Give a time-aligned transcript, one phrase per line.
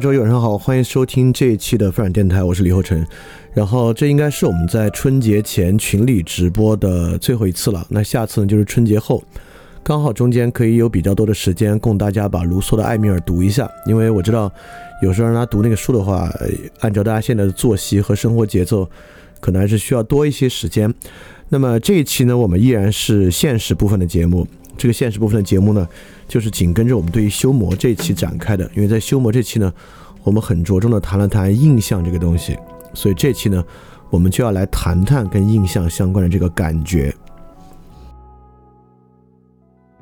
[0.00, 3.06] 周一晚上好，欢迎收听这一期的飞软电台，我是李厚成。
[3.52, 7.86] 然后这应该是我们在春节前群里直播的最后一次了。
[7.90, 9.22] 那下次呢就是春节后，
[9.82, 13.70] 刚好中间可以有比较多的时间供大家把卢梭的《艾米尔》读一下。
[13.84, 14.50] 因为我知道
[15.02, 16.32] 有时候让他读那个书的话，
[16.78, 18.88] 按照大家现在的作息和生活节奏，
[19.38, 20.90] 可能还是需要多一些时间。
[21.50, 24.46] 那么这一期呢，我们依然是现实部分的节目。
[24.78, 25.86] 这个现实部分的节目呢，
[26.30, 28.64] 就是紧跟着我们对于修魔这期展开的。
[28.76, 29.72] 因为在修魔这期呢，
[30.22, 32.56] 我们很着重的谈了谈印象这个东西，
[32.94, 33.64] 所以这期呢，
[34.10, 37.12] 我们就要来谈谈跟印象相关的这个感觉。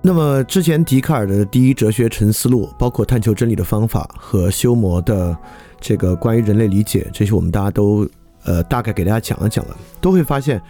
[0.02, 5.36] 那么之前笛卡尔的第一哲学沉思录，包括探求真理的方法和修魔的
[5.80, 8.06] 这个关于人类理解，这些我们大家都
[8.44, 10.60] 呃大概给大家讲了讲了，都会发现。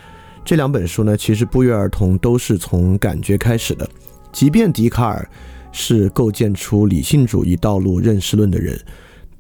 [0.45, 3.87] 这两本书呢，其实不约而同都是从感觉开始的。
[4.33, 5.29] 即便笛卡尔
[5.73, 8.79] 是构建出理性主义道路认识论的人，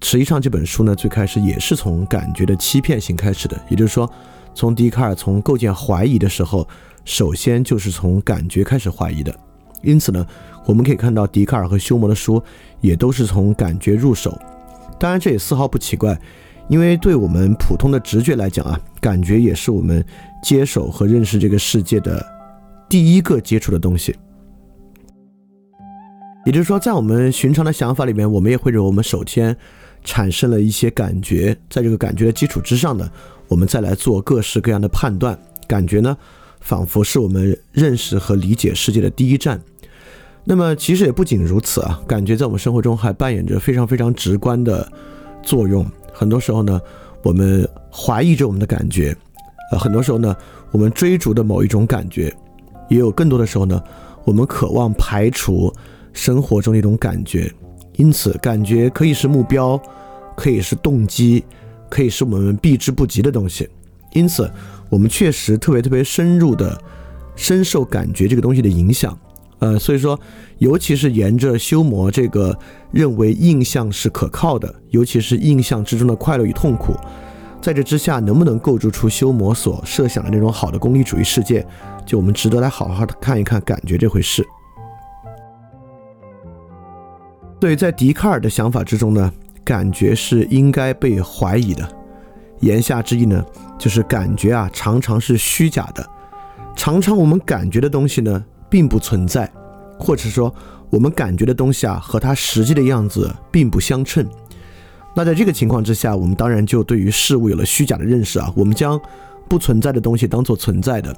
[0.02, 3.60] 实际上这本书呢，最开始也是从感觉的欺骗性开始的。
[3.68, 4.10] 也就是说，
[4.54, 6.66] 从笛卡尔从构建怀疑的时候，
[7.04, 9.34] 首先就是从感觉开始怀疑的。
[9.82, 10.26] 因此呢，
[10.66, 12.42] 我们可以看到笛卡尔和休谟的书
[12.80, 14.36] 也都是从感觉入手。
[14.98, 16.18] 当然，这也丝毫不奇怪。
[16.68, 20.04] 因为对我们普通的直觉来讲啊，感觉也是我们
[20.42, 22.22] 接手和认识这个世界的
[22.90, 24.14] 第一个接触的东西。
[26.46, 29.54] 也就是说，在我们寻常的想法里面，我们也会认为我们首先
[30.02, 33.10] 产生了一些感觉，在这个感觉的基础之上呢，
[33.48, 35.38] 我们再来做各式各样的判断。
[35.66, 36.16] 感觉呢，
[36.60, 39.60] 仿佛是我们认识和理解世界的第一站。
[40.44, 44.90] 那么，其实也不仅如此啊，感觉在我们生活中还扮演着非常非常直观的
[45.42, 45.86] 作用。
[46.10, 46.80] 很多时候呢，
[47.22, 49.14] 我们怀疑着我们的感觉，
[49.70, 50.34] 呃，很多时候呢，
[50.70, 52.34] 我们追逐的某一种感觉，
[52.88, 53.82] 也有更多的时候呢，
[54.24, 55.70] 我们渴望排除
[56.12, 57.52] 生活中的一种感觉。
[57.96, 59.80] 因此，感觉可以是目标，
[60.36, 61.44] 可以是动机，
[61.88, 63.68] 可以是我们避之不及的东西。
[64.12, 64.50] 因此，
[64.88, 66.80] 我们确实特别特别深入的
[67.34, 69.18] 深受感觉这个东西的影响。
[69.58, 70.18] 呃，所以说，
[70.58, 72.56] 尤其是沿着修魔这个
[72.92, 76.94] 认为印象是可靠的，尤其是印象之中的快乐与痛苦，
[77.60, 81.66] 在这之下，能不能构筑出修魔所设想的那种好的功利主义世界，
[82.06, 84.46] 就我们值得来好好的看一看感觉这回事。
[87.60, 89.32] 对，在笛卡尔的想法之中呢，
[89.64, 91.88] 感觉是应该被怀疑的，
[92.60, 93.44] 言下之意呢，
[93.78, 96.08] 就是感觉啊常常是虚假的，
[96.76, 98.44] 常常我们感觉的东西呢。
[98.70, 99.50] 并不存在，
[99.98, 100.54] 或者说
[100.90, 104.28] 我们感觉的东西啊和它实际的样子并不相称。
[105.16, 108.52] 那在这个情况之下，我们当然就对于事物有了虚假的认识啊。
[108.54, 109.00] 我们将
[109.48, 111.16] 不存在的东西当做存在的，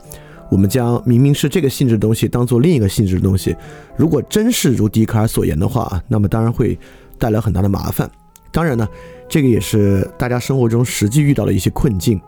[0.51, 3.57] 我们将明明是这个性质的东西当做另一个性质的东西。
[3.97, 6.79] 如果真是如笛卡尔所言的话，那么当然会
[7.19, 8.11] 带来很大的麻烦。
[8.51, 8.87] 当然呢，
[9.29, 12.21] 这个也是大家生活中实际遇到的一些困境。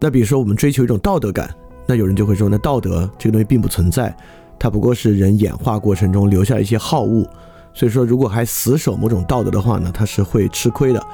[0.00, 1.54] 那比如说，我们追求一种道德感，
[1.86, 4.16] 那有人就会说，那道德这个东西并不存在，
[4.58, 7.28] 它不过是人演化过程中留下一些好恶。
[7.74, 11.06] 所以说，如果还死守某种道德的话呢，它是会吃亏的。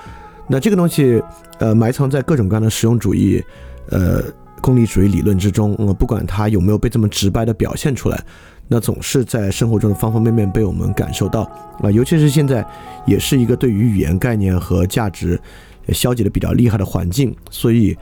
[0.47, 1.23] 那这个东西，
[1.59, 3.43] 呃，埋藏在各种各样的实用主义、
[3.91, 4.23] 呃，
[4.61, 5.75] 功利主义理论之中。
[5.79, 8.23] 呃，不管它有没有被这么直白的表现出来，
[8.67, 11.43] 那总是在生活中的方方面面被我们感受到。
[11.81, 12.67] 啊，尤其是现在，
[13.07, 15.41] 也是一个对于语言概念和价值
[15.89, 17.35] 消解的比较厉害的环境。
[17.51, 17.97] 所以，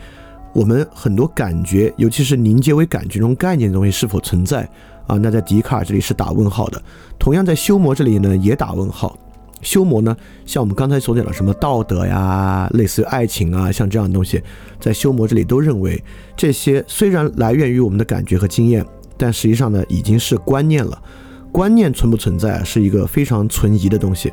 [0.53, 4.69] 我们很多感觉，尤其是凝结为感觉中概念的东西是否存在？
[5.07, 6.83] 啊，那在笛卡尔这里是打问号的，
[7.19, 9.17] 同样在修魔这里呢也打问号。
[9.63, 14.43] 修魔呢，像我们刚才所讲的什么道德呀，类似于爱情啊，像这样的东西，
[14.81, 16.03] 在修魔这里都认为
[16.37, 18.85] 这些虽然来源于我们的感觉和经验，
[19.17, 21.03] 但实际上呢已经是观念了。
[21.51, 24.31] 观念存不存在是一个非常存疑的东西。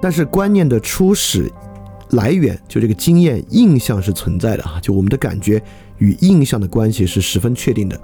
[0.00, 1.52] 但是观念的初始
[2.12, 5.62] 来源，就这个经验印象是存在的啊，就我们的感觉
[5.98, 8.00] 与印象的关系是十分确定的。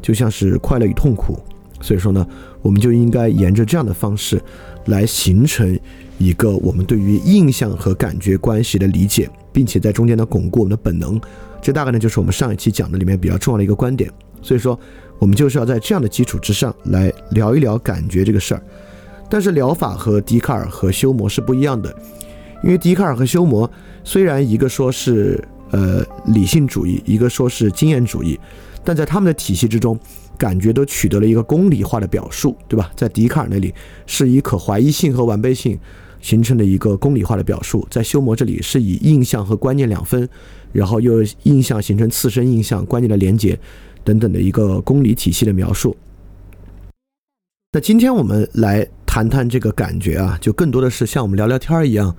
[0.00, 1.38] 就像是快乐与痛苦，
[1.80, 2.26] 所以说呢，
[2.62, 4.40] 我们就应该沿着这样的方式
[4.86, 5.78] 来形成
[6.18, 11.20] 一个我们对于印象和感觉关系的理解，并且在中间呢巩固我们的本能。
[11.62, 14.10] 这大概呢就是我们上一期讲的里面比较重要的一个观点。
[14.42, 14.78] 所以说，
[15.18, 18.62] 我们就是要在这样的基础之上来聊一聊感觉这个事儿。
[19.28, 21.94] 但是疗法和笛卡尔和休谟是不一样的，
[22.64, 23.70] 因为笛卡尔和休谟
[24.02, 28.40] 虽然一个说是呃理性主义，一个说是经验主义。
[28.82, 29.96] 但在他们的体系之中，
[30.40, 32.90] 感觉都取得了一个公理化的表述，对吧？
[32.96, 33.74] 在笛卡尔那里
[34.06, 35.78] 是以可怀疑性和完备性
[36.22, 40.26] 形成的一个公理化的表述，在修谟这里是以印象和观念两分，
[40.72, 43.58] 然后又印象形成次生印象、观念的连结
[44.02, 45.94] 等等的一个公理体系的描述。
[47.72, 52.16] 那今天我们来谈谈这个感觉啊，就更多的是像我们聊聊天儿一样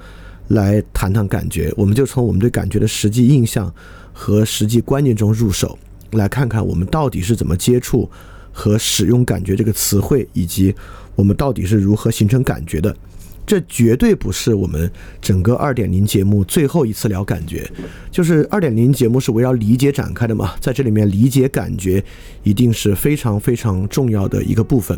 [0.50, 1.74] 来谈谈感觉。
[1.76, 3.74] 我们就从我们对感觉的实际印象
[4.14, 5.80] 和实际观念中入手。
[6.12, 8.10] 来看看我们到底是怎么接触
[8.52, 10.76] 和使用“感觉”这个词汇，以及
[11.16, 12.96] 我们到底是如何形成感觉的。
[13.44, 17.70] 这绝对不是我们整个二点零节目最后一次聊感觉。
[18.12, 22.02] 就是二点零节目是围绕理解展开的嘛，在这里面理解感觉
[22.44, 24.98] 一定是非常非常重要的一个部分。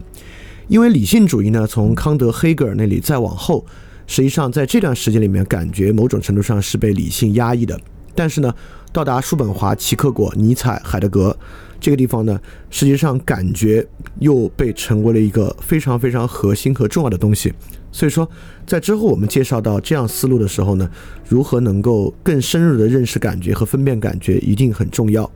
[0.68, 3.65] 因为理性主义呢，从康德、黑格尔那里再往后，
[4.07, 7.80] 实际上在这段时间里面，感觉某种程度上是被理性压抑的。
[8.13, 8.54] 但是呢。
[8.93, 11.35] 到达叔本华、齐克果、尼采、海德格
[11.79, 13.85] 这个地方呢，实际上感觉
[14.19, 17.51] 又被成为了一个非常非常核心和重要的东西。
[17.91, 18.29] 所以说，
[18.67, 20.87] 在之后我们介绍到这样思路的时候呢，
[21.27, 25.29] 如何能够更深入的认识感觉和分辨感觉，一定很重要。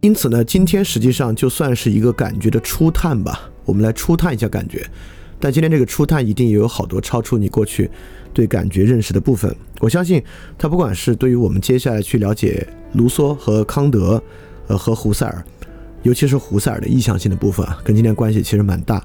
[0.00, 4.88] 因此呢，今天实际上就算是一个感觉的初探吧，我们来初探一下感觉。
[5.40, 7.90] 但今天这个初探一定也有好多超出你过去。
[8.34, 10.22] 对感觉认识的部分，我相信
[10.56, 14.22] 他不管是对于我们接下来去了解卢梭和康德，
[14.66, 15.44] 呃和胡塞尔，
[16.02, 19.02] 尤其是胡塞尔的意向性的部分啊，跟今天关系其实蛮大。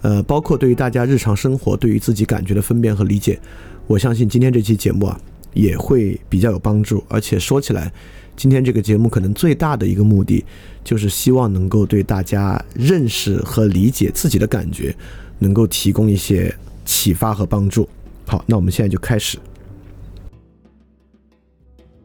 [0.00, 3.38] 呃，包括对于大家日常生活对于自己感觉的分辨和理解，
[3.86, 5.20] 我相信今天这期节目啊
[5.54, 7.04] 也会比较有帮助。
[7.08, 7.92] 而且说起来，
[8.36, 10.44] 今天这个节目可能最大的一个目的，
[10.82, 14.92] 就是希望能够对大家认识和理解自己的感觉，
[15.38, 16.52] 能够提供一些
[16.84, 17.88] 启发和帮助。
[18.26, 19.38] 好，那我们现在就开始。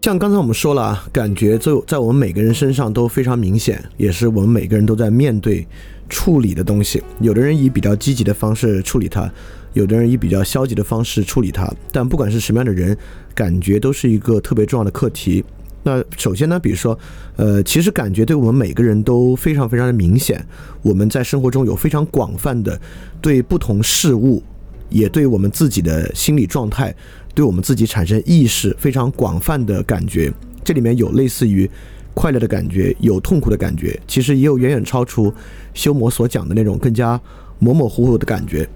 [0.08, 5.68] 像刚才我们说了啊，感觉就在我们每个人身上都非常明显，也是我们每个人都在面对
[6.08, 7.04] 处理的东西。
[7.20, 9.30] 有的人以比较积极的方式处理它，
[9.74, 11.70] 有的人以比较消极的方式处理它。
[11.92, 12.98] 但不管是什么样的人，
[13.36, 15.44] 感觉都是一个特别重要的课题。
[15.84, 16.98] 那首先呢，比如说，
[17.36, 20.42] 呃，其实感觉对我们每个人都非常非常的明显。
[20.82, 22.80] 我们在生活中有非常广泛的
[23.20, 24.42] 对不同事物。
[24.90, 26.94] 也对我们自己的心理状态，
[27.34, 30.32] 对我们自己产生意识非常广泛的感觉。
[30.64, 31.70] 这里面有类似于
[32.14, 35.34] 快乐的感觉，有痛苦的感觉，其实也有远远超出
[35.74, 37.20] 修魔所讲的那种更加
[37.60, 38.68] 模模糊糊的感觉。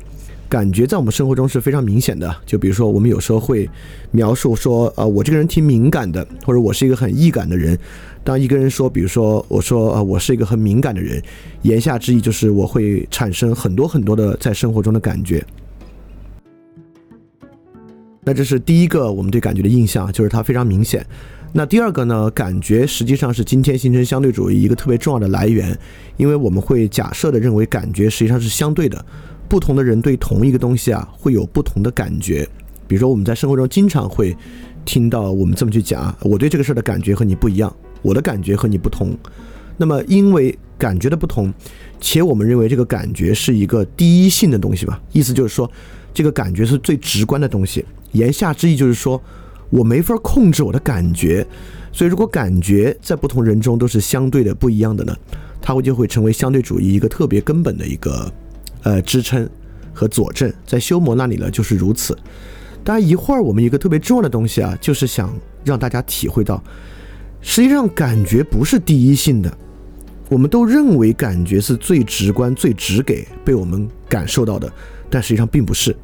[0.47, 2.35] 感觉在我们生活中是非常明显的。
[2.45, 3.69] 就比如说，我们有时候会
[4.11, 7.77] 描述说，呃，我这个人挺敏感的，或者我是一个很易感的人。
[8.21, 11.23] 当一个人说，比如说我说，呃，我是一个很敏感的人，
[11.61, 15.41] 言下之意就是我会产生很多很多的在生活中的感觉。
[18.23, 21.05] 那这是第一个我们对感觉的印象，就是它非常明显。
[21.53, 25.77] 那第二个呢，感觉实际上是今天形成相对主义一个特别重要的来源，
[26.17, 29.03] 因为我们会假设的认为感觉实际上是相对的，
[29.49, 32.47] 不同的人对同一个东西啊会有不同的感觉。
[32.87, 34.35] 比如说我们在生活中经常会
[34.85, 39.17] 听到我们这么去讲啊，我对这个事儿的感觉和你不一样，我的感觉和你不同。
[39.77, 41.51] 那么因为感觉的不同，
[41.99, 45.69] 且我们认为这个感觉是一个第一性的东西吧，意思就是说
[46.13, 47.83] 这个感觉是最直观的东西。
[48.11, 49.21] 言下之意就是说。
[49.71, 51.47] 我没法控制我的感觉，
[51.93, 55.15] 所以如果感觉在不同人中都是相对的不一样的呢，
[55.61, 58.29] 它会就会成为相对主义一个特别根本的一个
[58.83, 59.49] 呃支撑
[59.93, 60.51] 和佐证。
[60.67, 62.13] 在修谟那里呢就是如此。
[62.83, 66.61] 当然一会儿我们一个特别重要的东西啊，就是想让大家体会到，
[67.39, 69.57] 实际上感觉不是第一性的。
[70.27, 74.69] 我们都认为感觉是最直观、最直给被我们感受到的，
[75.09, 75.95] 但实际上并不是。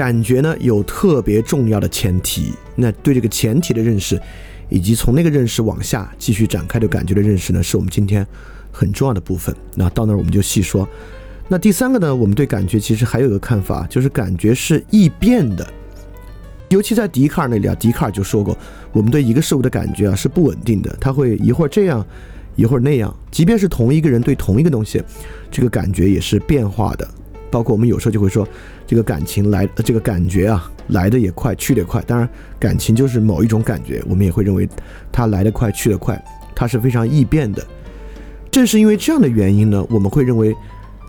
[0.00, 4.18] 感觉呢有特别重要的前提，那对这个前提的认识，
[4.70, 8.26] 以及从那个认识往下继续展开对感觉的认识呢，是我们今天
[8.72, 9.54] 很重要的部分。
[9.74, 10.88] 那到那儿我们就细说。
[11.48, 15.70] 那第三个呢，我们对感觉其实还有一个看法，就是感觉是易变的。
[16.70, 18.56] 尤其在笛卡尔那里啊，笛卡尔就说过，
[18.92, 22.02] 我们对一个事物的感觉啊是不稳定的，他会一会儿这样，
[22.56, 23.14] 一会儿那样。
[23.30, 25.02] 即便是同一个人对同一个东西，
[25.50, 27.06] 这个感觉也是变化的。
[27.50, 28.46] 包括我们有时候就会说，
[28.86, 32.00] 这个感情来，这个感觉啊，来的也快，去的也快。
[32.02, 32.28] 当然，
[32.58, 34.68] 感情就是某一种感觉，我们也会认为
[35.10, 36.22] 它来得快，去得快，
[36.54, 37.66] 它是非常易变的。
[38.50, 40.54] 正是因为这样的原因呢，我们会认为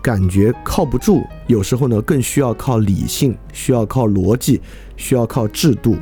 [0.02, 4.60] 感觉靠不住，有时候呢更需要靠理性，需要靠逻辑，
[4.96, 5.96] 需要靠制度。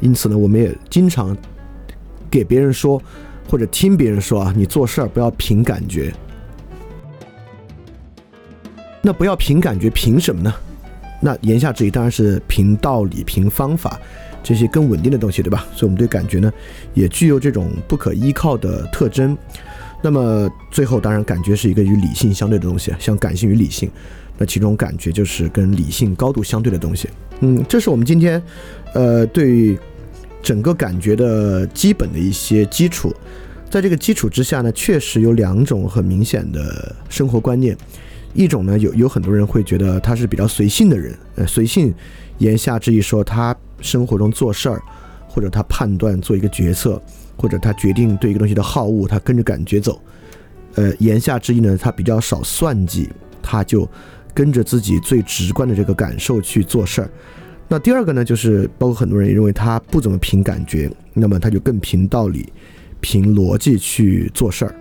[0.00, 1.36] 因此呢，我们也经常
[2.30, 3.00] 给别人说，
[3.48, 6.12] 或者听别人说啊，你做事儿不要凭感觉。
[9.02, 10.54] 那不要凭感觉，凭什么呢？
[11.22, 14.00] 那言下之意当然是凭道理、凭方法
[14.42, 15.66] 这些更稳定的东西，对吧？
[15.74, 16.50] 所以我们对感觉呢，
[16.94, 19.36] 也具有这种不可依靠的特征。
[20.02, 23.90] 那么最后，当然感觉是一个与理性相对的东西，像感性与理性，
[24.38, 27.08] 那其中感觉就是跟理性高度相对的东西。
[27.40, 28.42] 嗯，这是我们今天，
[28.94, 29.78] 呃，对
[30.42, 33.14] 整个感觉的基本的一些基础。
[33.68, 37.76] 在这个基础之下呢，确实有两种很明显的生活观念。
[38.32, 41.92] 一种呢，有有很多人会觉得他是比较随性的人，呃，随性，
[42.38, 44.80] 言下之意说他生活中做事儿，
[45.28, 47.00] 或者他判断做一个决策，
[47.36, 50.00] 或者他决定对一个东西的好恶，他跟着感觉走，
[50.76, 53.08] 呃，言下之意呢，他比较少算计，
[53.42, 53.88] 他就
[54.32, 57.10] 跟着自己最直观的这个感受去做事儿。
[57.66, 62.52] 那第二个呢，就是包括很多人也认为他不怎么凭感觉，那么他就更凭道理、
[63.00, 64.74] 凭逻辑去做事儿。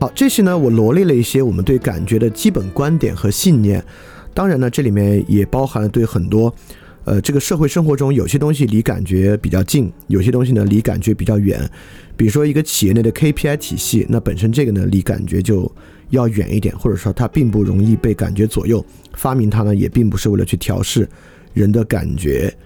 [0.00, 3.84] 好，这些呢，我罗列了一些我们对感觉的基本观点和信念。
[4.32, 6.54] 当然呢，这里面也包含了对很多，
[7.02, 11.68] 呃，这个社会生活中有些东西离感觉比较近，有些东西呢离感觉比较远。
[12.16, 15.68] 比如说一个企业内的 KPI 体系，那本身这个呢离感觉就
[16.10, 18.84] 要远一点，或者说它并不容易被感觉左右。
[19.14, 21.08] 发明它呢也并不是为了去调试
[21.54, 22.56] 人的感觉，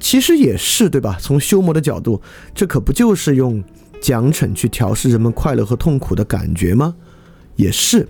[0.00, 1.18] 其实也是对吧？
[1.20, 2.18] 从修魔的角度，
[2.54, 3.62] 这可不就是用。
[4.02, 6.94] 奖惩去调试人们快乐和痛苦的感觉吗？
[7.54, 8.06] 也是，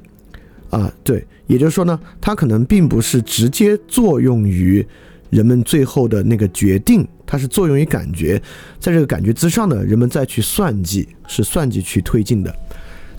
[0.71, 4.85] 啊，对，也就是说呢，它可能并不是直接作用于
[5.29, 8.41] 人们最后的那个决定，它是作用于感觉，
[8.81, 12.55] 在这个感觉之上呢，人们再去算计，是算计去推进的。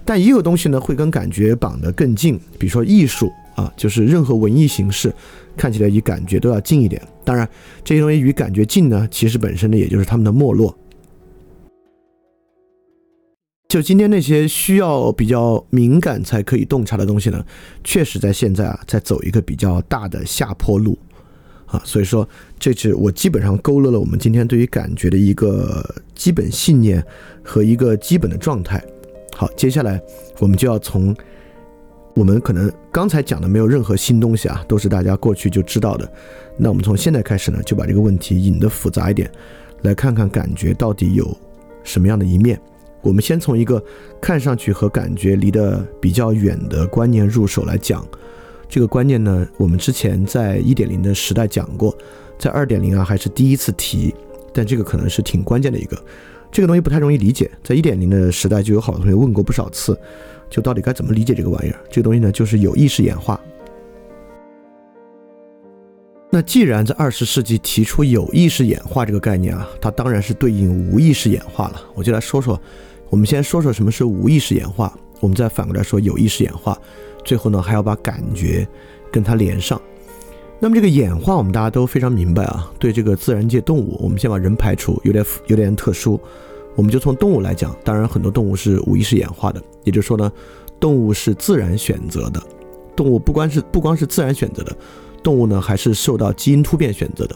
[0.04, 5.14] 但也有东西呢，会跟感觉绑得更近，比如说艺术啊，就是任何文艺形式，
[5.56, 7.02] 看起来与感觉都要近一点。
[7.24, 7.48] 当然，
[7.84, 10.76] 这些东西与感觉近呢，其实本身呢，也就是他们的没落。
[13.74, 17.44] 就今天那些需要比较敏感才可以洞察的东西呢，
[17.84, 20.96] 确实在现在啊，在走一个比较大的下坡路，
[21.66, 27.04] 啊，所以说这是我基本上勾勒了我们今天对于感觉的一个基本信念
[27.44, 28.80] 和一个基本的状态。
[29.36, 30.00] 好，接下来
[30.38, 31.12] 我们就要从
[32.14, 36.08] 我们可能刚才讲的没有任何新东西啊，都是大家过去就知道的。
[36.60, 39.32] 那我们从现在开始呢，就把这个问题引得复杂一点，
[39.82, 41.36] 来看看感觉到底有
[41.84, 42.62] 什么样的一面。
[43.04, 43.84] 我们先从一个
[44.20, 48.04] 看上去和感觉离得比较远的观念入手来讲，
[48.70, 51.96] 这个观念呢，我们之前在一点零的时代讲过，
[52.40, 54.16] 在二点零啊还是第一次提，
[54.54, 56.02] 但这个可能是挺关键的一个，
[56.50, 60.00] 这个东西不太容易理解，在一点零的时代就有好多同学问过不少次，
[60.50, 61.80] 就到底该怎么理解这个玩意儿？
[61.92, 63.40] 这个东西呢，就是有意识演化。
[66.32, 71.82] 那既然在二十世纪提出有意识演化这个概念啊，它当然是对应无意识演化了。
[71.94, 72.60] 我就来说说。
[73.14, 76.76] 我们先说说什么是无意识演化，我们再反过来说有意识演化，
[77.24, 78.68] 最后呢还要把感觉
[79.12, 79.80] 跟它连上。
[80.60, 82.74] 那么这个演化，我们大家都非常明白啊。
[82.80, 86.20] 对这个自然界动物，我们先把人排除，有点有点特殊。
[86.74, 90.32] 我们就从动物来讲，当然很多动物是无意识演化的，也就是说呢，
[90.80, 92.42] 动物是自然选择的。
[92.96, 94.76] 动物不光是不光是自然选择的，
[95.22, 97.36] 动物呢还是受到基因突变选择的。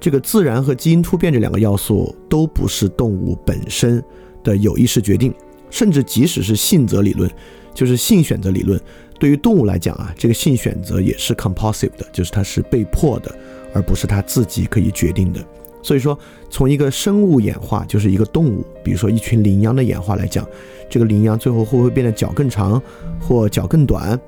[0.00, 4.02] 这个自然和基因突变这两个要素都不是动物本身
[4.42, 5.32] 的有意识决定，
[5.70, 7.30] 甚至即使是性择理论，
[7.74, 8.80] 就是性选择理论。
[9.18, 13.34] 对于动物来讲啊，这个性选择也是 compulsive 的，就是它是被迫的，
[13.74, 15.40] 而不是它自己可以决定的。
[15.82, 16.18] 所以说，
[16.50, 20.46] 从一个生物演化，就是一个动物，比如说一群羚羊的演化来讲，
[20.88, 22.80] 这个羚羊最后会不会变得脚更长，
[23.18, 24.18] 或脚更短，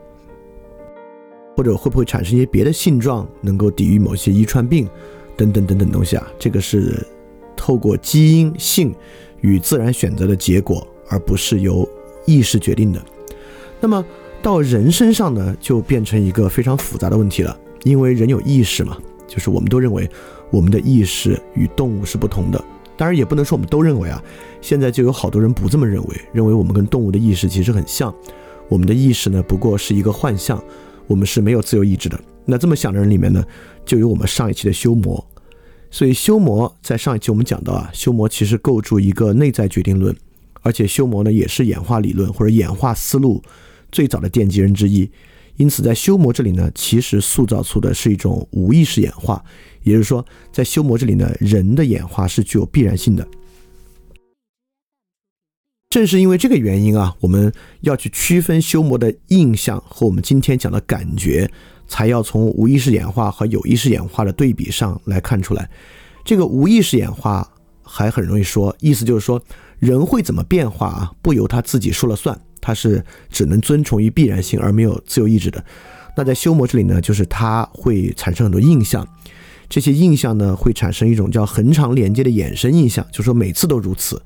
[1.57, 4.89] 或者会不会产生一些别的性状，能够抵御某些遗传病，
[5.37, 6.27] 等等等等东西啊？
[6.39, 7.07] 这个是
[7.57, 8.95] 透过基因、性
[9.43, 11.89] 与自然选择的结果，而不是由
[12.27, 13.01] 意识决定的。
[13.79, 14.05] 那么。
[14.45, 20.11] 到人身上呢，就变成一个非常复杂的问题了，因为人有意识嘛，就是我们都认为
[20.51, 22.61] 我们的意识与动物是不同的。
[22.97, 24.21] 当然，也不能说我们都认为啊，
[24.61, 28.13] 现在就有好多人不这么认为，认为我们跟动物的意识其实很像。
[28.69, 30.61] 我们的意识呢，不过是一个幻象，
[31.07, 32.19] 我们是没有自由意志的。
[32.45, 33.45] 那这么想的人里面呢，
[33.85, 35.25] 就有我们上一期的修魔。
[35.93, 40.17] 所以修魔在上一期我们讲到啊，修魔其实构筑一个内在决定论，
[40.63, 43.41] 而且修魔呢也是演化理论或者演化思路。
[43.93, 45.11] 最早的奠基人之一，
[45.57, 49.45] 因此在修魔这里呢，其实塑造出的是一种无意识演化，
[49.83, 53.29] 也就是说，在修魔这里呢，人的演化是具有必然性的。
[55.91, 61.51] 正是因为这个原因啊，我们要去区分修魔的印象和我们今天讲的感觉，
[61.93, 65.69] 才要从无意识演化和有意识演化的对比上来看出来。
[66.25, 67.47] 这个无意识演化
[67.83, 69.39] 还很容易说，意思就是说，
[69.79, 72.41] 人会怎么变化啊，不由他自己说了算。
[72.63, 75.63] 他是只能遵从于必然性而没有自由意志的。
[76.17, 79.07] 那在修魔这里呢，就是它会产生很多印象，
[79.69, 84.23] 这些印象呢会产生一种叫恒常连接的衍生印象，就说每次都如此。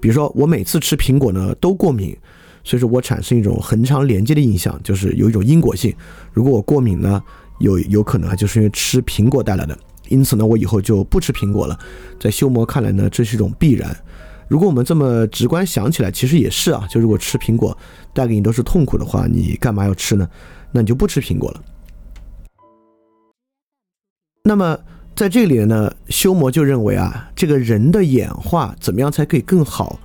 [0.00, 2.16] 比如说我每次吃苹果呢都过敏，
[2.62, 5.94] 所以说我产生一种恒常连接的印象，就是有一种因果性。
[6.32, 7.22] 如果我过敏呢，
[7.58, 11.78] 有有可能啊就是因为吃苹果带来的，因此呢我以后就不吃苹果了。
[12.18, 13.96] 在修魔看来呢，这是一种必然。
[14.48, 16.86] 如果我们这么直观想起来，其实也是啊。
[16.90, 17.76] 就如果吃苹果
[18.12, 20.28] 带给你都是痛苦的话，你干嘛要吃呢？
[20.72, 21.62] 那你就不吃苹果了。
[24.42, 24.78] 那么
[25.14, 30.00] 在这里呢，修魔就认为啊，这个人的演化怎么样才可以更好？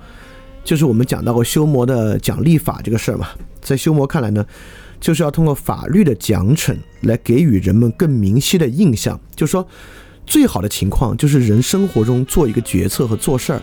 [0.66, 3.28] 就是我们讲到过修魔的讲立法这个事儿嘛。
[3.60, 4.44] 在修魔看来呢，
[5.00, 9.18] 就是要通过法律的奖惩来给予人们更明晰的印象。
[9.36, 9.64] 就是说，
[10.26, 13.62] 最好的情况就是人生活中做一个决策和做事儿。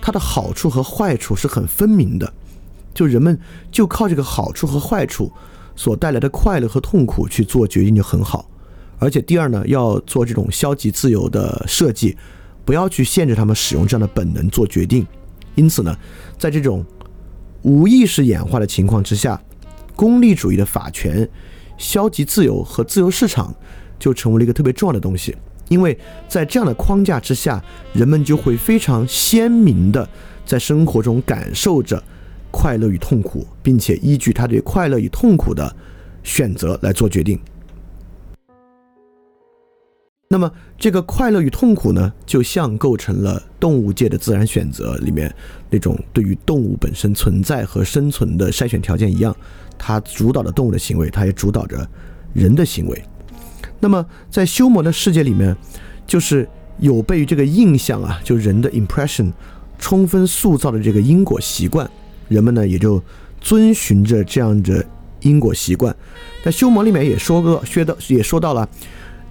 [0.00, 2.32] 它的好处和坏处是很分明的，
[2.92, 3.38] 就人们
[3.70, 5.30] 就靠这个好处和坏处
[5.76, 8.50] 所带来的快乐和痛苦去做决定就很好。
[8.98, 12.16] 而且第二呢，要做这种消极自由的设计，
[12.64, 15.06] 不要去限制他们使用这样的本能做决定。
[15.54, 15.96] 因此呢，
[16.38, 16.84] 在这种
[17.62, 19.40] 无意识演化的情况之下，
[19.94, 21.28] 功利主义的法权、
[21.76, 23.54] 消极自由和自由市场
[23.98, 25.36] 就成为了一个特别重要的东西。
[25.68, 25.96] 因为
[26.28, 27.62] 在这样的框架之下，
[27.92, 30.06] 人们就会非常鲜明的
[30.44, 32.02] 在生活中感受着
[32.50, 35.74] 快乐与痛苦，并且依据他对快乐与痛苦的
[36.22, 37.40] 选择来做决定。
[40.32, 45.30] 那么，这个快乐与痛苦呢，就像构成了动物界的自然选择里面
[45.68, 49.36] 那种对于动物本身存在和生存的筛选条件一样，
[49.76, 51.86] 它主导着动物的行为，它也主导着
[52.32, 53.04] 人的行为。
[53.78, 55.54] 那么，在修魔的世界里面，
[56.06, 59.30] 就是有被这个印象啊，就人的 impression
[59.78, 61.86] 充分塑造的这个因果习惯，
[62.28, 63.02] 人们呢也就
[63.38, 64.82] 遵循着这样的
[65.20, 65.94] 因果习惯。
[66.42, 68.66] 在修魔里面也说过，学到也说到了，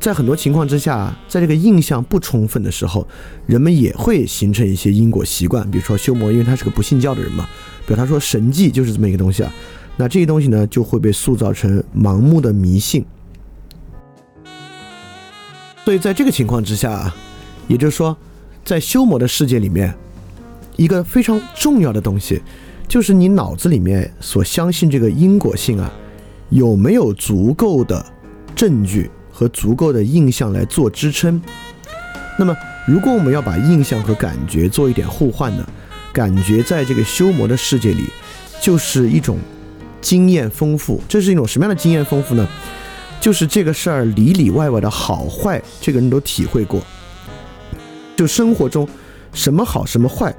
[0.02, 3.08] 在很多情况之下，在这个印象不充分的时候，
[3.46, 5.70] 人们也会形成一些因果习惯。
[5.70, 7.48] 比如说修魔，因为他是个不信教的人嘛，
[7.86, 9.54] 比如他说神迹就是这么一个东西啊，
[9.98, 13.06] 那这些东西呢就会被塑造成盲目的迷信。
[15.86, 17.16] 所以在这个情况之下啊，
[17.68, 18.18] 也就是说，
[18.66, 19.94] 在修魔的世界里面，
[20.78, 22.42] 一个非常重要的东西，
[22.88, 25.94] 就是你脑子里面所相信这个因果性啊，
[26.50, 28.04] 有没有足够的
[28.56, 31.41] 证据和足够的印象来做支撑？
[32.38, 32.56] 那么，
[32.88, 35.67] 如果我们要把印象和感觉做一点互换呢？
[36.13, 38.04] 感觉在这个修魔的世界里，
[38.62, 39.39] 就是一种
[39.99, 41.01] 经验丰富。
[41.10, 42.47] 这是一种什么样的经验丰富呢？
[43.19, 46.80] 就是这个事儿里里外外的好坏，这个人都体会过。
[48.15, 48.88] 就生活中
[49.34, 50.32] 什么好什么坏，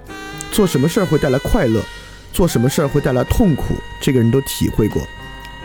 [0.52, 1.82] 做什么事儿会带来快乐，
[2.32, 5.02] 做什么事儿会带来痛苦，这个人都体会过。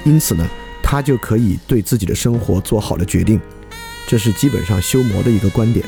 [0.06, 0.48] 因此呢，
[0.90, 3.38] 他就可以对自己的生活做好的决定。
[4.08, 5.86] 这是基本上修魔的一个观点。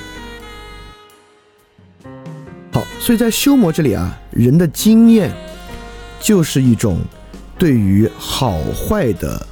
[2.74, 5.32] 好，所以在修魔这里啊，人的经验
[6.20, 7.00] 就是一种
[7.58, 9.48] 对于好坏的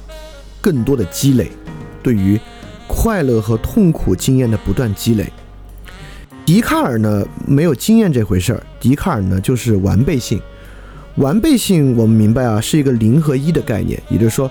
[0.60, 1.50] 更多的积累，
[2.02, 2.38] 对于
[2.86, 5.32] 快乐和痛苦经验的不断积累。
[6.44, 10.38] 笛卡尔呢没有经验这回事儿，笛卡尔呢就是完备性。
[11.16, 14.50] 完备性我们明白啊，是一个零和一的概念，也就是说，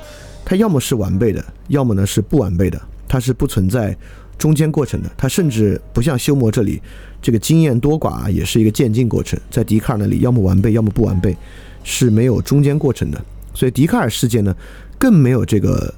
[0.50, 3.94] 它要么是完备的，要么呢是不完备的，它是不存在
[4.38, 5.12] 中间过程的。
[5.18, 6.82] 它甚至不像修魔这里，
[7.22, 9.38] 这个经验多寡也是一个渐进过程。
[9.52, 11.36] 在笛卡尔那里，要么完备，要么不完备，
[11.84, 13.22] 是没有中间过程的。
[13.54, 14.56] 所以笛卡尔世界呢，
[14.98, 15.94] 更没有这个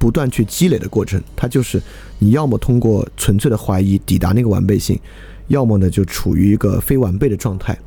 [0.00, 1.80] 不断去积累的过程，它就是
[2.18, 4.98] 你要么通过纯粹的怀疑抵达那个完备性。
[5.46, 7.78] 要么呢，就处于一个非完备的状态。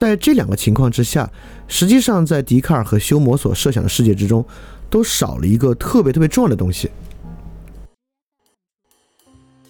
[0.00, 1.30] 在这两个情况之下，
[1.66, 4.44] 实际上在笛卡尔和修谟所设想的世界之中，
[4.88, 6.90] 都少了一个特别特别重要的东西。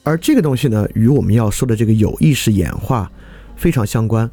[0.02, 3.11] 而这个东西呢，与我们要说的这个有意识演化
[3.57, 4.31] 非常相关。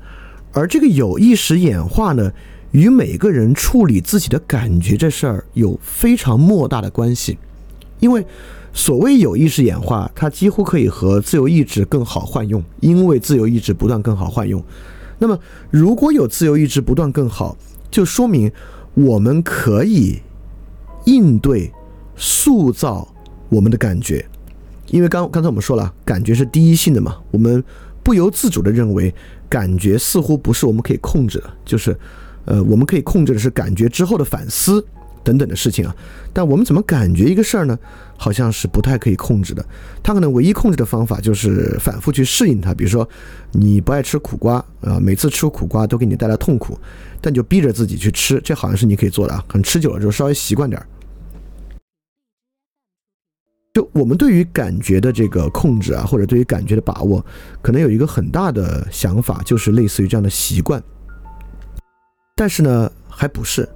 [0.54, 2.32] 而这个有意识演化呢，
[2.72, 7.38] 与每个人处理自己的感觉这事儿有非常莫大的关系，
[8.00, 8.26] 因为。
[8.78, 14.62] 所谓有意识演化，它几乎可以和自由意志更好换用，因为自由意志不断更好换用。
[15.18, 15.40] 那么，
[15.72, 17.56] 如果有自由意志不断更好，
[17.90, 18.52] 就说明
[18.94, 20.20] 我们可以
[21.06, 21.72] 应对、
[22.16, 23.08] 塑造
[23.50, 24.26] 我们的感觉。
[24.88, 27.64] 因为刚刚才我们说了，感觉是第一性的嘛，我们
[28.04, 29.14] 不由自主的认为
[29.50, 31.98] 感觉似乎不是我们可以控制的，就是，
[32.46, 34.86] 呃，我们可以控制的是感觉之后的反思。
[35.24, 35.96] 等等的事情啊，
[36.32, 37.76] 但我们怎么感觉一个事儿呢？
[38.16, 39.66] 好像是不太可以控制的。
[40.04, 42.76] 他可能唯一控制的方法就是反复去适应它。
[42.76, 43.10] 比如说，
[43.52, 46.78] 你不爱吃苦瓜啊，每次吃苦瓜都给你带来痛苦，
[47.22, 49.44] 但就逼着自己去吃，这好像是你可以做的啊。
[49.48, 50.86] 可能吃久了之后稍微习惯点儿。
[53.76, 57.24] 就我们对于感觉的这个控制啊，或者对于感觉的把握，
[57.62, 60.82] 可能有一个很大的想法，就是类似于这样的习惯。
[62.38, 63.68] 但是呢，还不是。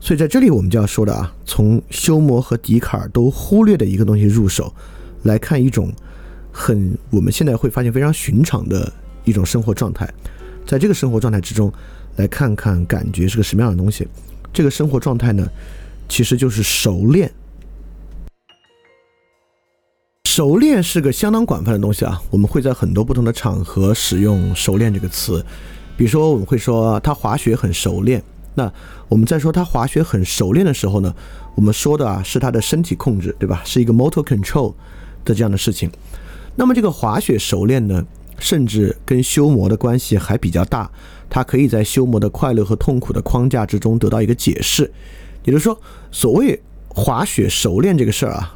[0.00, 4.74] 所以在这里我们就要说的啊，从休谟和笛卡尔都忽略的一个东西入手，
[5.22, 5.92] 来看一种
[6.50, 8.92] 很我们现在会发现非常寻常的
[9.24, 10.12] 一种生活状态，
[10.66, 11.72] 在这个生活状态之中，
[12.16, 14.08] 来看看感觉是个什么样的东西。
[14.52, 15.48] 这个生活状态呢，
[16.08, 17.30] 其实就是熟练。
[20.36, 25.42] 熟练是个相当广泛的东西啊，我们会在很多不同的场合使用“熟练”这个词，
[25.96, 28.22] 比如说我们会说他滑雪很熟练。
[28.54, 28.70] 那
[29.08, 31.14] 我们在说他滑雪很熟练的时候呢，
[31.54, 33.62] 我们说的啊是他的身体控制，对吧？
[33.64, 34.74] 是一个 motor control
[35.24, 35.90] 的这样的事情。
[36.54, 38.04] 那么这个滑雪熟练呢，
[38.38, 40.90] 甚至跟修魔的关系还比较大。
[41.30, 44.92] 它可以在修魔的快乐和痛苦的框架之中得到一个解释。
[45.44, 48.54] 也就是说，所谓滑雪熟练这个事儿啊，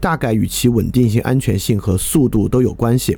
[0.00, 3.16] 大概与其稳定性、安全性和速度都有关系。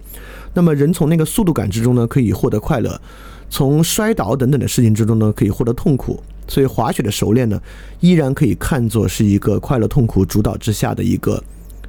[0.53, 3.01] 那么人从那个速度感之中呢，可以获得快乐。
[3.49, 7.61] 从摔倒等等的事情之中呢，可以获得痛苦，所以滑雪的熟练呢，
[8.01, 11.43] 依然可以看作是一个快乐痛苦主导之下的一个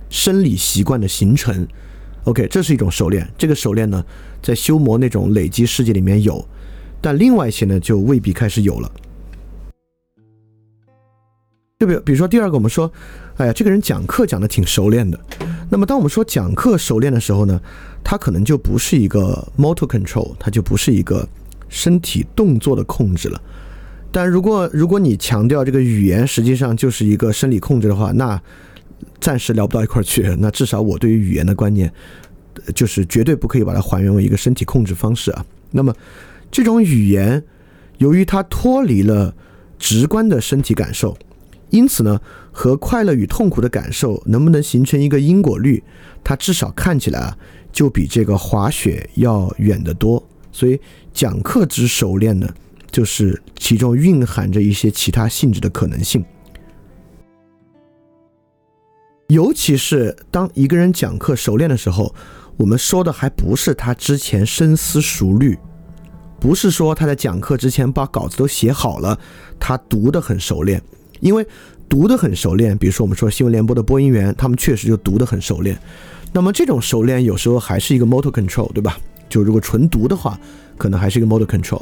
[0.10, 1.66] 生理习惯的形成。
[2.26, 3.28] OK，这是一种熟练。
[3.38, 4.04] 这个熟练呢，
[4.42, 6.46] 在修魔那种累积世界里面有，
[7.02, 8.92] 但另外一些呢，就未必开始有了。
[11.86, 12.92] 就比比如说第二个，我们说，
[13.38, 15.20] 哎呀，这个人讲课讲的挺熟练的。
[15.70, 17.60] 那么当我们说讲课熟练的时候呢，
[18.04, 21.28] 他可能就不是一个 motor control，他就不是一个。
[21.70, 23.42] 身体动作的控制了，
[24.12, 28.40] 但如果如果你强调这个语言实际上就是一个生理控制的话，那
[29.20, 30.36] 暂时聊不到一块儿去。
[30.38, 31.92] 那至少我对于语言的观念，
[32.76, 35.44] 就是绝对不可以把它还原为一个身体控制方式啊。
[35.72, 35.92] 那么
[36.52, 37.44] 这种语言，
[37.98, 39.34] 由于它脱离了
[39.80, 41.18] 直观的身体感受，
[41.74, 45.84] 因此呢，和快乐与痛苦的感受能不能形成一个因果律，
[46.24, 47.36] 它至少看起来啊，
[47.72, 50.24] 就比这个滑雪要远得多。
[50.52, 50.80] 所以
[51.12, 52.48] 讲课之熟练呢，
[52.92, 56.24] 就是其中蕴含着一些其他性质的可能性。
[59.30, 62.14] 尤其是当一个人讲课熟练的时候，
[62.56, 65.58] 我们说的还不是他之前深思熟虑，
[66.40, 69.18] 不是说他在讲课之前把稿子都写好了，
[69.60, 70.80] 他读得很熟练。
[71.24, 71.46] 因为
[71.88, 75.78] 读得很熟练，比如说我们说新闻联播的播音员，他们确实就读得很熟练。
[76.34, 78.98] 那么这种熟练有时候还是一个 motor control，对吧？
[79.30, 80.38] 就如果纯读的话，
[80.78, 81.82] 可能还是一个 motor control，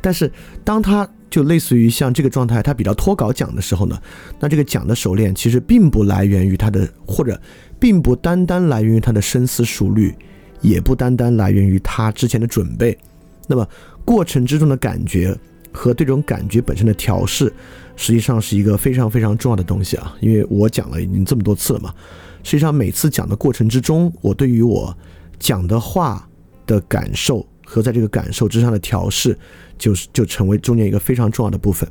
[0.00, 0.30] 但是
[0.64, 3.96] 当他就类似于像这个状态，他比较脱稿讲的时候呢，
[4.40, 7.40] 那这个讲的熟练其实并不来源于他的，或者
[7.78, 10.12] 并不单单来源于他的深思熟虑，
[10.60, 12.98] 也不单单来源于他之前的准备。
[13.46, 13.64] 那么
[14.04, 15.36] 过程之中的感觉
[15.70, 17.52] 和这种感觉本身的调试，
[18.00, 20.16] 实际上是一个非常非常重要的东西啊。
[20.20, 21.94] 因为我讲了已经这么多次了嘛，
[22.42, 24.96] 实际上每次讲的过程之中，我对于我
[25.38, 26.26] 讲的话
[26.64, 29.38] 的感受和在这个感受之上的调试，
[29.76, 31.86] 就是就成为中间一个非常重要的部分。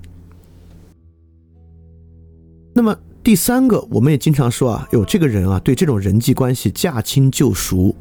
[2.73, 7.95] 那么第三个，我们也经常说啊，有这个人啊，对这种人际关系驾轻就熟。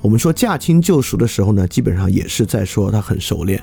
[0.00, 3.62] 我们说驾轻就熟的时候呢，基本上也是在说他很熟练。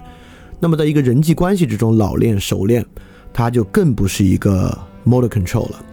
[0.61, 2.85] 那么在一个人际关系之中老练熟练，
[3.33, 5.85] 它就更不是一个 motor control 了。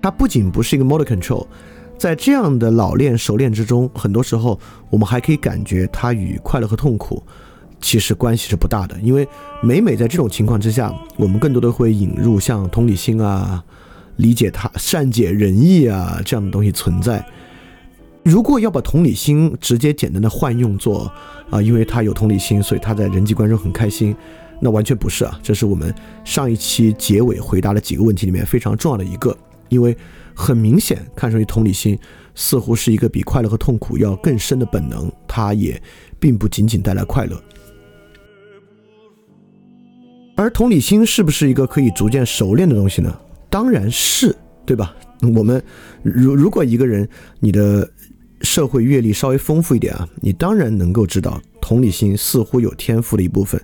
[0.00, 1.46] 它不仅不是一个 motor control，
[1.96, 4.58] 在这样的老练熟练之中，很多时候
[4.90, 7.22] 我们还可以感觉它与快乐和痛苦
[7.80, 8.96] 其实关系是不大的。
[9.00, 9.26] 因为
[9.62, 13.62] 每每在这种情况之下，我们更多的会引入像同理心啊、
[14.16, 17.24] 理解他、善解人意啊这样的东西存在。
[18.24, 21.12] 如果要把同理心直接简单的换用作
[21.50, 24.14] 啊，因为他有同理心，所以他在人际关系中很开心，
[24.62, 25.38] 那完全不是啊。
[25.42, 25.92] 这是我们
[26.24, 29.36] 上一期结尾回答的几个问题里面非常重要的一个，
[29.68, 29.94] 因为
[30.34, 31.98] 很明显看上去同理心
[32.34, 35.82] 似乎是一个比快乐和痛苦要更深的本能，它也
[36.20, 37.42] 并不仅仅带来快乐。
[40.36, 43.14] 而同理心是不是一个可以逐渐熟练的东西呢？
[43.50, 44.94] 当然是，对吧？
[45.36, 45.62] 我们
[46.02, 47.08] 如如果一个人
[47.40, 47.90] 你的。
[48.44, 53.62] 社会阅历稍微丰富一点啊，你当然能够知道同理心似乎有天赋的一部分，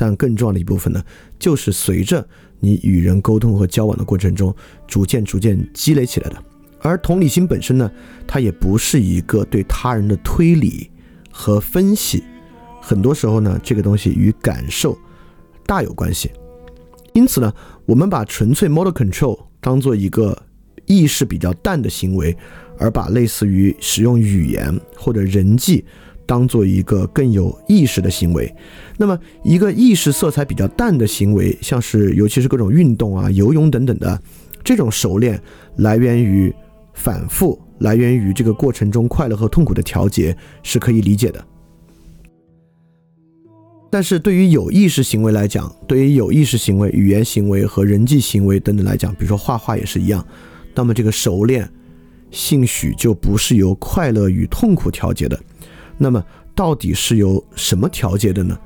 [0.00, 1.04] 但更重要的一部分呢，
[1.38, 2.26] 就是随着
[2.58, 4.54] 你与人沟通和交往的过程中，
[4.86, 6.42] 逐渐逐渐积累起来的。
[6.80, 7.90] 而同理心本身呢，
[8.26, 10.90] 它也不是一个对他人的推理
[11.30, 12.24] 和分析，
[12.80, 14.96] 很多时候呢，这个东西与感受
[15.66, 16.30] 大有关系。
[17.12, 17.52] 因此呢，
[17.84, 20.34] 我们把纯粹 model control 当做一个
[20.86, 22.34] 意识比较淡的行为。
[22.82, 25.84] 而把类似于使用语言或者人际
[26.30, 28.54] 当做一个更有意识的行为，
[28.96, 34.22] 那么一个意识色彩比较淡的行为，像是尤其是各种运动啊、游泳等等的
[34.62, 35.42] 这种熟练，
[35.78, 36.54] 来源于
[36.94, 41.44] 反复，来源于这个过程中快乐和痛苦的调节，是可以理解的。
[43.90, 50.24] 但是对于有意识行为来讲，对于有意识行为、语言行为和人际行为等等来讲，比如说画画也是一样，
[50.76, 51.68] 那么这个熟练。
[52.30, 55.36] 兴许就不是由快乐与痛苦调节的，
[56.02, 58.58] 那么到底是由什么调节的呢？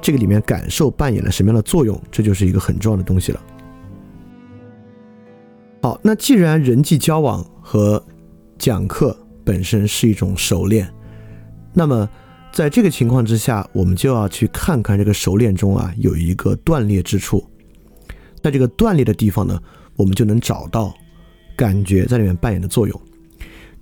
[0.00, 2.00] 这个里面感受扮演了什么样的作用？
[2.10, 3.40] 这就是一个很重要的东西了。
[5.82, 8.02] 好，那既然人际交往和
[8.56, 10.88] 讲课本身是一种熟练，
[11.74, 12.08] 那么
[12.52, 17.44] 在这个情况之下，我们就要去看看这个熟练中啊有一个断裂之处，
[18.42, 19.60] 在这个断裂的地方呢，
[19.94, 20.94] 我们就能找到
[21.54, 23.00] 感觉在里面扮演的作用。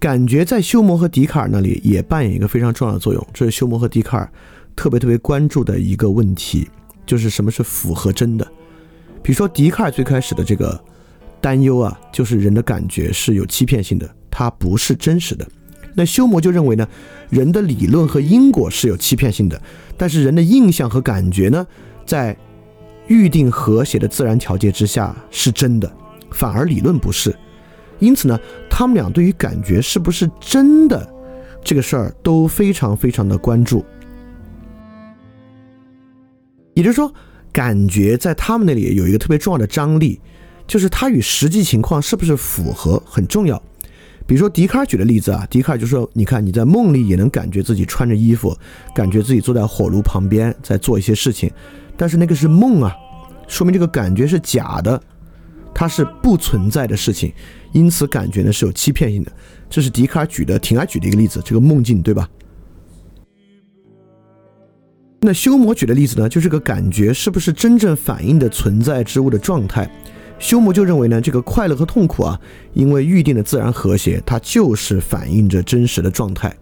[0.07, 4.33] 感觉在休谟和笛卡尔那里也扮演一个非常重要的作用，这是休谟和笛卡尔
[4.77, 6.69] 特别特别关注的一个问题，
[7.05, 8.47] 就是什么是符合真的。
[9.21, 10.81] 比如说笛卡尔最开始的这个
[11.40, 15.45] 担忧啊，就是人的感觉是有欺骗性的，它不是真实的。
[15.92, 16.87] 那休谟就认为呢，
[17.29, 19.61] 人的理论和因果是有欺骗性的，
[19.97, 21.66] 但是人的印象和感觉呢，
[22.07, 22.37] 在
[23.09, 25.92] 预定和谐的自然条件之下是真的，
[26.31, 27.35] 反而理论不是。
[27.99, 31.09] 因此呢，他们俩对于感觉是不是真的
[31.65, 33.85] 这个事儿都非常非常的关注。
[36.75, 37.11] 也就是说，
[37.53, 40.21] 感觉在他们那里有一个特别重要的张力，
[40.67, 43.61] 就是它与实际情况是不是符合很重要。
[44.27, 48.55] 比如说笛卡尔举的例子啊，笛卡尔就说：“你看你在梦里也能感觉自己穿着衣服，
[48.95, 51.51] 感觉自己坐在火炉旁边在做一些事情，
[51.97, 52.95] 但是那个是梦啊，
[53.49, 55.01] 说明这个感觉是假的，
[55.73, 57.33] 它是不存在的事情。”
[57.77, 59.31] 因此，感觉呢是有欺骗性的，
[59.69, 62.27] 这是笛卡尔举的挺爱举的一个例子，这个梦境，对吧？
[65.21, 69.87] 那休谟举的例子呢，就是个感觉是不是真正反映的存在之物的状态？
[70.39, 72.41] 休谟就认为呢，这个快乐和痛苦啊，
[72.73, 76.57] 因为预定的自然和谐，它就是反映着真实的状态。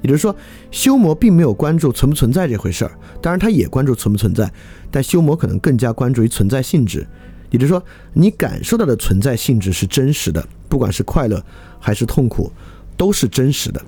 [0.00, 0.34] 也就是说，
[0.70, 4.50] 休谟并没有关注存不存在这回事儿，当然他也关注存不存在，
[4.90, 7.06] 但休谟可能更加关注于存在性质。
[7.50, 7.82] 也就是说，
[8.12, 11.42] 你感受到的存在性质是真实的，不管是快乐
[11.78, 12.52] 还是痛苦，
[12.96, 13.80] 都是真实的。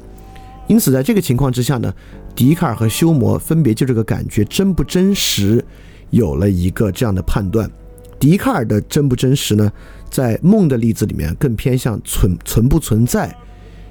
[0.66, 1.92] 因此，在这个情况之下呢，
[2.34, 5.64] 笛卡尔和休谟分别就这个感觉真不真实
[6.10, 7.70] 有了一个这样的判断。
[8.18, 9.72] 笛卡尔的真不真实呢，
[10.10, 13.28] 在梦的例子里面更偏向存存不存在；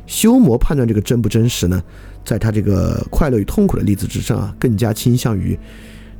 [0.05, 1.81] 休谟判断这个真不真实呢，
[2.23, 5.57] 在他这个快乐与痛苦的例子之上啊，更加倾向于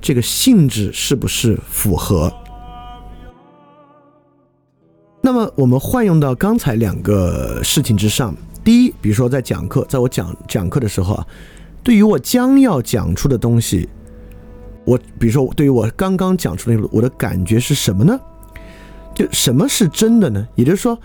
[0.02, 2.34] 这个性质是不是符合。
[5.28, 11.28] 那么我们换用到刚才两个事情之上，第一，比如说在讲课，在我讲讲课的时候啊，
[11.84, 13.90] 对于我将要讲出的东西，
[14.86, 18.18] 我比如说对于我刚刚讲出的，我的感觉是什么呢？
[19.14, 20.48] 就什么是真的呢？
[20.56, 20.98] 也就是说，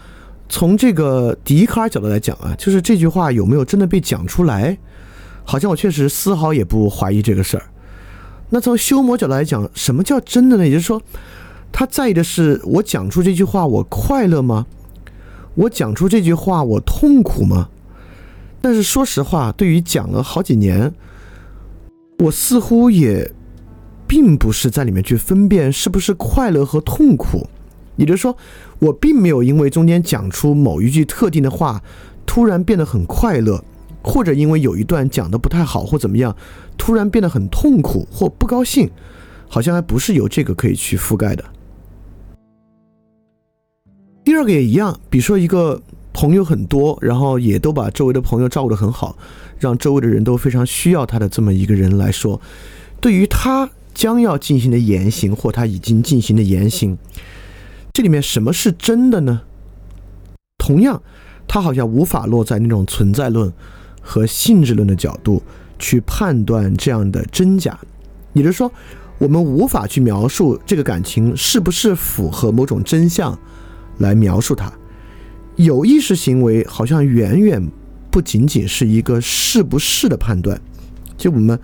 [0.49, 4.79] 从这个笛卡尔角度来讲啊，就是这句话有没有真的被讲出来，
[5.43, 7.65] 好像我确实丝毫也不怀疑这个事儿。
[8.51, 10.65] 那从修魔角度来讲，什么叫真的呢？
[10.65, 11.03] 也就是说，
[11.73, 14.67] 他在意的是我讲出这句话我快乐吗？
[15.55, 17.69] 我讲出这句话我痛苦吗？
[18.61, 20.95] 但是说实话，对于讲了好几年，
[22.21, 23.33] 我似乎也
[24.07, 27.49] 并不是在里面去分辨是不是快乐和痛苦。
[27.97, 28.37] 也就是说，
[28.79, 31.83] 我并没有因为中间讲出某一句特定的话，
[32.25, 33.63] 突然变得很快乐，
[34.03, 36.35] 或者因为有一段讲的不太好或怎么样，
[36.79, 38.91] 突然变得很痛苦或不高兴，
[39.49, 41.45] 好像还不是由这个可以去覆盖的。
[44.33, 45.79] 第二个也一样，比如说一个
[46.14, 49.14] 朋友很多，然后也都把周围的朋友照顾得很好，
[49.59, 52.40] 让周围的人都非常需要他的这么一个人来说，
[52.99, 56.97] 对于他将要进行的言行或他已经进行的言行。
[57.92, 59.42] 这里面什么是真的呢？
[60.57, 61.03] 同样，
[61.47, 63.53] 他好像无法落在那种存在论
[64.01, 65.42] 和性质论的角度
[65.79, 67.79] 去判断这样的真假。
[68.33, 68.73] 也就是说，
[69.18, 73.38] 我们无法去描述这个感情是不是符合某种真相
[74.03, 74.71] 来描述它。
[75.57, 77.71] 有意识行为好像远远
[78.11, 80.61] 不仅仅是一个是不是的判断，
[81.17, 81.59] 就我们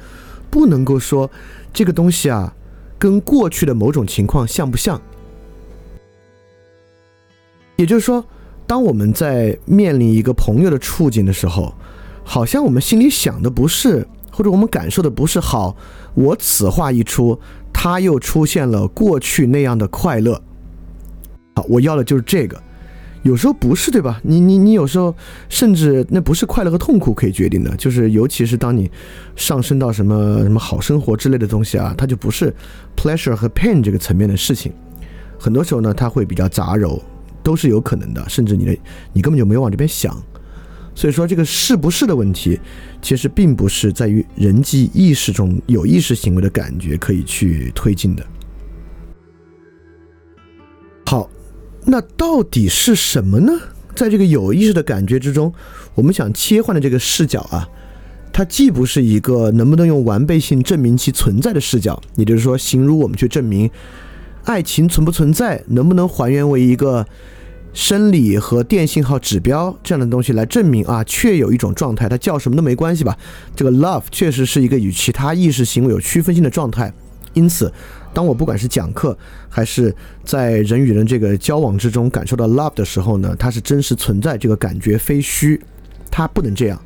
[0.48, 1.30] 不能够说
[1.72, 2.54] 这个东西啊
[2.98, 4.98] 跟过去的某种情况像不像。
[7.76, 8.24] 也就是说，
[8.66, 11.74] 当我们在面临一个朋友的处境的时候，
[12.24, 15.76] 好像我们心里想的不是，或者我们感受的不是好。
[16.14, 17.38] 我此话一出，
[17.72, 20.42] 他又出现了过去那样的快乐。
[21.68, 22.60] 我要的就是这个。
[23.22, 24.20] 有时候不是，对吧？
[24.22, 25.14] 你你你有时候
[25.48, 28.90] 甚至那不是快乐和痛苦可以决定的，就是尤其是当你
[29.36, 32.54] 上升到什么什么好生活之类的东西啊，它就不是
[32.96, 34.72] pleasure 和 pain 这个层面的事情。
[35.38, 37.00] 很多时候呢，它会比较杂糅。
[37.40, 38.76] 都是有可能的，甚至你的
[39.14, 40.14] 你根本就没有往这边想，
[40.94, 42.60] 所以说这个是不是的问题，
[43.00, 48.26] 其实并不是在于人际意识中有意识行为的感觉可以去推进的。
[51.90, 53.52] 那到底是什么呢？
[53.94, 55.52] 在这个有意识的感觉之中，
[55.94, 57.66] 我们想切换的这个视角啊，
[58.32, 63.70] 它既不是一个能不能用完备性证明其存在的视角，也就是说，形如我们去证明
[64.44, 67.06] 爱情存不存在，能不能还原为一个。
[67.74, 73.16] 生理和电信号指标这样的东西来证明啊，确有一种状态，它叫什么都没关系吧。
[73.54, 76.92] 这个 love 确实是一个与其他意识行为有区分性的状态。
[77.34, 77.72] 因此，
[78.18, 79.16] 当我不管是讲课
[79.48, 85.62] 还是在人与人这个交往之中感受到 love 的时候呢，它是真实存在，这个感觉非虚，
[86.10, 86.82] 它不能这样。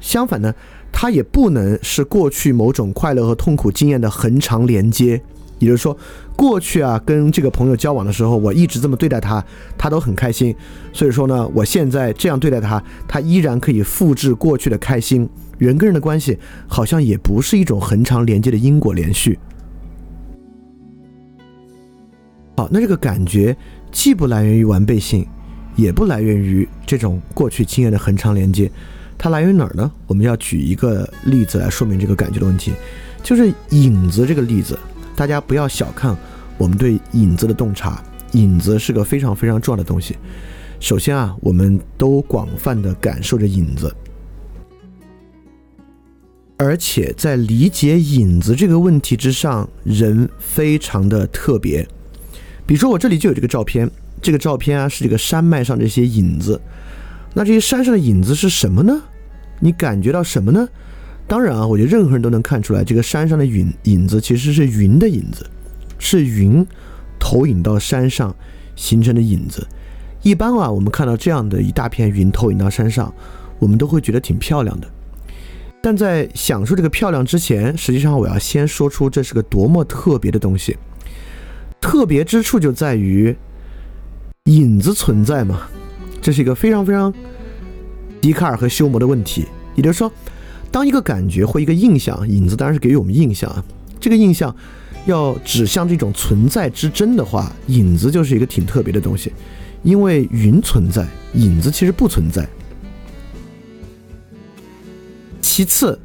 [0.00, 0.54] 相反呢，
[0.90, 5.20] 它也不能是过去某种快乐和痛苦经验的恒长连接。
[5.58, 5.94] 也就是说，
[6.34, 9.44] 过去啊，跟这个朋友交往的时候，我一直这么对待他，
[9.76, 10.56] 他都很开心。
[10.94, 15.28] 所以说呢，我现在这样对待他，他依然可以复制过去的开心。
[15.58, 19.38] 人跟人的关系好像也不是一种恒长连接的因果连续。
[22.62, 23.56] 好，那这个感觉
[23.90, 25.26] 既不来源于完备性，
[25.74, 28.70] 也不来源于这种过去经验的恒长连接，
[29.18, 29.90] 它来源于哪儿呢？
[30.06, 32.72] 我们要举一个例子来说明这个感觉的问题，
[33.20, 34.78] 就是影子这个例子。
[35.16, 36.16] 大家不要小看
[36.56, 40.16] 我们对影子的洞察，影子是个非常非常重要的东西。
[40.78, 43.92] 首先啊，我们都广泛的感受着影子，
[46.58, 51.84] 而且在理解影子这个问题之上，人非常的特别。
[52.66, 56.60] 比如说，我这里就有这个照片，这个照片啊是这个山脉上这些影子。
[57.34, 59.02] 那这些山上的影子是什么呢？
[59.60, 60.68] 你感觉到什么呢？
[61.26, 65.48] 当然啊，我觉得任何人都能看出来，这个山上的影影子其实是云的影子，
[65.98, 66.66] 是云
[67.18, 68.34] 投影到山上
[68.76, 69.66] 形成的影子。
[70.22, 73.12] 一般啊，我们看到这样的一大片云投影到山上，
[73.58, 74.86] 我们都会觉得挺漂亮的。
[75.80, 80.76] 但在享受这个漂亮之前，实际上我要先说出这是个多么特别的东西。
[81.82, 83.36] 特别之处就在于
[84.44, 85.68] 影子存在嘛，
[86.22, 87.12] 这是一个非常非常
[88.20, 90.10] 笛卡尔和休谟的问题，也就是说。
[90.70, 93.62] 当一个感觉或一个印象，影子当然是给予我们印象啊。
[94.00, 94.56] 这个印象
[95.04, 99.30] 要指向这种存在之真的话，影子就是一个挺特别的东西，
[99.82, 102.48] 因为云存在，影子其实不存在。
[105.42, 106.00] 其次，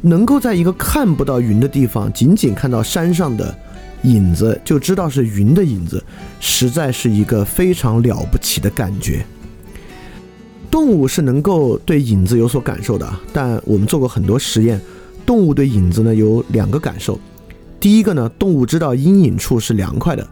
[0.00, 3.56] 能够在一个看不到云的地方，仅仅看到山上的
[4.02, 6.02] 影子，就知道是云的影子，
[6.40, 9.24] 实在是一个非常了不起的感觉。
[10.70, 14.80] 动物是能够对影子有所感受的，但我们做过很多实验，
[15.24, 17.18] 动物对影子呢有两个感受。
[17.80, 20.28] 第一个呢，动物知道阴影处是凉快的，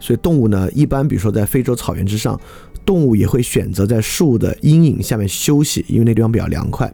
[0.00, 2.40] 所以动物呢，一般比如说在非洲草原之上，
[2.86, 6.92] 动物也会选择在树的阴影下面休息，因为那地方比较凉快。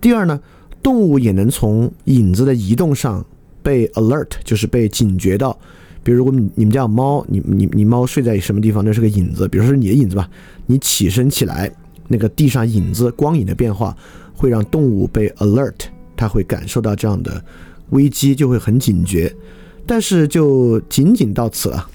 [0.00, 0.38] 第二呢，
[0.82, 3.24] 动物也能从影子的移动上
[3.64, 5.58] 被 alert，就是被警觉到。
[6.04, 10.28] 比如，如果你你们家有猫，你你你猫睡在什么地方，那是个影子，比如说你的影子吧，
[10.66, 11.72] 你起身起来，
[12.06, 13.96] 那个地上影子光影的变化
[14.34, 15.74] 会让动物被 alert，
[16.14, 17.42] 它会感受到这样的
[17.90, 19.34] 危机，就会很警觉。
[19.86, 21.88] 但是就仅仅到此了。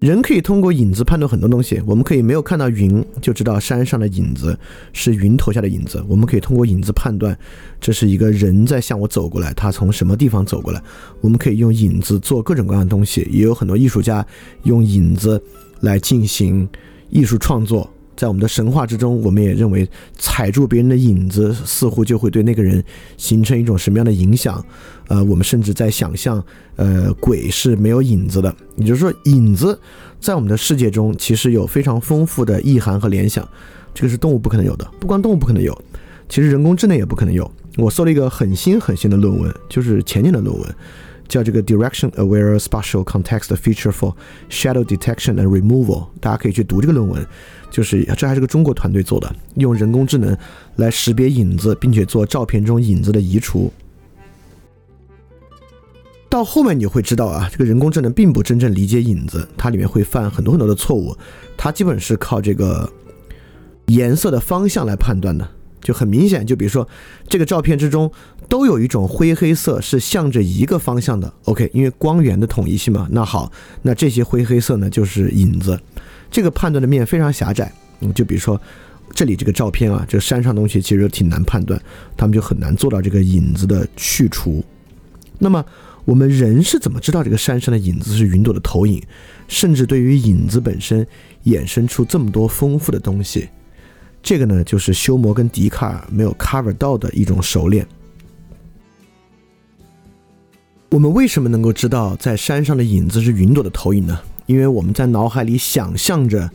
[0.00, 1.82] 人可以通过影子判断很多东西。
[1.84, 4.56] 我们可以没有看到云，就知道山上的影子
[4.92, 6.02] 是云投下的影子。
[6.06, 7.36] 我们可以通过影子判断，
[7.80, 10.80] 这是一个人在向我走过来，他从什么地方走过来。
[11.20, 14.24] 我们可以用影子做各种各样的东西，也有很多艺术家
[14.62, 15.42] 用影子
[15.80, 16.68] 来进行
[17.10, 17.90] 艺术创作。
[18.18, 19.88] 在我们的神话之中，我们也认为
[20.18, 22.82] 踩住别人的影子，似乎就会对那个人
[23.16, 24.62] 形成一种什么样的影响。
[25.06, 26.44] 呃，我们甚至在想象，
[26.74, 29.78] 呃，鬼是没有影子的，也就是说，影子
[30.18, 33.48] 在我们的世界中其实有非常丰富的意涵和联想，
[33.94, 34.84] 这个是动物不可能有的。
[34.98, 35.72] 不光动物不可能有，
[36.28, 37.48] 其实人工智能也不可能有。
[37.76, 40.74] 我搜了一个很新很新的论文，就是前年的论文，
[41.28, 44.14] 叫这个 Direction Aware Spatial Context Feature for
[44.50, 47.24] Shadow Detection and Removal，大家可以去读这个论文。
[47.70, 50.36] 就是这还是个中国团队做的，用人工智能
[50.76, 53.72] 来识别影子，并且做照片中影子的移除。
[56.30, 61.16] 到后面你会知道啊，这个人工智能并不真正理解影子，它里面会犯很多很多的错误。
[61.56, 62.90] 它基本是靠这个
[63.86, 65.48] 颜色的方向来判断的，
[65.80, 66.46] 就很明显。
[66.46, 66.86] 就比如说
[67.28, 68.12] 这个照片之中
[68.46, 73.08] 都有一种灰黑色是向着一个方向的，OK，因为光源的统一性嘛。
[73.10, 73.50] 那好，
[73.80, 75.80] 那这些灰黑色呢就是影子。
[76.30, 77.72] 这个判断的面非常狭窄。
[78.00, 78.60] 嗯，就比如说
[79.12, 81.80] 这里这个照片啊，这山上东西其实挺难判断，
[82.16, 84.64] 他们就很难做到这个影子的去除。
[85.38, 85.64] 那么。
[86.04, 89.02] 我们人是怎么知道这个山上的影子是云朵的投影？
[89.46, 91.06] 甚至对于影子本身
[91.44, 93.46] 衍生出这么多丰富的东西，
[94.22, 97.86] 这个呢，就是修谟跟笛卡尔没有 cover 到的一种熟练。
[100.88, 104.18] 我们为什么能够知道在山上的影子是云朵的投影呢？
[104.48, 106.50] 因为我们在脑海里想象着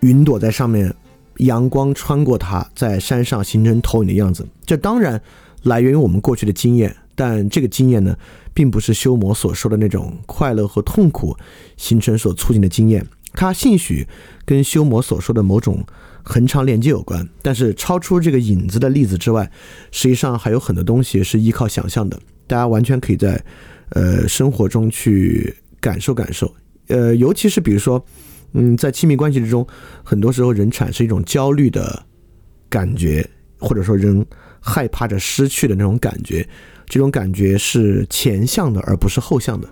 [0.00, 0.94] 云朵在上面，
[1.38, 4.46] 阳光穿过它，在山上形成投影的样子。
[4.64, 5.20] 这当然
[5.64, 6.96] 来源于我们过去的经验。
[7.14, 8.16] 但这个经验呢，
[8.54, 11.36] 并不是修魔所说的那种快乐和痛苦
[11.76, 14.08] 形成所促进的经验，它兴许
[14.46, 15.84] 跟修魔所说的某种
[16.22, 17.28] 恒常连接有关。
[17.42, 19.50] 但是超出这个影子的例子之外，
[19.90, 22.18] 实际上还有很多东西是依靠想象的。
[22.46, 23.44] 大家完全可以在
[23.90, 26.50] 呃生活中去感受感受。
[26.86, 28.02] 呃，尤其是比如说，
[28.52, 29.66] 嗯，在亲密关系之中，
[30.02, 32.06] 很多时候人产生一种焦虑的
[32.70, 33.28] 感觉，
[33.58, 34.24] 或者说人
[34.60, 36.48] 害怕着失去的那种感觉。
[36.86, 39.68] 这种感觉是前向的，而不是后向的。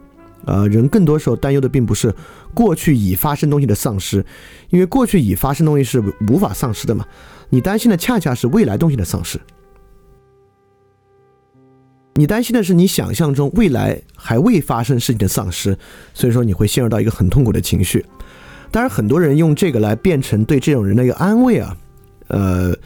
[0.46, 2.14] 呃，人更多时候担忧的并不是
[2.54, 4.24] 过去已发生东西的丧失，
[4.70, 7.04] 因为过去已发生东西是无法丧失的嘛。
[7.50, 9.38] 你担心的恰恰是未来东西的丧失。
[12.20, 15.74] 你担心的是你想象中未来还未发生事情的丧失，
[16.12, 18.04] 所以说你会陷入到一个很痛苦的情绪。
[18.70, 21.74] 当然，很多人用这个来变成对这种人的一个安慰啊，
[22.28, 22.76] 呃。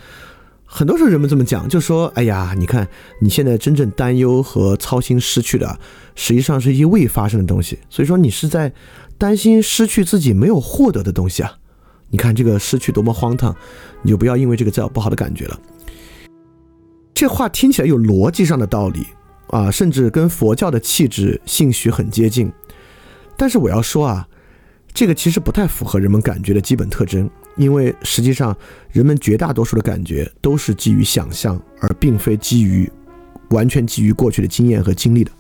[0.67, 2.89] 很多时候人们这么讲，就说：“哎呀，你看
[3.21, 5.79] 你现在真正担忧和操心失去的，
[6.17, 7.79] 实际上是一些未发生的东西。
[7.89, 8.73] 所以说你是在
[9.17, 11.53] 担心失去自己没有获得的东西啊！
[12.11, 13.55] 你看这个失去多么荒唐，
[14.03, 15.61] 你就不要因为这个再有不好的感觉了。”
[17.15, 19.07] 这话听起来有逻辑上的道理
[19.55, 22.51] 啊，甚至跟佛教的气质兴许很接近。
[23.37, 24.27] 但是我要说啊，
[24.93, 27.31] 这个其实不太符合人们感觉的基本特征。
[27.57, 28.57] 因为实际上，
[28.91, 32.91] 人们绝大多数的感觉都是基于想象，而并非基于
[33.51, 35.31] 完全基于过去的经验和经历的。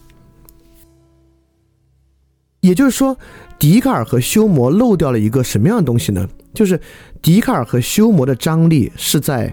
[2.60, 3.18] 也就是说，
[3.58, 6.28] 笛卡尔和休谟漏掉了一个什么样的东西呢？
[6.54, 6.80] 就是
[7.20, 9.52] 笛卡尔和休谟的张力是在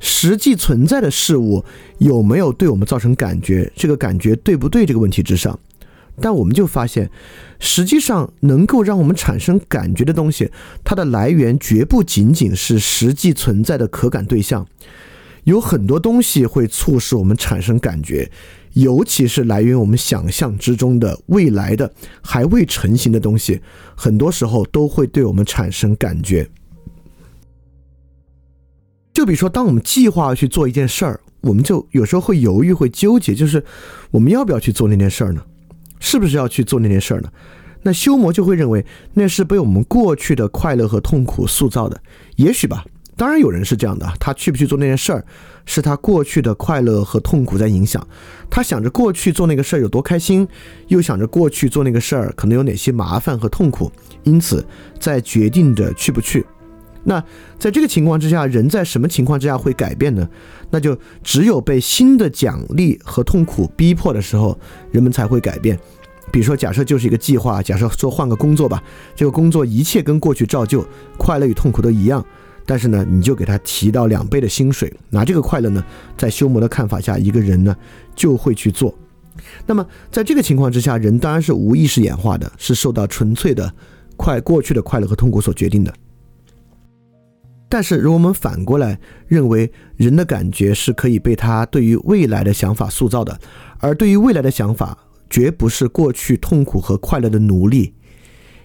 [0.00, 1.64] 实际存在的事物
[1.98, 5.58] 有没有对我们造成感觉，这个感觉对不对这个问题之上。
[6.20, 7.08] 但我们就发现，
[7.60, 10.50] 实际上能够让我们产生感觉的东西，
[10.82, 14.66] 它的来源绝不仅仅是实际存在的可感对象，
[15.44, 18.28] 有很多东西会促使我们产生感觉，
[18.72, 23.60] 尤其是来源于我们想象之中的未来的还未成型的东西，
[23.94, 26.48] 很多时候都会对我们产生感觉。
[29.18, 33.60] 就比如说，当我们计划去做一件事儿，我们就有时候会犹豫、会纠结，就是
[34.12, 35.42] 我们要不要去做那件事儿呢？
[35.98, 37.28] 是不是要去做那件事儿呢？
[37.82, 42.00] 那修魔就会认为那是被我们过去的快乐和痛苦塑造的，
[42.36, 42.84] 也许吧。
[43.16, 45.24] 当然有人是这样的，他去不去做那件事儿，
[45.66, 48.06] 是他过去的快乐和痛苦在影响。
[48.48, 50.46] 他想着过去做那个事儿有多开心，
[50.86, 53.90] 又想着过去做那个事儿可能有哪些麻烦和痛苦，
[54.22, 54.64] 因此
[55.00, 56.46] 在决定着去不去。
[57.08, 57.24] 那
[57.58, 60.28] 在这个情况之下，人在什么情况之下会改变呢？
[60.70, 64.56] 那就只有被新的奖励和痛苦逼迫的时候，
[64.92, 65.78] 人们才会改变。
[66.30, 68.84] 比如说，假设就是一个计划，假设说换个工作吧，
[69.16, 70.84] 这个工作一切跟过去照旧，
[71.16, 72.22] 快乐与痛苦都一样。
[72.66, 75.82] 但是呢，你就给他提到两倍的薪水，拿这个快乐呢，
[76.18, 77.74] 在修魔的看法下，一个人呢
[78.14, 78.94] 就会去做。
[79.64, 83.72] 那么在这个情况之下，人当然是无意识演化的，是受到纯粹的
[84.18, 85.94] 快过去的快乐和痛苦所决定的。
[87.68, 93.38] 但是如果我们反过来认为，人的感觉是可以被他对于未来的想法塑造的，
[93.78, 94.96] 而对于未来的想法，
[95.28, 97.94] 绝不是过去痛苦和快乐的奴隶。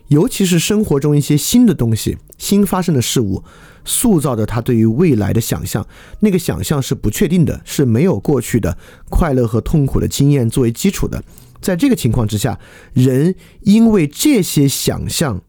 [0.07, 3.43] 尤其是生活中一些新的东西、新发生的事物，
[3.83, 5.85] 塑造着他对于未来的想象。
[6.19, 8.77] 那个想象是不确定的，是没有过去的
[9.09, 11.23] 快乐和痛苦的经验作为基础的。
[11.61, 12.59] 在这个情况之下，
[12.93, 15.41] 人因为这些想象、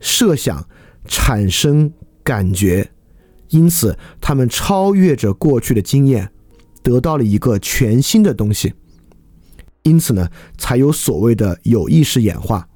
[0.00, 0.68] 设想
[1.06, 1.92] 产生
[2.24, 2.90] 感觉，
[3.50, 6.30] 因此他们超越着过去的经验，
[6.82, 8.72] 得到了一个全新的东西。
[9.82, 12.66] 因此呢，才有所谓的有意识演化。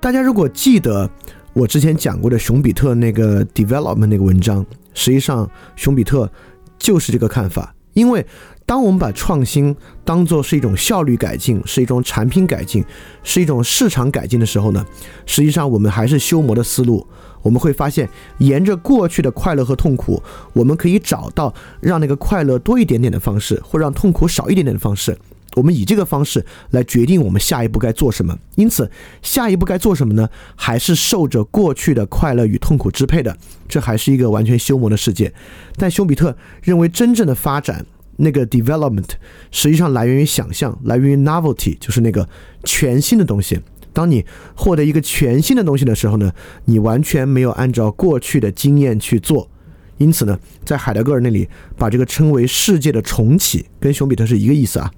[0.00, 1.08] 大家如果记得
[1.52, 6.30] 我之前讲过的熊彼特那个 development 那个文章，实际上熊彼特
[6.78, 7.72] 就是这个看法。
[7.92, 8.24] 因为
[8.70, 12.84] 当我们把创新当做是一种效率改进，是一种产品改进，
[13.24, 14.86] 是一种市场改进的时候呢，
[15.26, 17.04] 实际上我们还是修魔的思路。
[17.42, 18.08] 我们会发现，
[18.38, 25.18] 沿着过去的快乐和痛苦，我们可以找到让那个快乐多一点点的方式，或让痛苦少一点点的方式。
[25.56, 28.88] 我们以这个方式来决定我们下一步该做什么，因此
[29.20, 30.30] 下一步该做什么呢？
[30.54, 35.34] 还是受着过去的快乐与痛苦支配的，这还是一个完全修魔的世界。
[35.76, 37.84] 但休比特认为，真正的发展
[38.20, 39.08] 那个 development
[39.50, 42.28] 实际上来源于想象，来源于 novelty，就是那个
[42.64, 43.58] 全新的东西。
[43.92, 46.32] 当你获得一个全新的东西的时候呢，
[46.66, 49.50] 你完全没有按照过去的经验去做，
[49.98, 54.90] 因此呢，在海德格尔那里把这个称为世界的重启，跟熊彼特是一个意思啊。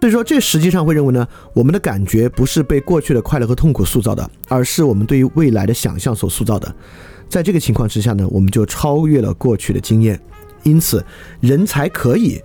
[0.00, 6.72] 所以说，这实际上会认为呢，我们的感觉不是被过去的快乐和痛苦塑造的，而是我们对于未来的想象所塑造的。
[7.28, 10.20] 在这个情况之下呢，我们就超越了过去的经验，
[10.62, 11.04] 因此
[11.40, 12.40] 人才可以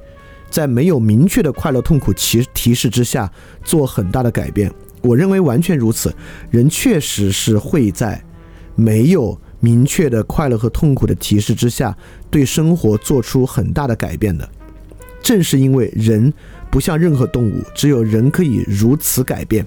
[0.49, 3.31] 在没有明确的快乐痛苦提提示之下
[3.63, 4.71] 做很大的改变。
[5.01, 6.13] 我认为完全如此，
[6.51, 8.23] 人确实是会在
[8.75, 11.97] 没有明确的快乐和痛苦的提示之下
[12.29, 14.47] 对生活做出很大的改变的。
[15.21, 16.33] 正是因为人。
[16.73, 19.63] 不像任何动物，只有人可以如此改变，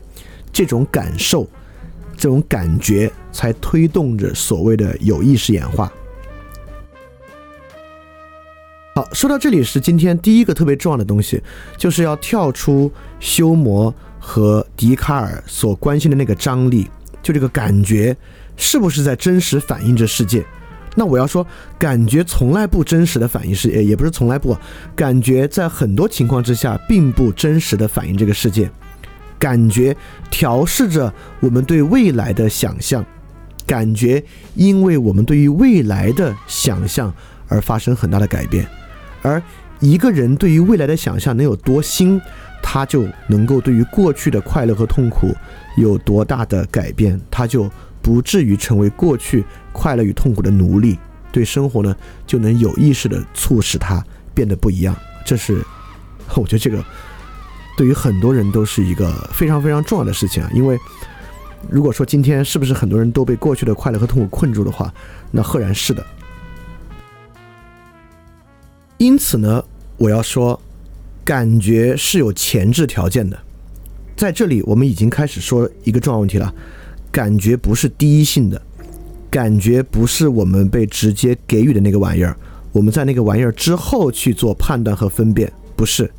[0.52, 1.48] 这种感受，
[2.16, 5.92] 这种感觉，才推动着所谓的有意识演化。
[8.94, 11.42] 好，说到这里是今天第一个特别重要的东西，
[11.76, 12.90] 就是要跳出
[13.20, 16.88] 修谟和笛卡尔所关心的那个张力，
[17.22, 18.16] 就这个感觉
[18.56, 20.42] 是不是在真实反映着世界。
[20.94, 21.46] 那我要说，
[21.78, 24.56] 感觉从来不真实的反映世界，也不是从来不，
[24.94, 28.70] 感觉在很多情况之下并不真实的反映这个世界。
[29.38, 29.96] 感觉
[30.30, 33.04] 调试着我们对未来的想象，
[33.66, 34.22] 感觉
[34.54, 37.12] 因为我们对于未来的想象
[37.48, 38.66] 而发生很大的改变。
[39.22, 39.42] 而
[39.80, 42.20] 一个人对于未来的想象能有多新，
[42.62, 45.34] 他就能够对于过去的快乐和痛苦
[45.76, 47.70] 有多大的改变，他就。
[48.02, 50.96] 不至于成为过去快乐与痛苦的奴隶，
[51.32, 51.92] 对生活呢
[52.24, 54.00] 就能有意识的促使它
[54.32, 54.94] 变得不一样。
[55.24, 55.60] 这是
[56.36, 56.84] 我觉得这个
[57.76, 60.50] 对于很多人都是一个非常非常重要的事情啊。
[60.54, 60.78] 因为
[61.68, 64.92] 如果说今天是不是很多人都被过去的快乐和痛苦困住的话，
[65.30, 66.04] 那赫然是的。
[68.98, 69.62] 因此呢，
[69.98, 70.58] 我要说，
[71.24, 73.38] 感觉是有前置条件的。
[74.16, 76.54] 在这里，我们已经开始说一个重要问题了。
[77.12, 78.60] 感觉不是第一性的，
[79.30, 82.36] 感觉不是我们被直接给予的那个玩意儿，
[82.72, 86.10] 我们在那个玩意儿之后去做判断和分辨，不是，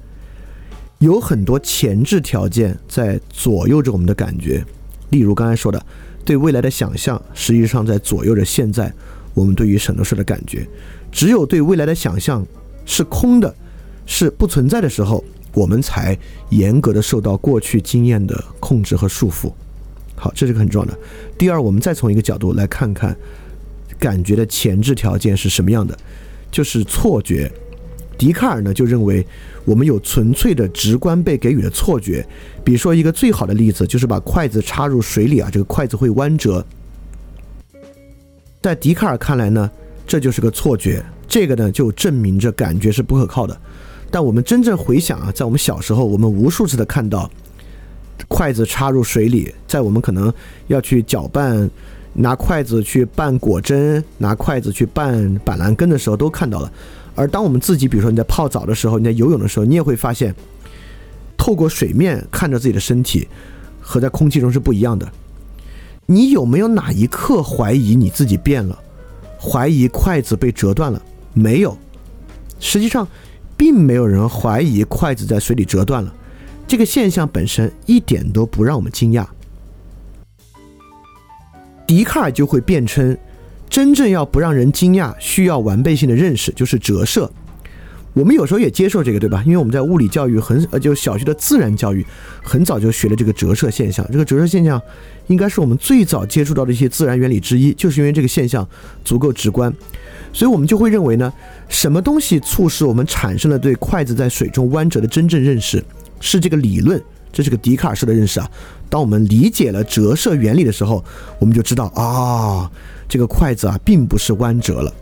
[0.99, 4.65] 有很多前置条件在左右着我们的感觉。
[5.09, 5.85] 例如刚才说的，
[6.25, 8.91] 对未来的想象，实际上在左右着现在
[9.33, 10.67] 我们对于什么事的感觉。
[11.11, 12.45] 只有对未来的想象
[12.85, 13.53] 是空的，
[14.05, 15.23] 是不存在的时候，
[15.53, 16.17] 我们才
[16.49, 19.51] 严格的受到过去经验的控制和束缚。
[20.15, 20.97] 好，这是个很重要的。
[21.37, 23.15] 第二，我们再从一个角度来看看
[23.99, 25.97] 感觉的前置条件是什么样的，
[26.51, 27.51] 就是错觉。
[28.17, 29.25] 笛卡尔呢就认为
[29.67, 32.25] 我们有纯粹的直观被给予的错觉。
[32.63, 36.65] 比如说一个最好的例子就是把筷子插入水里啊，这个筷子会弯折。
[38.61, 39.69] 在笛卡尔看来呢，
[40.07, 41.03] 这就是个错觉。
[41.27, 43.59] 这个呢，就证明着感觉是不可靠的。
[44.09, 47.29] 但我们真正回想啊，在我们小时候，我们无数次的看到
[48.29, 50.33] 筷子插入水里，在我们可能
[50.67, 51.69] 要去搅拌、
[52.13, 56.71] 拿筷子去拌果针、拿筷子去拌板蓝根的时候，都看到了。
[57.17, 60.35] 而当我们自己，比如说你在泡澡的时候，你在游泳的时候，你也会发现，
[61.35, 63.27] 透过水面看着自己的身体，
[63.81, 65.11] 和在空气中是不一样的。
[66.05, 68.77] 你有没有哪一刻怀疑你自己变了？
[69.41, 71.01] 怀疑筷子被折断了？
[71.33, 71.75] 没有。
[72.59, 73.07] 实际上，
[73.57, 76.13] 并没有人怀疑筷子在水里折断了。
[76.67, 79.25] 这个现象本身一点都不让我们惊讶。
[81.87, 83.17] 笛卡尔就会辩称。
[83.77, 87.29] 真正要不让人惊讶，需要完备性的认识，就是折射。
[88.13, 89.43] 我们有时候也接受这个，对吧？
[89.45, 92.03] 因为我们在物理教育很呃，就小学的自然教育
[92.41, 94.03] 很早就学了这个折射现象。
[94.11, 94.81] 这个折射现象
[95.27, 98.67] 应该是我们最早接触到的一些自然原理之一，就是因为这个现象
[99.05, 99.71] 足够直观，
[100.33, 101.31] 所以我们就会认为呢，
[101.69, 105.85] 什么东西促使我们产生了对筷子在水中弯折的真正认识，
[106.19, 106.99] 是这个理论。
[107.31, 108.49] 这是个笛卡尔式的认识啊。
[108.89, 111.05] 当我们理解了折射原理的时候，
[111.37, 112.71] 我们就知道啊。
[113.07, 114.93] 这个筷子啊，并不是弯折了，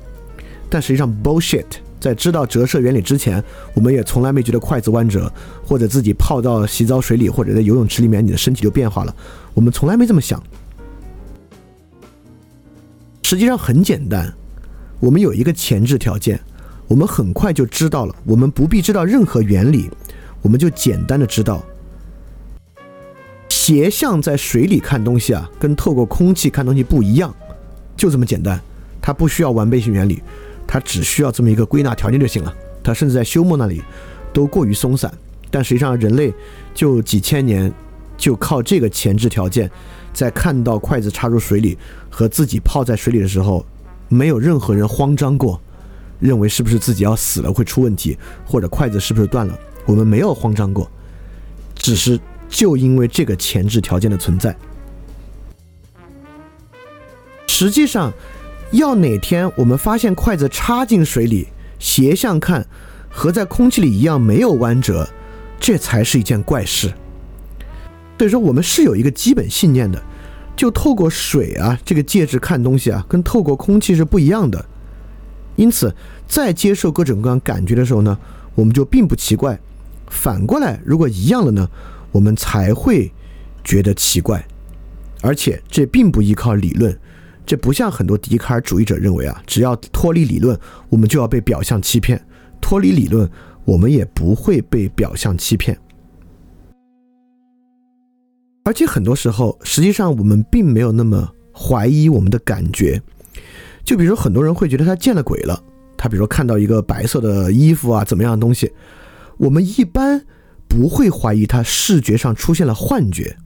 [0.70, 1.66] 但实际上 bullshit。
[1.98, 3.44] 在知道折射原理之前，
[3.74, 5.32] 我们也从来没觉得筷子弯折，
[5.66, 9.16] 或者自己泡到洗澡水里，或者在游泳池里面，你的身体就变化了。
[9.56, 10.40] 我们从来没这么想。
[13.24, 14.32] 实际上很简单，
[15.00, 16.40] 我们有一个前置条件，
[16.88, 18.16] 我们很快就知道了。
[18.24, 19.90] 我们不必知道任何原理，
[20.44, 21.64] 我们就简单的知道，
[23.50, 27.34] 斜向在水里看东西啊，跟透过空气看东西不一样。
[27.96, 28.60] 就这么简单，
[29.02, 30.22] 它不需要完备性原理，
[30.68, 32.54] 它只需要这么一个归纳条件就行了。
[32.84, 33.82] 它甚至在休谟那里
[34.32, 35.12] 都过于松散，
[35.50, 36.34] 但实际上人类
[36.74, 37.72] 就几千年
[38.18, 39.70] 就靠这个前置条件，
[40.14, 41.78] 在看到筷子插入水里
[42.10, 43.66] 和自己泡在水里的时候，
[44.08, 45.60] 没有任何人慌张过，
[46.20, 50.90] 认为是不是自己要死了会出问题，或者筷子是不是断了，我们没有慌张过，
[51.74, 54.56] 只是就因为这个前置条件的存在。
[57.58, 58.12] 实际上，
[58.72, 61.48] 要哪天我们发现筷子插进水里，
[61.80, 62.68] 斜向看，
[63.10, 65.08] 和在空气里一样没有弯折，
[65.58, 66.94] 这才是一件怪事。
[68.18, 70.04] 所以说，我们是有一个基本信念的，
[70.58, 74.66] 就透过水啊这个介质看东西啊，跟透过空气是不一样的。
[75.56, 75.96] 因此，
[76.28, 78.18] 在接受各种各样感觉的时候呢，
[78.54, 79.58] 我们就并不奇怪。
[80.08, 81.70] 反过来，如果一样了呢，
[82.12, 83.10] 我们才会
[83.64, 84.46] 觉得奇怪。
[85.22, 87.00] 而且，这并不依靠理论。
[87.46, 92.18] 这不像很多笛卡尔主义者认为啊，只要脱离理论，我们就要被表象欺骗；
[92.60, 93.30] 脱离理论，
[93.66, 95.78] 我们也不会被表象欺骗。
[98.64, 103.00] 而且很多时候，实际上我们并没有那么怀疑我们的感觉。
[103.84, 105.62] 就比如很多人会觉得他见了鬼了，
[105.96, 108.72] 他比如说看到一个白色的衣服啊，怎么样的东西，
[109.38, 110.26] 我们一般
[110.68, 113.38] 不会怀疑他视觉上出现了幻觉，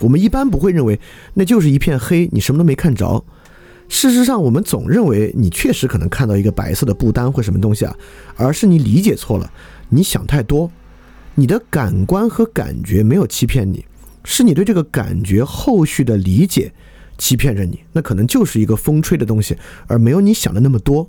[0.00, 1.00] 我们一般不会认为
[1.32, 3.24] 那就是一片黑，你什么都没看着。
[3.88, 7.96] 事实上，我们总认为你确实可能看到一个白色的布单或什么东西啊，
[8.36, 9.50] 而是你理解错了，
[9.88, 10.70] 你想太多，
[11.36, 13.84] 你的感官和感觉没有欺骗你，
[14.24, 16.72] 是你对这个感觉后续的理解
[17.16, 17.78] 欺骗着你。
[17.92, 19.56] 那可能就是一个风吹的东西，
[19.86, 21.08] 而没有你想的那么多。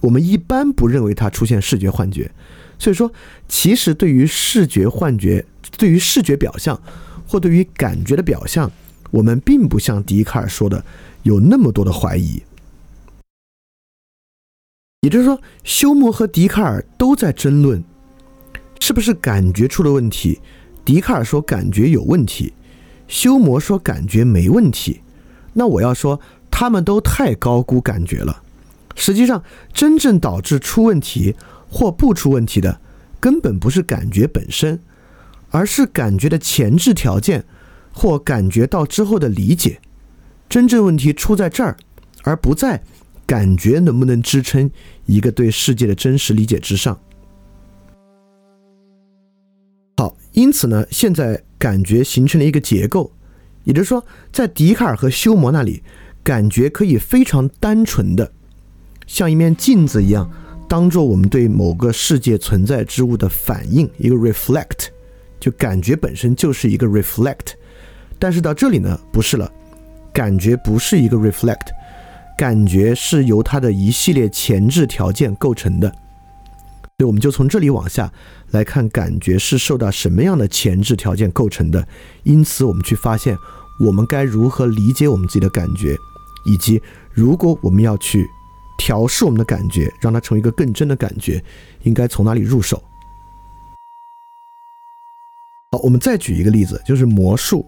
[0.00, 2.30] 我们一般不认为它出现视觉幻觉，
[2.78, 3.12] 所以说，
[3.48, 5.44] 其实对于视觉幻觉，
[5.76, 6.80] 对于视觉表象
[7.26, 8.70] 或对于感觉的表象，
[9.10, 10.82] 我们并不像笛卡尔说的。
[11.24, 12.42] 有那么多的怀疑，
[15.00, 17.82] 也就是说，休谟和笛卡尔都在争论，
[18.78, 20.40] 是不是感觉出了问题？
[20.84, 22.52] 笛卡尔说感觉有问题，
[23.08, 25.00] 休谟说感觉没问题。
[25.54, 26.20] 那我要说，
[26.50, 28.42] 他们都太高估感觉了。
[28.94, 31.34] 实际上，真正导致出问题
[31.70, 32.80] 或不出问题的，
[33.18, 34.78] 根本不是感觉本身，
[35.50, 37.46] 而是感觉的前置条件
[37.94, 39.80] 或感觉到之后的理解。
[40.54, 41.76] 真正问题出在这儿，
[42.22, 42.80] 而不在
[43.26, 44.70] 感觉能不能支撑
[45.04, 46.96] 一个对世界的真实理解之上。
[49.96, 53.10] 好，因此呢，现在感觉形成了一个结构，
[53.64, 55.82] 也就是说，在笛卡尔和休谟那里，
[56.22, 58.30] 感觉可以非常单纯的，
[59.08, 60.30] 像一面镜子一样，
[60.68, 64.86] 当做我们对某个世界存在之物的反应，一个 reflect，
[65.40, 67.54] 就感觉本身就是一个 reflect。
[68.20, 69.52] 但是到这里呢，不是了。
[70.14, 71.66] 感觉不是一个 reflect，
[72.38, 78.12] 感觉是由它的一系列前置条件构成的，所以我们就从这里往下
[78.52, 81.86] 来看，感觉是受到什么样的前置条件构成的。
[82.22, 83.36] 因此，我们去发现
[83.84, 85.96] 我们该如何理解我们自己的感觉，
[86.46, 86.80] 以及
[87.12, 88.24] 如果我们要去
[88.78, 91.42] 调试我们的感觉，让它成为一个更真的感觉，
[91.82, 92.80] 应该从哪里入手？
[95.72, 97.66] 好，我们再举一个例子，就是魔术。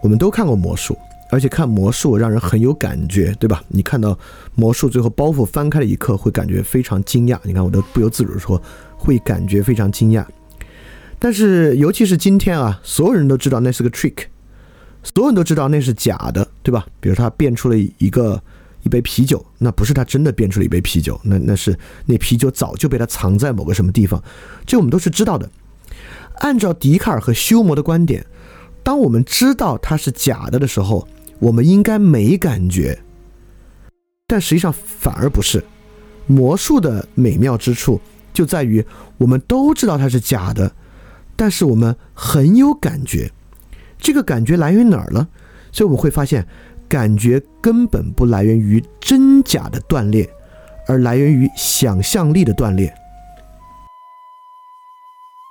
[0.00, 0.96] 我们都看过魔术，
[1.30, 3.62] 而且看魔术让人很有感觉，对吧？
[3.68, 4.18] 你看到
[4.54, 7.38] 魔术最后包袱翻开的一刻，会感觉非常惊讶。
[7.42, 8.60] 你看，我都不由自主的说，
[8.96, 10.24] 会感觉非常惊讶。
[11.18, 14.24] 但是，尤其是今天啊，所有人都知道那是个 trick，
[15.02, 16.86] 所有人都知道那是假的，对吧？
[17.00, 18.42] 比如他变出了一个
[18.82, 24.22] 一杯啤酒，那不是他真的变出了一杯啤酒，那那是那啤酒早就被他藏在某个什么地方，
[24.64, 25.50] 这我们都是知道的。
[26.36, 28.24] 按照笛卡尔和休谟的观点。
[28.84, 31.06] 当我们知道它是假的的时候，
[31.40, 33.00] 我们应该没感觉，
[34.26, 35.64] 但实际上反而不是。
[36.26, 38.00] 魔术的美妙之处
[38.34, 38.84] 就在于，
[39.16, 40.72] 我们都知道它是假的，
[41.36, 43.30] 但是我们很有感觉。
[43.98, 45.28] 这个感觉来源于哪儿呢？
[45.72, 46.46] 所以我们会发现，
[46.88, 50.28] 感觉根本不来源于真假的断裂，
[50.86, 52.92] 而来源于想象力的断裂。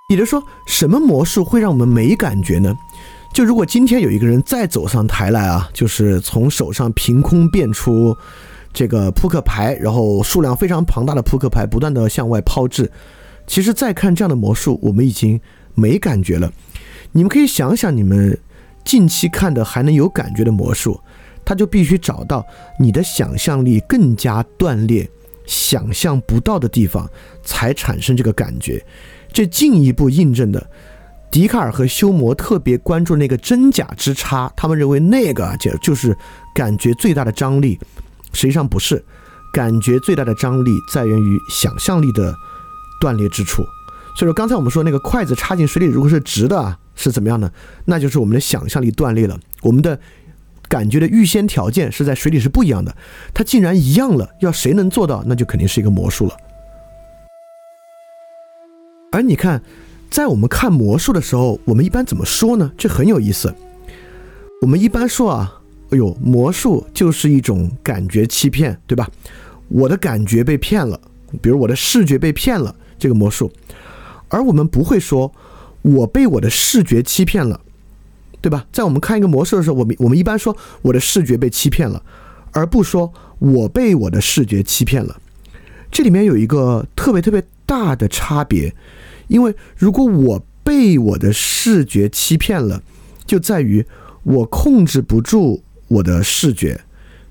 [0.10, 2.74] 也就是说，什么魔术会让我们没感觉呢？
[3.38, 8.18] 就如果今天有一个人再走上台来啊，就是从手上凭空变出
[8.74, 12.92] 这个扑克牌，然后数量非常庞大的扑克牌不断的向外抛掷，
[13.46, 15.40] 其实再看这样的魔术，我们已经
[15.76, 16.52] 没感觉了。
[17.12, 18.36] 你们可以想想，你们
[18.84, 21.00] 近期看的还能有感觉的魔术，
[21.46, 22.44] 他就必须找到
[22.80, 25.08] 你的想象力更加断裂、
[25.46, 27.08] 想象不到的地方，
[27.44, 28.84] 才产生这个感觉。
[29.32, 30.68] 这进一步印证的。
[31.30, 36.18] 笛卡尔和休谟特别关注那个真假之差，他们认为那个就就是
[36.56, 37.78] 感觉最大的张力，
[38.34, 39.04] 实际上不是，
[39.54, 42.34] 感觉最大的张力在源于想象力的
[43.02, 43.62] 断裂之处。
[44.16, 47.52] 所以说，刚才我们说那个筷子插进水里如果是直的啊，是怎么样呢？
[47.86, 50.00] 那就是我们的想象力断裂了，我们的
[50.70, 52.96] 感觉的预先条件是在水里是不一样的，
[53.34, 56.38] 它竟然一样了，要谁能做到，那就肯定是一个魔术了。
[59.12, 59.62] 而你看。
[60.10, 62.72] 在我们看魔术的时候，我们一般怎么说呢？
[62.78, 63.54] 这很有意思。
[64.62, 69.08] 我们一般说啊，哎呦，魔术就是一种感觉欺骗，对吧？
[69.68, 71.00] 我的感觉被骗了，
[71.42, 73.52] 比如我的视觉被骗了，这个魔术。
[74.30, 75.32] 而我们不会说，
[75.82, 77.60] 我被我的视觉欺骗了，
[78.42, 78.66] 对吧？
[78.72, 82.02] 在我们看一个魔术的时候，我们我们一般说我的视觉被欺骗了，
[82.52, 85.20] 而不说我被我的视觉欺骗了。
[85.92, 88.74] 这里面有一个特别特别大的差别。
[89.28, 92.82] 因为如果我被我的视觉欺骗了，
[93.26, 93.86] 就在于
[94.24, 96.82] 我控制不住我的视觉。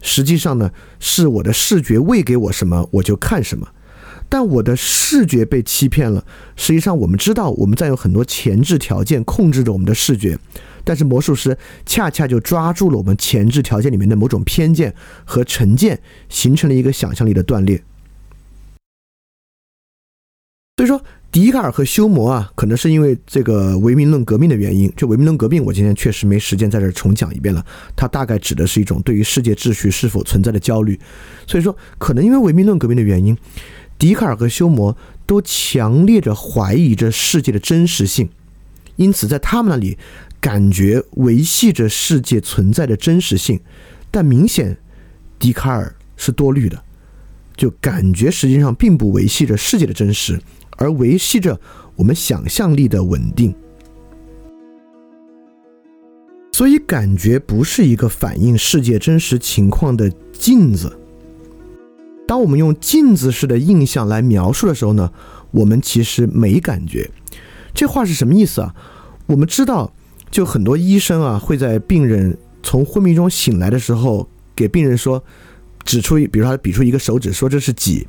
[0.03, 0.71] 实际上呢，
[1.01, 3.69] 是我的视觉喂给我什么，我就看什么。
[4.29, 6.25] 但我的视觉被欺骗了。
[6.57, 10.39] 实际上，我们知道我们在有很多前置条件控制着我们的视觉，
[10.83, 14.95] 但是魔术师恰恰就抓住了我们前置条件里面的某种偏见
[15.25, 17.83] 和成见，形成了一个想象力的断裂。
[20.77, 21.03] 所以说。
[21.33, 24.91] 笛卡尔和休谟啊，可能是因为这个唯名论革命的原因。
[24.97, 27.63] 就唯名论革命，我今天确实没时间在这重讲一遍了。
[27.95, 30.99] 它大概指的是一种对于世界秩序是否存在的焦虑。
[31.47, 33.37] 所以说，可能因为唯名论革命的原因，
[33.99, 34.97] 笛卡尔和休谟
[35.27, 38.31] 都强烈的怀疑着世界的真实性。
[38.95, 39.99] 因此，在他们那里，
[40.41, 43.61] 感觉维系着世界存在的真实性。
[44.11, 44.79] 但明显，
[45.39, 46.83] 笛卡尔是多虑的，
[47.57, 50.41] 就感觉实际上并不维系着世界的真实。
[50.77, 51.59] 而维系着
[51.95, 53.55] 我们想象力的稳定，
[56.53, 60.99] 所以感觉不是一个反映世界真实情况的镜子。
[62.27, 65.13] 当我们用镜子式的印象来描述的时候呢，
[65.53, 67.11] 我们其实没感觉。
[67.73, 68.75] 这话是什么意思啊？
[69.27, 69.93] 我们知道，
[70.31, 75.23] 就很多医生啊会在病人从昏迷中醒来的时候，给病人说，
[75.85, 78.07] 指出，比如说他比出一个手指，说这是几。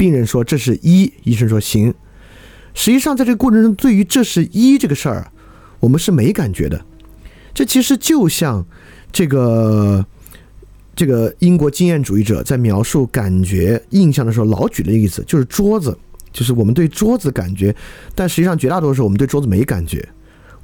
[0.00, 1.92] 病人说这是一，医生说行。
[2.72, 5.30] 实际上，在这个过程中，对于这是一这个事儿，
[5.78, 6.82] 我们是没感觉的。
[7.52, 8.64] 这其实就像
[9.12, 10.02] 这个
[10.96, 15.94] 这个英国经验主义者在描述感觉印象的时候，老举的例子就是桌子，
[16.32, 17.76] 就是我们对桌子感觉，
[18.14, 20.08] 但实际上绝大多数我们对桌子没感觉。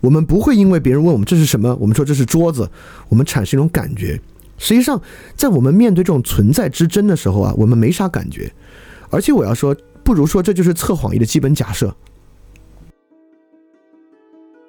[0.01, 2.67] 我们不会因为别人问我们这是什么，我们说这是桌子，
[3.11, 4.19] 我们产生一种感觉。
[4.57, 4.99] 实际上，
[5.37, 8.51] 在我们面对这种存在之争的时候啊，我们没啥感觉。
[9.11, 11.95] 而且我要说，不如说这就是测谎仪的基本假设。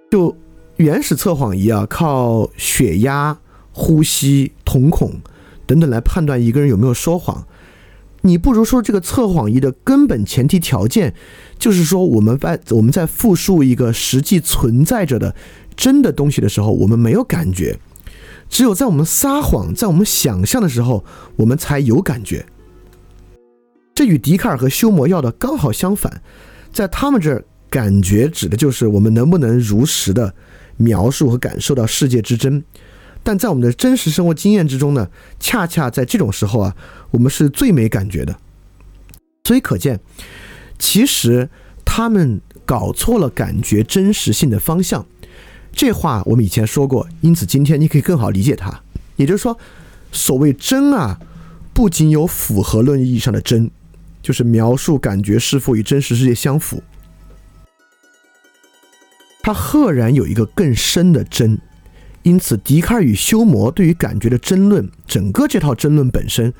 [0.09, 0.35] 就
[0.77, 3.37] 原始测谎仪啊，靠血压、
[3.71, 5.11] 呼吸、瞳孔
[5.65, 7.45] 等等来判断一个人有没有说谎。
[8.21, 11.13] 你不如说这个测谎仪的根本前提条件，
[11.59, 15.35] 就是说我们在我们在复述一个实际存在着的
[15.75, 17.79] 真的东西的时候，我们没有感觉。
[18.49, 21.03] 只有在我们撒谎、在我们想象的时候，
[21.35, 22.45] 我们才有感觉。
[23.97, 26.21] 这与笛卡尔和休谟要的刚好相反，
[26.71, 30.35] 在他们这儿，感觉指的就是我们能不能如实的
[30.75, 32.63] 描述和感受到世界之真。
[33.23, 36.75] 但在我们的真实生活经验之中呢，恰恰在这种时候啊，
[37.09, 38.37] 我们是最没感觉的。
[39.45, 39.99] 所以可见，
[40.77, 41.49] 其实
[41.83, 45.07] 他们搞错了感觉真实性的方向。
[45.71, 48.79] 这话我们以前说过，因此今天你可以更好理解它。
[49.15, 49.57] 也就是说，
[50.11, 51.19] 所谓真啊，
[51.73, 53.71] 不仅有符合论意义上的真，
[54.27, 56.83] 就是描述感觉是否与真实世界相符，
[59.41, 61.57] 它赫然有一个更深的真。
[62.23, 66.53] 因此，笛卡尔与休谟对于感觉的争论，整个这套争论本身，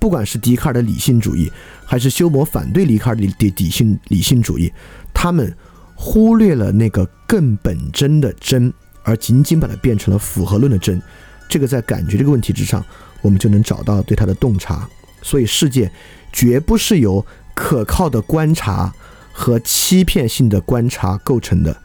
[0.00, 1.48] 不管是笛卡尔的理性主义，
[1.84, 4.72] 还是休谟反对笛卡尔的理理性理性主义，
[5.14, 5.56] 他们
[5.94, 11.00] 忽略了那个更本真的真，而仅仅把它变成了符合论的真。
[11.48, 12.84] 这个在感觉这个问题之上，
[13.20, 14.88] 我们就能找到对它的洞察。
[15.24, 15.88] 所以，世界
[16.32, 17.24] 绝不是由
[17.54, 18.92] 可靠的观察
[19.32, 21.76] 和欺骗性的观察构成的。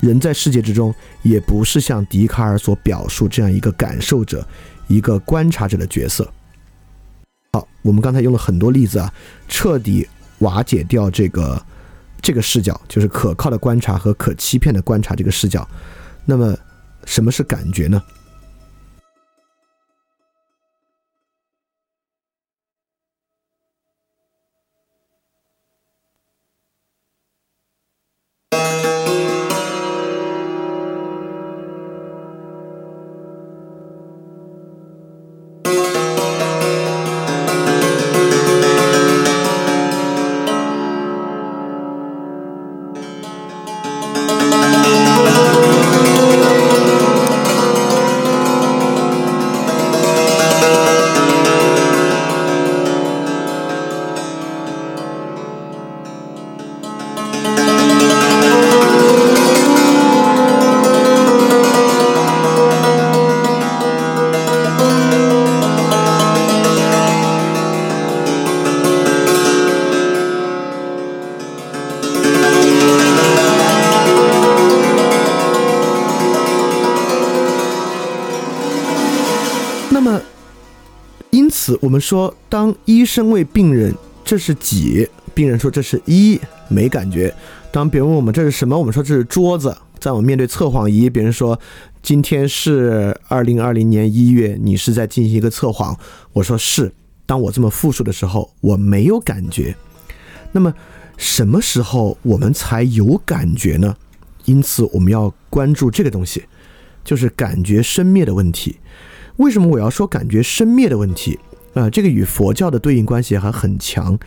[0.00, 4.46] 人在世界之中，也不是像笛卡尔所表述这样一个感受者、
[4.86, 6.30] 一个观察者的角色。
[7.52, 9.12] 好，我们刚才用了很多例子啊，
[9.48, 10.06] 彻底
[10.40, 11.64] 瓦解掉这个
[12.20, 15.66] 这个视角，就是可靠的观察和可欺骗的观察这个视角。
[16.26, 16.54] 那么，
[17.06, 18.02] 什么是感觉呢？
[81.94, 85.08] 我们说，当医生问病人，这是几？
[85.32, 87.32] 病人说这是一，没感觉。
[87.70, 89.76] 当别人问我们这是什么，我们说这是桌子。
[90.00, 91.56] 在我们面对测谎仪，别人说
[92.02, 95.96] 今天是二零二零年一月，你是在进行一个测谎。
[96.32, 96.90] 我说是。
[97.26, 99.76] 当我这么复述的时候，我没有感觉。
[100.50, 100.74] 那么
[101.16, 103.94] 什么时候我们才有感觉呢？
[104.46, 106.42] 因此我们要关注这个东西，
[107.04, 108.80] 就是感觉生灭的问题。
[109.36, 111.38] 为什么我要说感觉生灭的问题？
[111.74, 114.18] 啊，这个与佛教的对应关系还很强，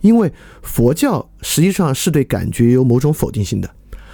[0.00, 0.32] 因为
[0.62, 3.70] 佛教实际上是对感觉有某种否定性的。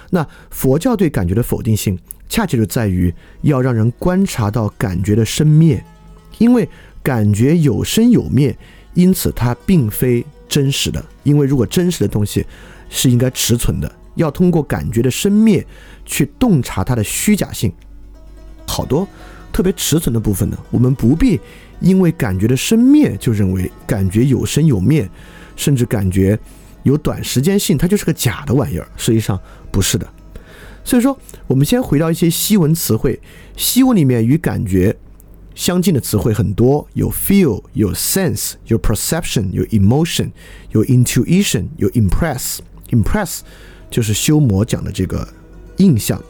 [0.09, 3.13] 那佛教对感觉的否定性，恰恰就在于
[3.43, 5.81] 要让人观察到感觉的生灭，
[6.37, 6.67] 因为
[7.01, 8.55] 感觉有生有灭，
[8.93, 11.03] 因此它并非真实的。
[11.23, 12.45] 因为如果真实的东西
[12.89, 15.65] 是应该持存的，要通过感觉的生灭
[16.05, 17.71] 去洞察它的虚假性。
[18.67, 19.07] 好多
[19.53, 21.39] 特别持存的部分呢，我们不必。
[21.81, 25.09] 因为感觉的生灭，就认为感觉有生有灭，
[25.55, 26.39] 甚至感觉
[26.83, 28.87] 有短时间性，它就是个假的玩意儿。
[28.95, 29.37] 实际上
[29.71, 30.07] 不是的。
[30.83, 31.17] 所以说，
[31.47, 33.19] 我们先回到一些西文词汇，
[33.57, 34.95] 西文里面与感觉
[35.53, 40.31] 相近的词汇很多，有 feel，有 sense，有 perception，有 emotion，
[40.71, 42.59] 有 intuition，有 impress。
[42.89, 43.41] impress
[43.89, 45.27] 就是修魔讲的这个
[45.77, 46.21] 印象，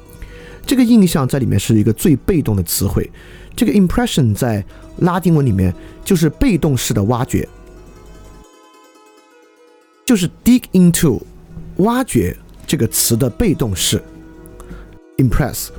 [0.66, 3.10] 这个印象在里面是一个最被动的词汇。
[3.56, 4.64] 这个 impression 在
[5.00, 5.74] 拉丁文里面
[6.04, 7.48] 就是被动式的挖掘，
[10.06, 11.22] 就是 dig into，
[11.78, 12.36] 挖掘
[12.68, 14.02] 这个词的被动式
[15.18, 15.70] impress。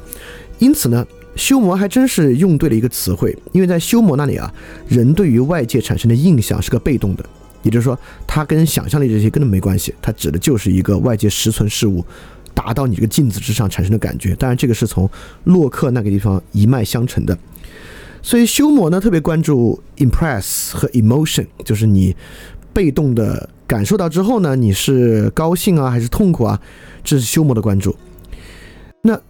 [0.59, 1.05] 因此呢，
[1.35, 4.53] 修魔还真是用对了一个词汇，因为在修魔那里啊，
[4.89, 7.25] 人对于外界产生的印象是个被动的，
[7.63, 12.05] 也就是说，它跟想象力这些根本没关系，它指的就是一个外界实存事物
[12.55, 14.35] 达到你这个镜子之上产生的感觉。
[14.37, 15.09] 当然，这个是从
[15.45, 17.37] 洛克那个地方一脉相承的。
[18.23, 22.15] 所以修魔呢特别关注 impress 和 emotion，就是你
[22.73, 26.61] 被动的感受到之后呢，你是高兴啊还是痛苦啊？
[27.03, 27.95] 这是修魔的关注。
[29.03, 29.21] 那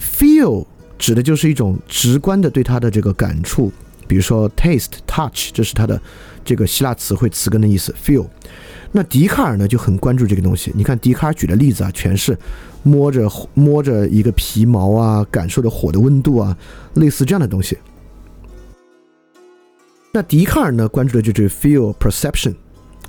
[0.00, 0.64] feel
[0.98, 3.70] 指的就是一种直观的对它的这个感触，
[4.06, 6.00] 比如说 taste、touch，这是它的
[6.42, 7.94] 这个希腊词汇词根的意思。
[8.02, 8.26] feel。
[8.90, 10.72] 那笛卡尔呢就很关注这个东西。
[10.74, 12.36] 你看笛卡尔举的例子啊，全是
[12.82, 16.56] 摸着摸着一个皮毛啊，感受着火的温度啊，
[16.94, 17.76] 类似这样的东西。
[20.18, 22.52] 那笛卡尔呢，关注的就是 feel perception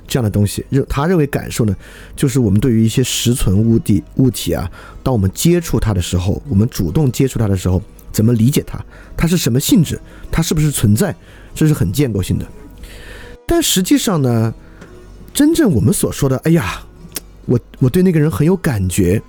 [0.06, 0.64] 这样的东西。
[0.70, 1.74] 认他认为感受呢，
[2.14, 4.70] 就是我们对于一些实存物体物体啊，
[5.02, 7.82] 当我们接触它的时候，我们主动接触它的时候，
[8.12, 8.78] 怎么理解它？
[9.16, 10.00] 它是什么性质？
[10.30, 11.12] 它是不是存在？
[11.52, 12.46] 这是很建构性的。
[13.44, 14.54] 但实际上呢，
[15.34, 16.80] 真正我们所说的，哎呀，
[17.46, 19.20] 我我对那个人很有感觉。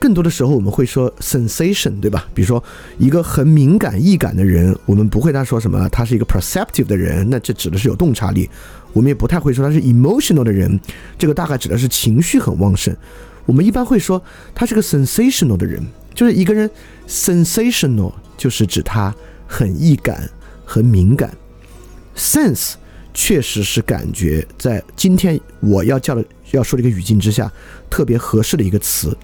[0.00, 2.28] 更多的时候我们会说 sensation，对吧？
[2.32, 2.62] 比如说
[2.98, 8.48] 一个很敏感易感的人，我们不会他说什么，他是一个 perceptive 的人，那这指的是有洞察力。
[8.92, 10.78] 我们也不太会说他是 emotional 的人，
[11.18, 12.96] 这个大概指的是情绪很旺盛。
[13.44, 14.22] 我们一般会说
[14.54, 15.84] 他是个 sensational 的人，
[16.14, 16.70] 就是一个人
[17.08, 19.14] sensational 就是指他
[19.46, 20.28] 很易感、
[20.64, 21.36] 很敏感。
[22.16, 22.74] sense
[23.12, 27.50] 确实是感觉，在今天我要叫的要说的一个语境之下，
[27.90, 29.16] 特别合适的一个词。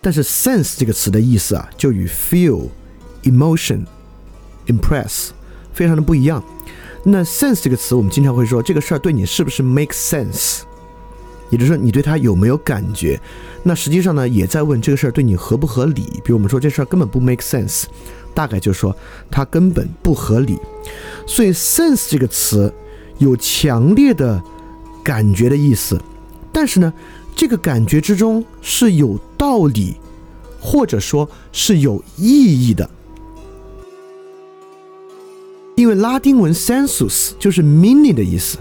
[0.00, 2.68] 但是 sense 这个词的意思啊，就与 feel、
[3.24, 3.84] emotion、
[4.66, 5.30] impress
[5.72, 6.42] 非常的不一样。
[7.02, 10.60] 那 sense 这个词，我们经常会说这个事儿对你是不是 make sense，
[11.50, 13.20] 也就是说你对它有没有感觉。
[13.64, 16.20] 那实际上呢，也在问这个事儿对你合不合理。
[16.24, 17.84] 比如我们说这事儿根本不 make sense，
[18.32, 18.96] 大概就是说
[19.30, 20.58] 它根本不合理。
[21.26, 22.72] 所以 sense 这个词
[23.18, 24.40] 有强烈的
[25.02, 26.00] 感觉的意思，
[26.52, 26.92] 但是呢。
[27.36, 29.94] 这个感觉之中是有道理，
[30.58, 32.88] 或者说是有意义的，
[35.74, 38.56] 因为拉丁文 sensus 就是 meaning 的意思，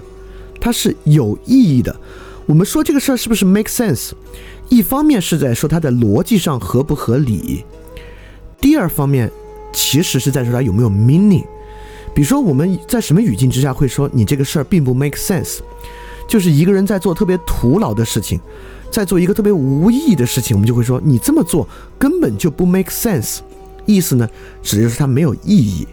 [0.60, 1.96] 它是有意义的。
[2.46, 4.12] 我们说这个事儿是不是 make sense？
[4.68, 7.64] 一方面是在说它的逻辑上合不合理，
[8.60, 9.32] 第二方面
[9.72, 11.46] 其实是在说它有没有 meaning。
[12.14, 15.60] 比如说我们在什么语境之下会说你这个事儿并不 make sense？
[16.28, 18.40] 就是一个人在做特别徒劳的事情，
[18.92, 21.68] 在做一个特别无意义的事情，我们就会说你这么做
[21.98, 23.40] 根本就不 make sense。
[23.86, 24.28] 意思呢，
[24.64, 25.88] 指的就是它没有意义。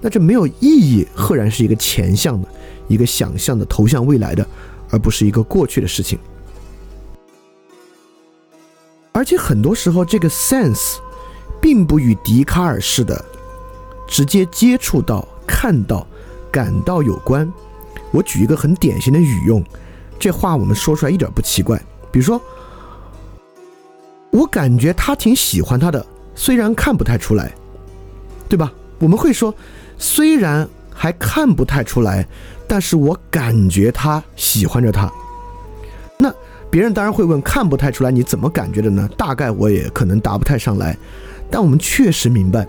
[0.00, 2.48] 那这没有意义，赫然是一个前向的、
[2.88, 4.46] 一个想象的、投向未来的，
[4.90, 6.18] 而不是一个过去的事情。
[9.12, 10.96] 而且很多时候，这个 sense
[11.60, 13.22] 并不与笛卡尔式的
[14.08, 16.06] 直接接触到、看到、
[16.50, 17.52] 感到有关。
[18.12, 19.64] 我举一个很典型的语用，
[20.18, 21.80] 这话我们说出来一点不奇怪。
[22.10, 22.40] 比如说，
[24.30, 26.04] 我感觉他挺喜欢他的，
[26.34, 27.52] 虽然看不太出来，
[28.48, 28.72] 对吧？
[28.98, 29.54] 我们会说，
[29.96, 32.26] 虽然还看不太出来，
[32.66, 35.10] 但是我感觉他喜欢着他。
[36.18, 36.32] 那
[36.68, 39.08] 别人当然会问，看不太出来，你怎么感觉的呢？
[39.16, 40.96] 大概我也可能答不太上来。
[41.50, 42.66] 但我们确实明白，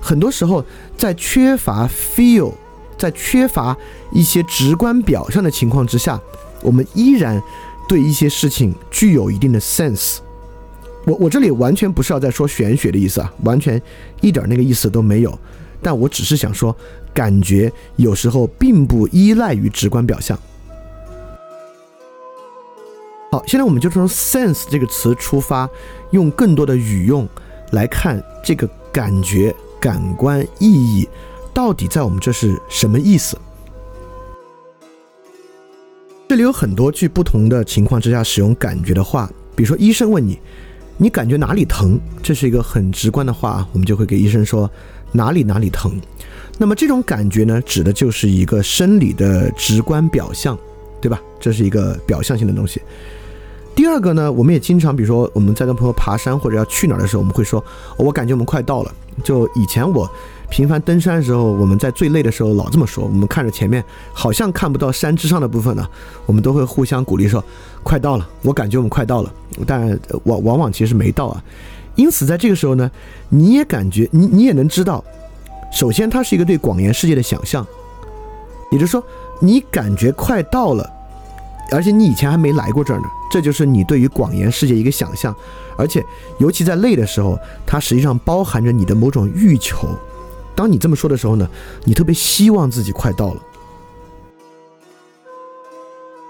[0.00, 0.64] 很多时候
[0.96, 2.52] 在缺乏 feel。
[3.02, 3.76] 在缺乏
[4.12, 6.20] 一些直观表象的情况之下，
[6.62, 7.42] 我们依然
[7.88, 10.18] 对一些事情具有一定的 sense。
[11.04, 13.82] 我我这里完全不是要在说玄学的意思啊，完全
[14.20, 15.36] 一点那个意思都没有。
[15.82, 16.76] 但我只是想说，
[17.12, 20.38] 感觉有时候并不依赖于直观表象。
[23.32, 25.68] 好，现在我们就从 sense 这个词出发，
[26.12, 27.28] 用更多的语用
[27.72, 31.08] 来看这个感觉、感官意义。
[31.54, 33.36] 到底在我们这是什么意思？
[36.28, 40.38] 这里有很多句不同的情况之下使用感觉的话，比如说医生问你，
[40.96, 42.00] 你感觉哪里疼？
[42.22, 44.70] 这是一个很直观的话，我们就会给医生说
[45.12, 46.00] 哪里哪里疼。
[46.56, 50.58] 那么这种感觉呢，指的就是一个生理的直观表象，
[51.02, 51.20] 对吧？
[51.38, 52.80] 这是一个表象性的东西。
[53.74, 57.62] 第二个呢，我们也经常，比如说我们在跟朋友爬山或者要去哪儿的时候，我们会说，
[57.98, 58.94] 我感觉我们快到了。
[59.22, 60.10] 就以前我。
[60.52, 63.04] 频繁登山的时候，我们在最累的时候老这么说。
[63.04, 63.82] 我们看着前面
[64.12, 65.88] 好像看不到山之上的部分呢，
[66.26, 67.42] 我们都会互相鼓励说
[67.82, 69.32] ：“快到了，我感觉我们快到了。”
[69.66, 71.42] 但往往往其实没到啊。
[71.94, 72.90] 因此，在这个时候呢，
[73.30, 75.02] 你也感觉你你也能知道，
[75.72, 77.66] 首先它是一个对广元世界的想象，
[78.70, 79.02] 也就是说，
[79.40, 80.86] 你感觉快到了，
[81.70, 85.34] 而且你以前还没来过这儿呢，这就是你对于广元世界一个想象。
[85.78, 86.04] 而且，
[86.36, 89.88] 尤其在累的时候，它实际上包含着你的某种欲求。
[90.54, 91.48] 当你这么说的时候呢，
[91.84, 93.40] 你特别希望自己快到了。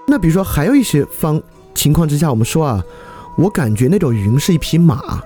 [0.07, 1.41] 那比如说还有一些方
[1.73, 2.83] 情况之下，我们说啊，
[3.37, 5.21] 我感觉那种云是一匹马。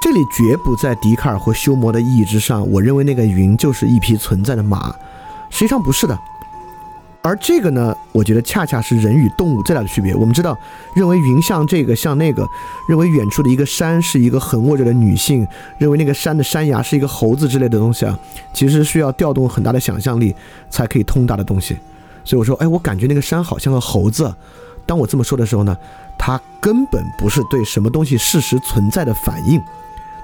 [0.00, 4.94] 这里绝不在笛卡尔和休谟的意义之上，我认为那个云就是一匹存在的马，
[5.50, 6.18] 实际上不是的。
[7.20, 10.14] 而这个呢，我觉得恰恰是人与动物最大的区别。
[10.14, 10.56] 我们知道，
[10.94, 12.46] 认为云像这个像那个，
[12.88, 15.46] 认为远处的一个山是一个横卧着的女性，
[15.78, 18.18] 认为那个山的山崖是一个猴子之类的东西啊，
[18.54, 20.34] 其实需要调动很大的想象力
[20.70, 21.76] 才可以通达的东西。
[22.24, 24.32] 所以我说，哎，我感觉那个山好像个猴子。
[24.86, 25.76] 当我这么说的时候呢，
[26.16, 29.60] 它根本不是对什么东西事实存在的反应，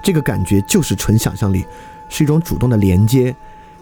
[0.01, 1.63] 这个感觉就是纯想象力，
[2.09, 3.35] 是一种主动的连接，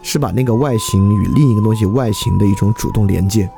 [0.04, 3.50] 是把那个外形与另一个东西外形的一种主动连接。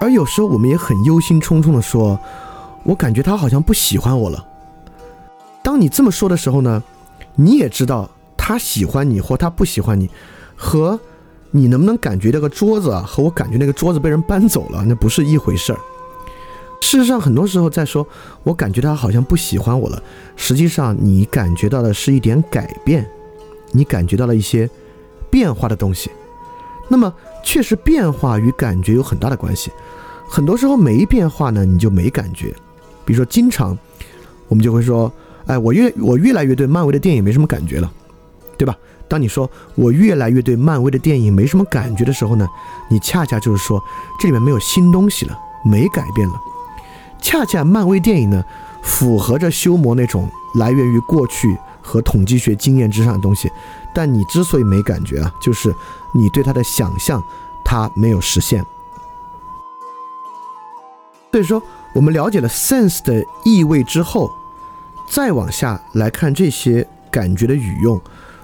[0.00, 2.18] 而有时候我们也很忧心忡忡的说
[2.82, 4.44] ：“我感觉他好像不喜欢我了。”
[5.62, 6.82] 当你这么说的时候呢，
[7.36, 10.10] 你也知道他喜欢你或他不喜欢你，
[10.56, 10.98] 和
[11.52, 15.78] 你能不能感觉这个桌子啊，和我感觉那个桌子被人搬走了，那不是一回事儿。
[16.80, 18.04] 事实上，很多时候在说
[18.42, 20.02] “我感觉他好像不喜欢我了”，
[20.34, 23.08] 实际上你感觉到的是一点改变，
[23.72, 24.70] 你感觉到了一些
[25.28, 26.10] 变化的东西。
[26.88, 27.12] 那么，
[27.42, 29.70] 确实变化与感觉有很大的关系。
[30.28, 32.54] 很多时候没变化呢，你就没感觉。
[33.04, 33.76] 比如说，经常
[34.48, 35.12] 我们就会说
[35.46, 37.90] ：“哎，我越我越来越对漫威的电影没什么感觉了，
[38.56, 38.76] 对吧？”
[39.08, 42.48] 当你说我越来越对漫威的电影没什么感觉的时候呢，
[42.88, 43.82] 你恰恰就是说
[44.18, 46.34] 这里面没有新东西了，没改变了。
[47.20, 48.42] 恰恰漫威电影呢，
[48.82, 53.50] 符合着修魔那种来源于过去 和统计学经验之上的东西，
[53.94, 55.74] 但你之所以没感觉啊，就是
[56.14, 57.22] 你对它的想象，
[57.64, 58.64] 它没有实现。
[61.30, 61.62] 所以说，
[61.94, 64.30] 我们了解了 sense 的意味之后，
[65.10, 68.00] 再往下来看这些感觉的语用，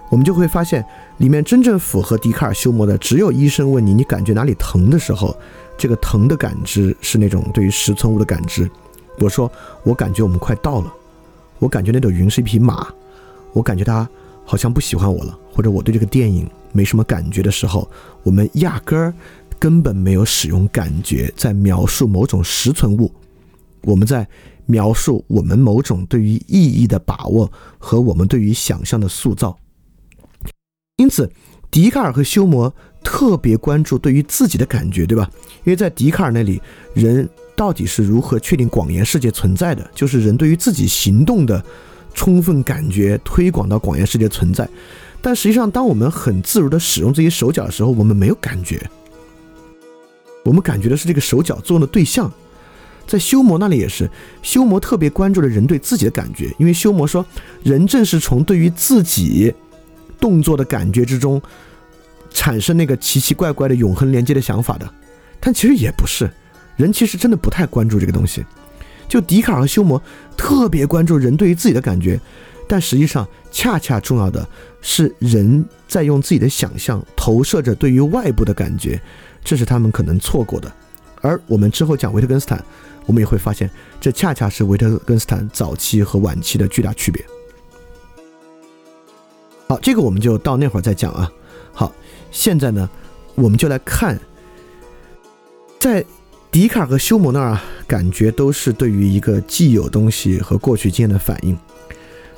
[0.09, 0.84] 我们就会发现，
[1.18, 5.36] 里面真正符合笛卡尔修魔的，只有医生问你你感觉哪里疼的时候。
[5.80, 8.68] 这个疼的感知是那种对于实存物的感知。
[9.20, 9.49] 我说，
[9.84, 10.93] 我感觉我们快到了，
[11.61, 12.84] 我感觉那朵云是一匹马，
[13.59, 14.09] 我感觉他
[14.45, 17.91] 好像不喜欢我了，或者我对这个电影没什么感觉的时候，
[18.23, 19.13] 我们压根儿
[19.59, 23.13] 根本没有使用感觉在描述某种实存物，
[23.83, 24.25] 我们在
[24.67, 29.59] 描述我们某种对于意义的把握和我们对于想象的塑造。
[30.99, 31.29] 因此，
[31.69, 32.73] 笛卡尔和休谟。
[33.05, 35.31] 特别关注对于自己的感觉，对吧？
[35.65, 36.61] 因为在笛卡尔那里，
[36.95, 39.89] 人到底是如何确定广延世界存在的？
[39.95, 41.65] 就是人对于自己行动的
[42.19, 44.69] 充分感觉推广到广延世界存在。
[45.23, 48.85] 但实际上，当我们很自如地使用这些手脚的时候，我们没有感觉。
[50.45, 52.29] 我们感觉的是这个手脚作用的对象。
[53.07, 54.11] 在修魔那里也是，
[54.43, 57.25] 修魔特别关注的人对自己的感觉，因为修魔说，
[57.62, 59.55] 人正是从对于自己
[60.19, 61.41] 动作的感觉之中。
[62.31, 64.89] 产生那个奇奇怪怪的永恒连接的想法的，
[65.41, 66.31] 但其实也不是，
[66.77, 68.45] 人其实真的不太关注这个东西。
[69.09, 70.01] 就笛卡尔和休谟
[70.37, 72.21] 特别关注人对于自己的感觉，
[72.69, 74.47] 但实际上恰恰重要的
[74.81, 79.01] 是人在用自己的想象投射着对于外部的感觉，
[79.43, 80.71] 这是他们可能错过的。
[81.23, 82.63] 而我们之后讲维特根斯坦，
[83.07, 83.69] 我们也会发现，
[84.01, 87.25] 这恰恰是维特根斯坦早期和晚期的巨大区别。
[89.67, 91.31] 好，这个我们就到那会儿再讲啊。
[91.73, 91.93] 好。
[92.31, 92.87] 现在呢，
[93.37, 94.21] 我们就来看，
[95.81, 96.05] 在
[96.51, 101.57] 笛卡尔和休谟那儿啊，感觉都是对于一个既有东西和过去经验的反应。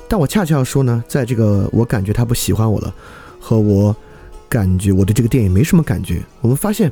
[0.07, 2.93] 但我恰恰要说呢，在这个我感觉他不喜欢我了，
[3.39, 3.95] 和我
[4.49, 6.91] 感觉我对这个电影没什么感觉，我们发现，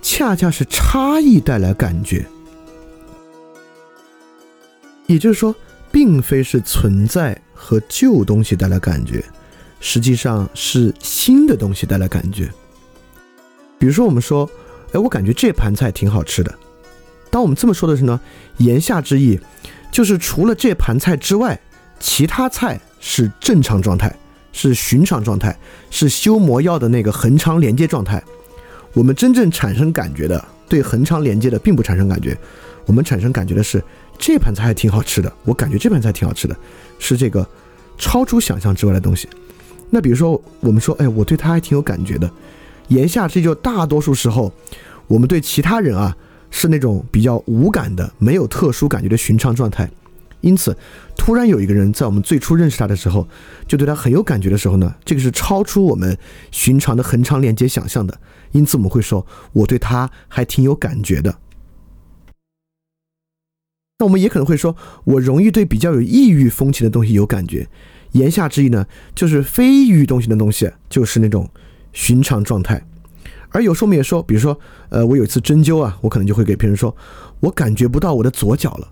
[0.00, 2.26] 恰恰是差异带来感觉。
[5.06, 5.54] 也就是说，
[5.92, 9.22] 并非是存在和旧东西带来感觉。
[9.82, 12.50] 实际上是新的东西带来感觉，
[13.78, 14.48] 比如说我们说，
[14.92, 16.54] 哎，我感觉这盘菜挺好吃的。
[17.30, 18.20] 当我们这么说的时候呢，
[18.58, 19.38] 言下之意
[19.92, 21.58] 就是除了这盘菜之外，
[21.98, 24.14] 其他菜是正常状态，
[24.52, 25.56] 是寻常状态，
[25.90, 28.22] 是修魔药的那个横长连接状态。
[28.94, 32.36] 我们真正产生感觉的，对横长连接的并不产生感觉，
[32.86, 33.82] 我们产生感觉的是
[34.18, 35.32] 这盘菜还挺好吃的。
[35.44, 36.56] 我感觉这盘菜挺好吃的，
[36.98, 37.48] 是这个
[37.96, 39.28] 超出想象之外的东西。
[39.88, 42.28] 那比如说，我们说，哎，我对他还挺有感觉的。
[42.90, 44.52] 言下之意，就大多数时候，
[45.08, 46.16] 我们对其他人啊
[46.50, 49.90] 是那种比较无感的、没有特殊感觉的寻常状态。
[50.42, 50.74] 因此，
[51.16, 53.28] 突然有一个人在我们最初认识他的时候，
[53.68, 56.16] 就对他很有感觉的时候呢，这个是超出我们
[56.50, 58.18] 寻常的恒常连接想象的。
[58.52, 61.38] 因此，我们会说，我对他还挺有感觉的。
[63.98, 67.68] 那我们也可能会说，我容易对比较有异域风情的东西有感觉。
[68.12, 71.48] 言下之意呢，就是非异域东西的东西，就是那种
[71.92, 72.82] 寻常状态。
[73.50, 74.58] 而有时候我们也说，比如说，
[74.90, 76.94] 呃，我有一次针灸啊，我可能就会给别人说，
[77.40, 78.88] 我感觉不到我的左脚了。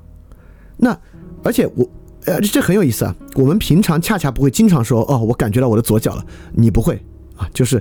[0.77, 0.99] 那
[1.45, 1.89] 而且我，
[2.25, 3.15] 呃，这很有意思啊。
[3.35, 6.27] 我们平常恰恰不会经常说，哦，我感觉到我的左脚了。
[6.53, 7.01] 你不会
[7.37, 7.81] 啊，就是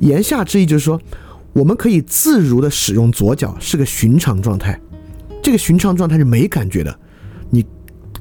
[0.00, 1.00] 言下之意就是说，
[1.54, 4.78] 我们可以自如的使用左脚，是个寻常状态。
[5.42, 6.98] 这个寻常状态是没感觉的。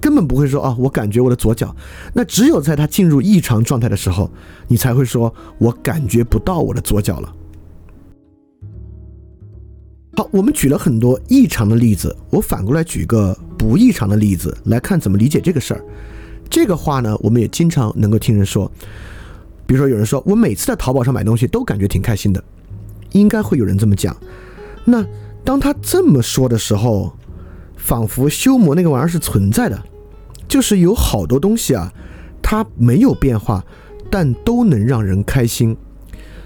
[0.01, 1.76] 根本不会说啊，我感觉我的左脚。
[2.13, 4.30] 那只有在他进入异常状态的时候，
[4.67, 7.35] 你才会说我感觉不到我的左脚了。
[10.15, 15.84] 好，我们举了很多异常的例子，我反过来举个不异常的例子来看怎么理解这个事儿。
[16.49, 18.69] 这个话呢，我们也经常能够听人说，
[19.65, 22.43] 比如说有人说我每次在淘宝上买东西都感觉挺开心的，
[23.11, 24.15] 应该会有人这么讲。
[24.84, 25.05] 那
[25.43, 27.13] 当他这么说的时候，
[27.77, 29.81] 仿佛修魔那个玩意儿是存在的，
[30.49, 31.93] 就是有好多东西啊，
[32.41, 33.63] 它没有变化，
[34.09, 35.77] 但都能让人开心。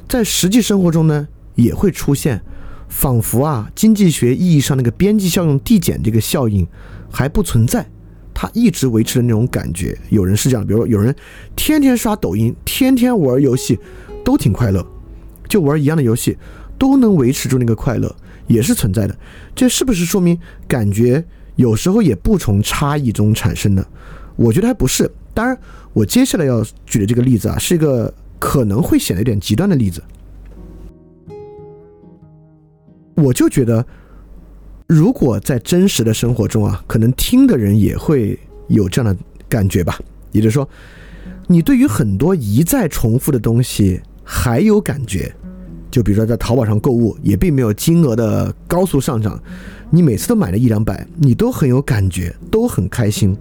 [0.07, 2.43] 在实际生活中呢，也会出现，
[2.89, 6.67] 仿佛啊，经济学意义上那个边际效用递减这个效应
[7.09, 7.89] 还不存在，
[8.33, 9.97] 它一直维持的那种感觉。
[10.09, 11.15] 有人是这样，比如说有人
[11.55, 13.79] 天天刷抖音，天天玩游戏，
[14.23, 14.85] 都挺快乐，
[15.47, 16.37] 就玩一样的游戏，
[16.77, 18.13] 都能维持住那个快乐。
[18.47, 19.17] 也是存在的，
[19.55, 21.23] 这是不是说明感觉
[21.55, 23.85] 有时候也不从差异中产生的？
[24.35, 25.09] 我觉得还不是。
[25.33, 25.57] 当然，
[25.93, 30.03] 我接下来要举的这个例子啊，是一个可能会显得有点极端的例子。
[33.15, 33.85] 我就觉得，
[34.87, 39.99] 如果在真实的生活中啊，可能听的人也会有这样的感觉吧。
[40.31, 40.67] 也就是说，
[41.47, 45.33] 你对于很多一再重复的东西还有感觉。
[45.91, 49.39] 就比如说在淘宝上购物，也并没有金额的高速上涨，
[49.95, 53.37] 你每次都买了一两百，你都很有感觉，都很开心，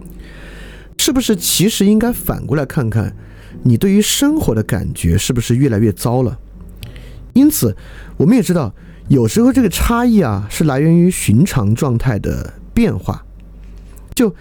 [0.99, 1.35] 是不是？
[1.35, 3.17] 其实应该反过来看看，
[3.63, 6.39] 你对于生活的感觉是不是越来越糟了？
[7.33, 7.75] 因此，
[8.19, 8.75] 我们也知道，
[9.09, 13.25] 有时候这个差异啊，是来源于寻常状态的变化，
[14.15, 14.35] 就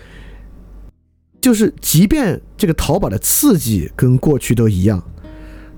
[1.40, 5.02] 就是即便这个淘宝的刺激跟过去都一样。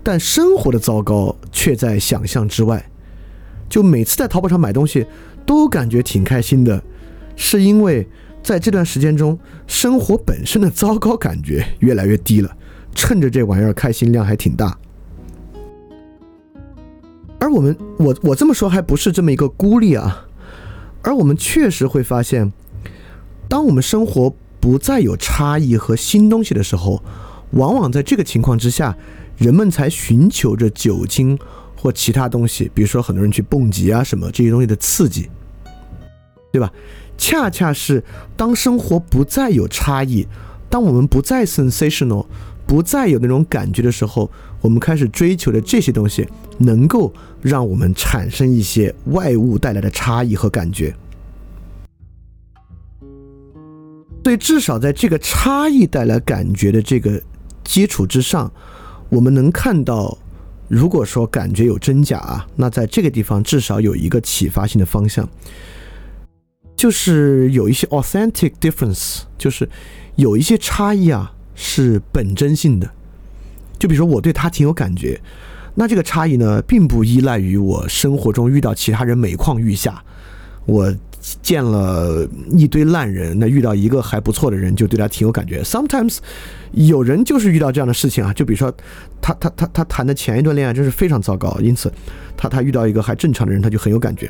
[0.01, 2.89] 但生活的糟糕却在想象之外，
[3.69, 5.05] 就每次在淘宝上买东西
[5.45, 6.83] 都感觉挺开心的，
[7.35, 8.07] 是因为
[8.41, 9.37] 在这段时间中，
[9.67, 12.55] 生活本身的糟糕感觉越来越低了，
[12.93, 14.77] 趁着这玩意儿开心量还挺大。
[17.39, 20.25] 而我们，我我这么说还不是这么一个孤立啊，
[21.01, 22.51] 而我们确实会发现，
[23.47, 27.03] 当我们生活不再有差异和新东西的时候，
[27.51, 28.97] 往往在这个情况之下。
[29.35, 31.37] 人们才寻求着酒精
[31.83, 35.29] 或其他东西，比如说很多人去蹦极啊什么这些东西的刺激，
[36.49, 36.71] 对吧？
[37.17, 38.01] 恰恰是
[38.37, 40.25] 当生活不再有差异，
[40.69, 42.25] 当我们不再 sensational，
[42.65, 44.31] 不再有那种感觉的时候，
[44.61, 46.25] 我们开始追求的这些东西，
[46.57, 47.11] 能够
[47.41, 50.95] 让我们产生一些外物带来的差异和感觉。
[54.23, 57.21] 所以，至少在这个差异带来感觉的这个
[57.61, 58.49] 基础之上。
[59.09, 60.17] 我们能看到，
[60.67, 65.27] 如果说感觉有真假啊，那在这个地方至少有一个启发性的方向，
[66.75, 69.69] 就是有一些 authentic difference，就是
[70.15, 72.89] 有一些差异啊是本真性的。
[73.77, 75.19] 就比如说我对他挺有感觉，
[75.75, 80.03] 那这个差异呢，并不依赖于我生活中遇到其他人每况愈下，
[80.65, 80.93] 我。
[81.41, 85.63] 见了一堆烂人，那遇到一个还不错的人，就对他挺有感觉。
[85.63, 86.17] Sometimes，
[86.73, 88.73] 有人就是遇到这样的事情啊，就比如说，
[89.21, 91.91] 他他他他谈的前一段恋爱真是非常糟糕，因此
[92.35, 94.25] 他他遇到一个还正常的人，他就很有感觉。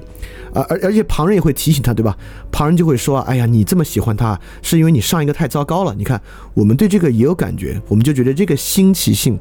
[0.53, 2.17] 啊，而而且旁人也会提醒他，对吧？
[2.51, 5.95] 旁人就会说，哎呀，你这么喜欢他，是因为你上一个太糟糕了。
[5.95, 6.21] 你看，
[6.53, 9.39] 我们对这个也有感觉，我们就觉得这个新奇性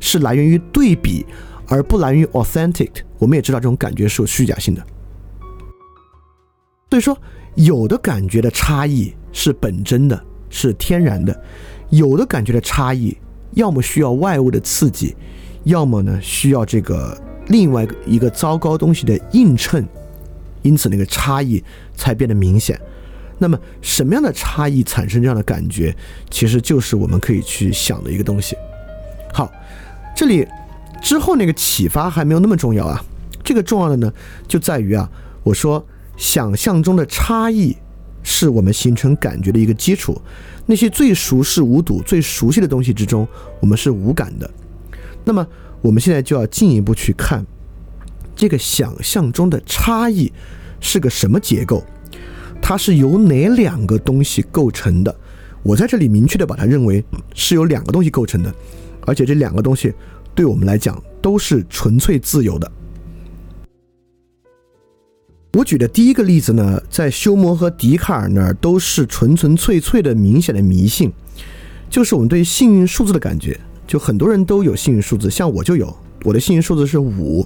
[0.00, 1.24] 是来源于对比，
[1.68, 2.90] 而不来源于 authentic。
[3.18, 4.84] 我们也知道这种感觉是有虚假性的。
[6.90, 7.16] 所以说，
[7.54, 11.32] 有的感觉的差异是本真的，是天然的；
[11.90, 13.16] 有的感觉的差异，
[13.52, 15.14] 要么需要外物的刺激，
[15.64, 17.16] 要么呢需要这个
[17.48, 19.86] 另外一个糟糕东西的映衬，
[20.62, 21.62] 因此那个差异
[21.94, 22.80] 才变得明显。
[23.38, 25.94] 那么，什么样的差异产生这样的感觉，
[26.30, 28.56] 其实就是我们可以去想的一个东西。
[29.32, 29.50] 好，
[30.16, 30.46] 这里
[31.02, 33.04] 之后那个启发还没有那么重要啊，
[33.44, 34.12] 这个重要的呢
[34.48, 35.10] 就在于啊，
[35.42, 35.86] 我说。
[36.16, 37.74] 想象中的差异
[38.22, 40.20] 是我们形成感觉的一个基础。
[40.70, 43.26] 那些最熟视无睹、最熟悉的东西之中，
[43.60, 44.48] 我们是无感的。
[45.24, 45.44] 那么，
[45.82, 47.44] 我们现在就要进一步去看
[48.36, 50.32] 这个想象中的差异
[50.78, 51.82] 是个什么结构，
[52.62, 55.12] 它是由哪两个东西构成的？
[55.64, 58.54] 我在这里明确的把它认为是由两个东西构成的，
[59.00, 59.92] 而且这两个东西
[60.36, 62.70] 对我们来讲都是纯粹自由的。
[65.52, 71.12] 我举的第一个例子呢，在休谟和笛卡尔那儿都是纯纯粹粹的明显的迷信，
[71.88, 73.58] 就是我们对幸运数字的感觉。
[73.84, 77.44] 就很多人都有幸运数字，像我就有，我的幸运数字是五。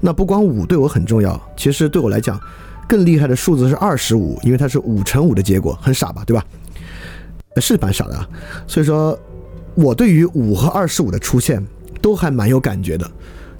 [0.00, 2.40] 那不光五对我很重要，其实对我来讲，
[2.88, 6.42] 更厉害的数字是二十五，因为它是五乘五的结果，很傻吧，对吧？
[7.60, 8.26] 是蛮傻的啊。
[8.66, 9.18] 所以说，
[9.74, 11.62] 我对于五和二十五的出现
[12.00, 13.10] 都还蛮有感觉的。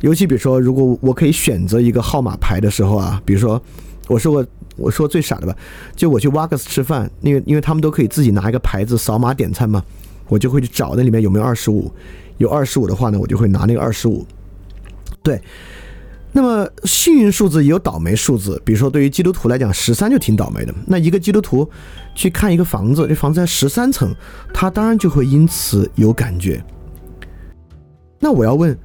[0.05, 3.61] 尤其比如说，如果我可以选择一个号码牌的时候啊，比如说，
[4.07, 5.57] 我说我我说最傻的吧，
[5.97, 9.83] 就我去 w a g s 吃饭，因为因为他们都可以自己拿一个牌子扫码点餐嘛，
[10.29, 11.91] 我就会去找那里面有没有二十五，
[12.37, 14.27] 有二十五的话呢，我就会拿那个二十五。
[15.23, 15.41] 对，
[16.33, 20.75] 那么幸运数字也有倒霉数字，比如说对于基督徒来讲，十三就挺倒霉的。
[20.87, 21.67] 那一个基督徒
[22.15, 24.15] 去看一个房子，这房子在十三层，
[24.53, 26.63] 他当然就会因此有感觉。
[28.21, 28.79] 那我要问，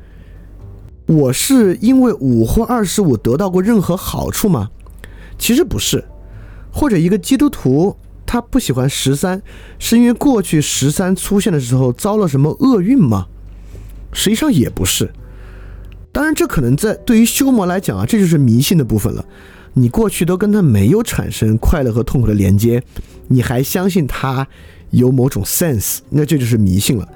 [1.10, 4.70] 我是因为五或二十五得到过任何好处吗？
[5.40, 6.06] 其实不是，
[6.72, 9.42] 或者一个基督徒他不喜欢十三，
[9.80, 13.26] 是因为过去十三出现的时候遭了什么厄运吗？
[14.14, 15.12] 实际上也不是。
[16.12, 19.26] 当然，这可能在对于修魔来讲啊，这就是迷信的部分了。
[19.74, 22.84] 你过去都跟他没有产生快乐和痛苦的连接，
[23.30, 24.48] 你还相信他
[24.92, 27.10] 有某种 sense，那这就是迷信了。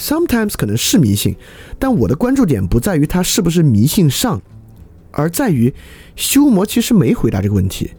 [0.00, 1.36] Sometimes 可能是迷信，
[1.78, 4.40] 但我的关注点不在于他是不是迷信上。
[5.10, 5.74] 而在于，
[6.16, 7.90] 修魔其实没回答这个问题。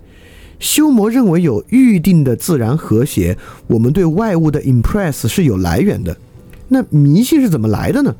[0.59, 3.37] 修魔认为有预定的自然和谐，
[3.67, 6.17] 我们对外物的 impress 是有来源的。
[6.69, 8.15] 那迷信是怎么来的呢？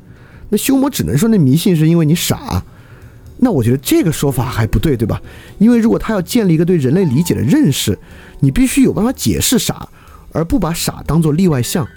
[0.50, 2.62] 那修魔只能说那迷信是因为你傻。
[3.38, 5.20] 那我觉得这个说法还不对，对吧？
[5.58, 7.98] 因为如果他要建立一个对人类理解的认识，
[8.38, 9.88] 你必须有办法解释傻，
[10.30, 11.88] 而不把傻当做例外项。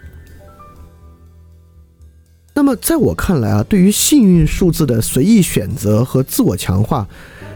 [2.57, 7.06] 那么，在我看来啊，对于幸运数字的随意选择和自我强化，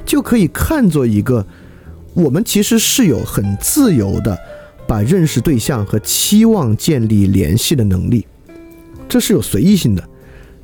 [0.05, 1.47] 就可以看作一个
[2.13, 4.37] 我们其实是有很自由的
[4.85, 8.27] 把认识对象和期望建立联系的能力，
[9.07, 10.03] 这是有随意性的。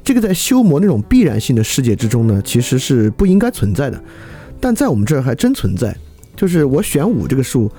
[0.03, 4.03] 这个在修魔那种必然性的世界之中呢，其实是不应该存在的，
[4.59, 5.95] 但在我们这儿还真存在。
[6.35, 7.71] 就是我选五这个数，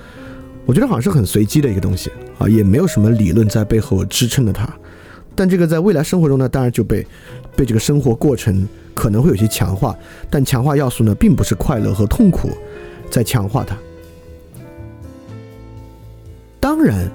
[0.65, 2.09] 我觉得好像是很随机的一个东西
[2.39, 4.67] 啊，也没有什么理论在背后支撑着它。
[5.37, 7.05] 但这个在未来生活中呢，当然就被
[7.55, 9.95] 被这个生活过程可能会有些强化，
[10.31, 12.49] 但强化要素呢，并不是快乐和痛苦
[13.11, 13.77] 在强化它。
[16.59, 17.07] 当然，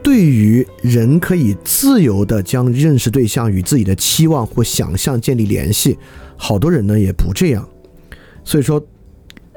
[0.00, 5.98] 对于人可以自由的将认识对象与自己的期望或想象建立联系，
[6.36, 7.68] 好多人呢也不这样。
[8.44, 8.80] 所以说，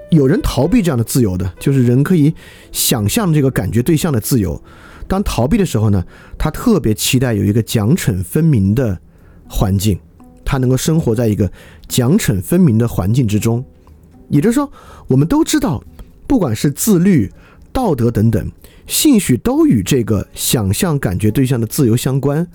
[0.09, 2.33] 有人逃避这样的自由的，就是人可以
[2.71, 4.59] 想象这个感觉对象的自由。
[5.07, 6.03] 当逃避的时候呢，
[6.37, 8.99] 他特别期待有一个奖惩分明的
[9.47, 9.99] 环境，
[10.43, 11.51] 他能够生活在一个
[11.87, 13.63] 奖惩分明的环境之中。
[14.29, 14.71] 也就是说，
[15.07, 15.83] 我们都知道，
[16.27, 17.31] 不管是自律、
[17.71, 18.51] 道德等等，
[18.87, 22.47] 兴许都与这个想象感觉对象的自由相关。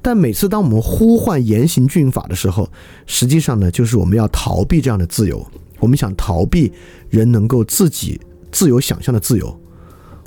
[0.00, 2.70] 但每次当我们呼唤严刑峻法的时候，
[3.04, 5.46] 实际上呢，就是我们要逃避这样的自由。
[5.78, 6.72] 我们想逃避
[7.10, 9.60] 人能够自己自由想象的自由。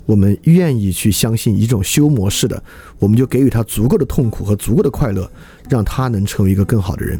[0.05, 2.61] 我们愿意去相信一种修模式的，
[2.99, 5.30] 我们就给予他足够的痛苦和足够的快乐，
[5.69, 7.19] 让他能成为一个更好的人。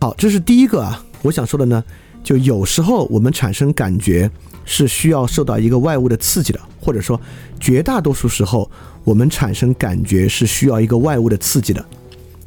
[0.00, 1.84] 好，这是第一个啊，我想说的呢，
[2.24, 4.30] 就有时候我们产生感觉
[4.64, 7.20] 是需要受到一个外物的刺激的，或者说
[7.58, 8.70] 绝大多数时候
[9.04, 11.84] 我们产生感觉是需要一个外物的刺激的。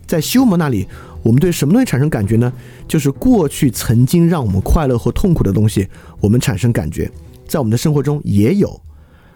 [0.07, 0.87] 在修魔那里，
[1.21, 2.51] 我们对什么东西产生感觉呢？
[2.87, 5.87] 就是过去曾经让我们快乐或痛苦的东西，
[6.19, 7.09] 我们产生感觉。
[7.47, 8.81] 在我们的生活中也有，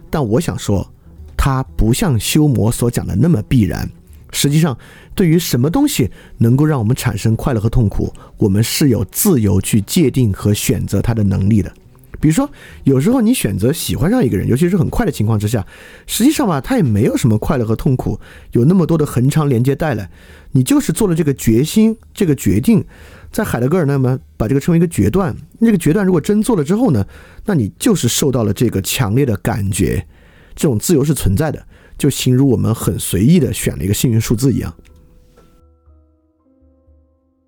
[0.09, 0.91] 但我想说，
[1.35, 3.89] 它不像修魔所讲的那么必然。
[4.31, 4.77] 实际上，
[5.15, 11.71] 对于什么东西能够让我们产生快乐和痛苦，我们是有自由去界定和选择它的能力的。
[12.19, 12.49] 比如说，
[12.83, 15.65] 有时候你选择喜欢上一个人，尤其是很快的情况之下，
[16.05, 18.19] 实际上吧，他也没有什么快乐和痛苦，
[18.51, 20.09] 有那么多的恒长连接带来，
[20.51, 22.83] 你就是做了这个决心，这个决定。
[23.29, 27.05] 在海德格尔那么把这个称为一个决断，那个决断如果真做了之后呢，
[27.45, 30.07] 那你就是受到了这个强烈的感觉，
[30.55, 31.67] 这种自由是存在的，
[31.97, 34.73] 就形如我们很随意的选了一个幸运数字一样。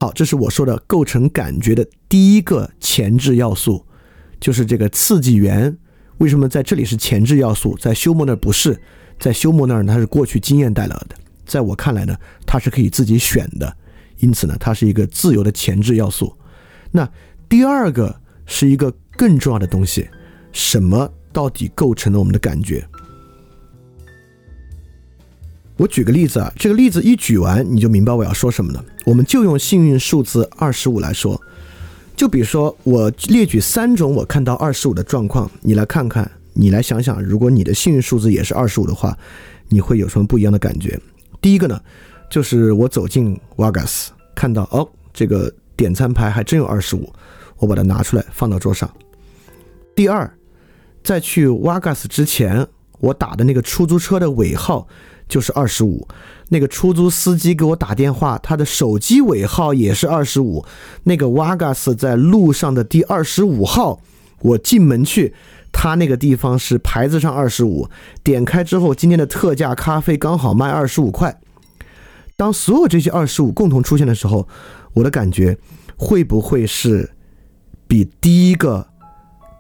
[0.02, 3.86] 好，这是我说的构成感觉的第一个前置要素，
[4.40, 5.78] 就是这个刺激源。
[6.18, 8.80] 为什么在这里是前置要素，在休谟那儿不是？
[9.20, 13.76] 在休谟那儿呢它是过去经验带来的，在我看来呢，它是可以自己选的。
[14.18, 16.36] 因此呢，它是一个自由的前置要素。
[16.92, 17.10] 那
[17.48, 18.14] 第二个
[18.46, 20.10] 是一个更重要的东西，
[20.52, 22.86] 什么到底构成了我们的感觉？
[25.78, 28.84] 我举个例子啊，这个例子一举完你就明白我要说什么了。
[29.06, 31.42] 我们就用幸运数字二十五来说，
[32.20, 39.18] 就比如说我列举三种我看到二十五的状况，你来看看，你来想想，如果你的幸运数字也是二十五的话，
[39.70, 41.00] 你会有什么不一样的感觉？
[41.40, 41.80] 第一个呢？
[42.30, 47.10] 就是我走进 Wagas，看到哦，这个点餐牌还真有二十五，
[47.56, 48.94] 我把它拿出来放到桌上。
[49.96, 50.30] 第二，
[51.02, 52.68] 在去 Wagas 之前，
[53.00, 54.86] 我打的那个出租车的尾号
[55.30, 56.06] 就是二十五，
[56.50, 60.66] 那个出租司机给我打电话，他的手机尾号也是二十五，
[61.04, 64.02] 那个 Wagas 在路上的第二十五号，
[64.42, 65.34] 我进门去
[65.72, 67.88] 他那个地方是牌子上二十五，
[68.24, 71.40] 点开之后今天的特价咖啡刚好卖二十五块。
[72.36, 74.48] 当所有这些二十五共同出现的时候，
[74.94, 75.58] 我的感觉
[75.98, 77.12] 会不会是
[77.88, 78.88] 比第一个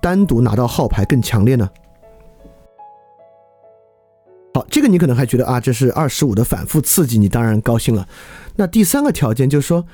[0.01, 1.69] 单独拿到号牌更强烈呢？
[4.53, 8.07] 好，这个你可能还觉得啊，这是二十五的反复刺激，你当然高兴了。
[8.55, 9.85] 那第三个条件就是说，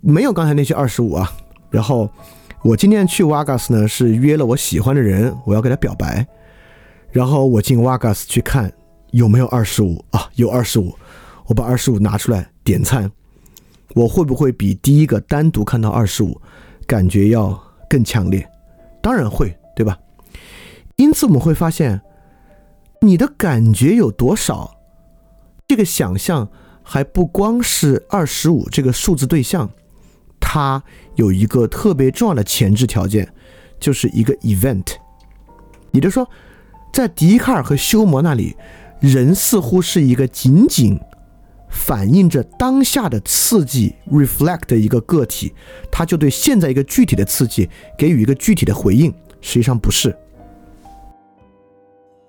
[0.00, 1.32] 没有刚才那些二十五啊。
[1.70, 2.08] 然后
[2.62, 6.26] 我今天去瓦嘎斯呢，是约了我喜欢的人，我要给他表白。
[7.10, 8.72] 然后我进瓦嘎斯去看
[9.10, 10.94] 有没有二十五啊，有二十五。
[11.46, 13.10] 我把二十五拿出来点餐，
[13.94, 16.40] 我会不会比第一个单独看到二十五
[16.86, 17.56] 感觉要
[17.88, 18.44] 更强烈？
[19.00, 19.96] 当然会，对吧？
[20.96, 22.00] 因此我们会发现，
[23.00, 24.78] 你的感觉有多少，
[25.68, 26.48] 这个想象
[26.82, 29.70] 还不光是二十五这个数字对象，
[30.40, 30.82] 它
[31.14, 33.32] 有一个特别重要的前置条件，
[33.78, 34.94] 就是一个 event。
[35.92, 36.28] 也就是说，
[36.92, 38.56] 在笛卡尔和休谟那里，
[39.00, 40.98] 人似乎是一个仅仅。
[41.68, 45.52] 反映着当下的刺激，reflect 的一个个体，
[45.90, 47.68] 他就对现在一个具体的刺激
[47.98, 49.12] 给予一个具体的回应。
[49.42, 50.16] 实际上不是。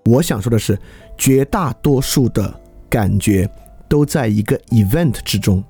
[0.07, 0.79] 我想说的是，
[1.17, 2.57] 绝大多数的
[2.89, 3.49] 感觉
[3.89, 5.61] 都在一个 event 之中。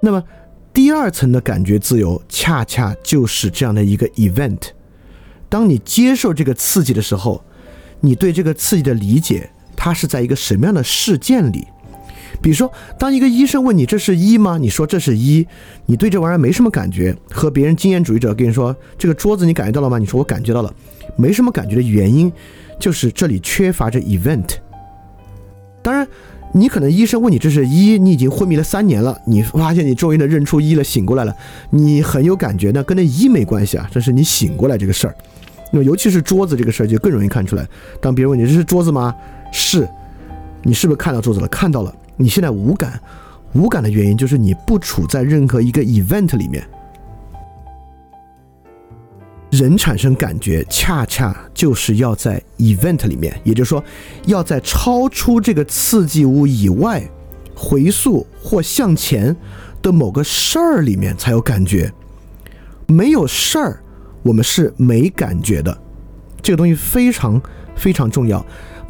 [0.00, 0.24] 那么，
[0.72, 4.70] 第二层的感觉自由，恰恰就是这样的一个 event。
[5.50, 7.44] 当你接受这个刺激的时候，
[8.00, 11.66] 你对这个刺激的理解，它是在一个什么样的事件里？
[12.40, 14.58] 比如说，当一个医生问你这是一吗？
[14.58, 15.46] 你说这是一，
[15.86, 17.16] 你对这玩意儿没什么感觉。
[17.30, 19.98] 和别人经验主义者跟你说这个桌子你感觉到了吗？
[19.98, 20.72] 你说我感觉到了，
[21.16, 22.32] 没什么感觉的原因
[22.78, 24.56] 就是这里缺乏着 event。
[25.82, 26.06] 当然，
[26.52, 31.34] 你可能医生问你这是一，你已经昏迷了三年了，你发现你终于能认出一了，醒过来了，
[31.70, 35.14] 你很有感觉，那跟那一没关系啊，这是你醒过来这个事儿。
[35.72, 37.66] 那尤其是桌子这个事儿就更容易看出来。
[38.00, 39.14] 当别人问你这是桌子吗？
[39.52, 39.86] 是，
[40.62, 41.48] 你是不是看到桌子了？
[41.48, 41.94] 看到了。
[42.16, 43.00] 你现在无感，
[43.52, 46.66] 无感的原因就是你不处在任何一个 event 里面。
[49.50, 53.82] 人产生感觉，恰恰就是要在 event 里面，也就是说，
[54.26, 57.02] 要在超出这个刺激物以外，
[57.54, 59.34] 回溯或向前
[59.80, 61.90] 的某个事儿里面才有感觉。
[62.86, 63.80] 没有事儿，
[64.22, 65.76] 我们是没感觉的。
[66.42, 67.40] 这个东西非常
[67.74, 68.44] 非常重要。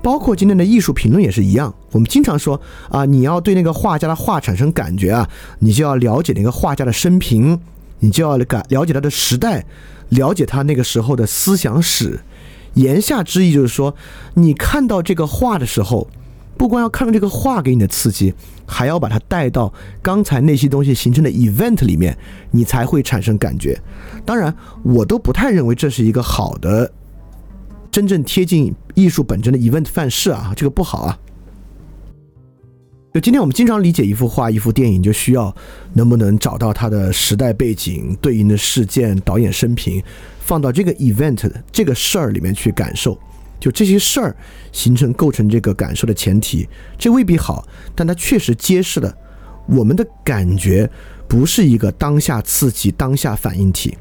[0.07, 2.61] 包括今天的艺术评论也是一样，我们经常说
[2.91, 5.28] 啊，你要对那个画家的画产生感觉啊，
[5.59, 7.59] 你就要了解那个画家的生平，
[7.99, 9.66] 你就要感了解他的时代，
[10.11, 12.20] 了解他那个时候的思想史。
[12.74, 13.97] 言下之意就是说，
[14.35, 16.07] 你看到这个画的时候，
[16.57, 18.33] 不光要看到这个画给你的刺激，
[18.65, 22.16] 还要把它带到刚才那些东西形成的 event 里面，
[22.53, 23.77] 你才会产生感觉。
[24.24, 24.55] 当然，
[24.85, 26.93] 我都不太认为这是一个好的。
[27.97, 31.18] 真正贴近艺术本真的 event 范式啊，这个不好啊。
[33.14, 35.56] 就今天我们经常理解一幅画、一幅电影，就需要
[35.94, 40.02] 能不能找到它的时代背景、对应的事件、导演生平，
[40.40, 43.18] 放到这个 event 这个事儿里面去感受。
[43.59, 44.36] 就这些事儿
[44.73, 46.68] 形成构成这个感受的前提，
[46.98, 49.10] 这未必好，但它确实揭示了
[49.66, 50.90] 我们的感觉
[51.27, 53.97] 不是一个当下刺激、当下反应体。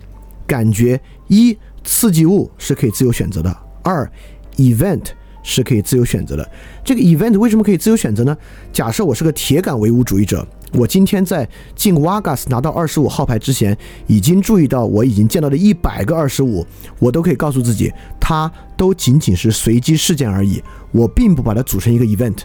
[0.46, 1.00] 感觉
[1.30, 3.65] 一刺激物是可以自由选择的。
[3.86, 4.12] 二
[4.58, 5.04] ，event
[5.44, 6.52] 是可以自由选择的。
[6.84, 8.36] 这个 event 为什么可以自由选择呢？
[8.74, 16.66] 假设我是个铁杆唯物主义者，我今天在进 Vagas 拿到二十五号牌之前，已经注意到我已经见到的一百个二十五，
[16.98, 20.60] 我都可以告诉自己，它都仅仅是随机事件而已，
[20.92, 22.40] 我并不把它组成一个 event。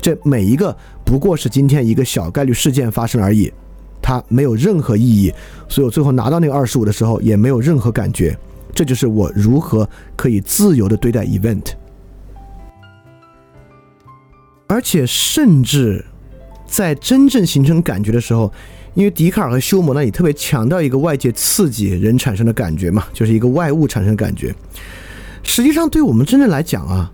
[0.00, 0.74] 这每一个
[1.04, 3.52] 不过是今天一个小概率事件发生而已，
[4.00, 5.30] 它没有任何意义。
[5.68, 8.34] 所以我最后拿到那个二十五的时候，也没有任何感觉。
[8.78, 11.72] 这就是我如何可以自由的对待 event，
[14.68, 16.04] 而且甚至
[16.64, 18.52] 在真正形成感觉的时候，
[18.94, 24.54] 因为笛卡尔和休谟那里特别强调一个外界刺激人产生的感觉嘛，就是一个外物产生的感觉。
[25.42, 27.10] 实际上，对我们真正来讲啊，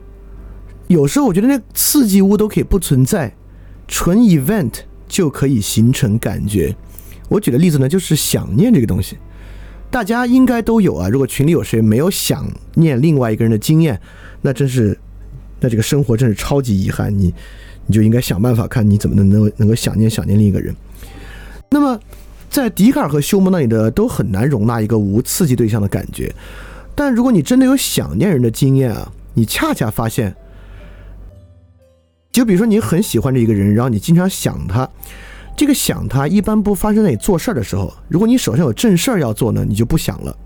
[0.89, 3.35] 有时候我觉得那刺激物都可以不存在，
[3.89, 6.77] 纯 event 就可以形成感觉。
[7.31, 9.17] 我举的例子呢，就是想念这个东西。
[9.95, 11.09] 大家应该都有啊。
[11.09, 14.01] 如果群里有谁没有想念另外一个人的经验，
[14.43, 14.99] 那真是，
[15.61, 17.17] 那这个生活真是超级遗憾。
[17.17, 17.33] 你，
[17.87, 20.75] 你就应该想办法看你怎么能能能够想念想念另一个人。
[21.71, 22.01] 那么，
[22.51, 26.35] 在笛卡尔和休谟那里的都很难容纳一个无刺激对象的感觉。
[26.97, 30.35] 但如果你真的有想念人的经验啊，你恰恰发现，
[32.33, 34.91] 就比如说你很喜欢这一个人，然后你经常想他。
[35.57, 37.93] 这个想他一般不发生在你做事儿的时候。
[38.09, 40.37] 如果你手上有正事儿要做呢，你就不想了。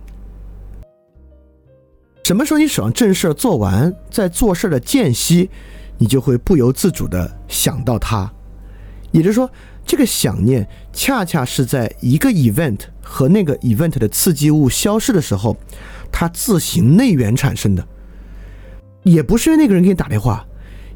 [2.25, 5.49] 什么时候你手上正事儿做完，在做事儿的间隙，
[5.97, 8.31] 你就会不由自主的想到他。
[9.11, 9.51] 也就是说，
[9.87, 15.57] 这个想念恰恰是在一个 event 和那个 event 的刺激物消失的时候，
[16.13, 17.83] 它自行内源产生的。
[19.05, 20.45] 也不是因为那个人给你打电话，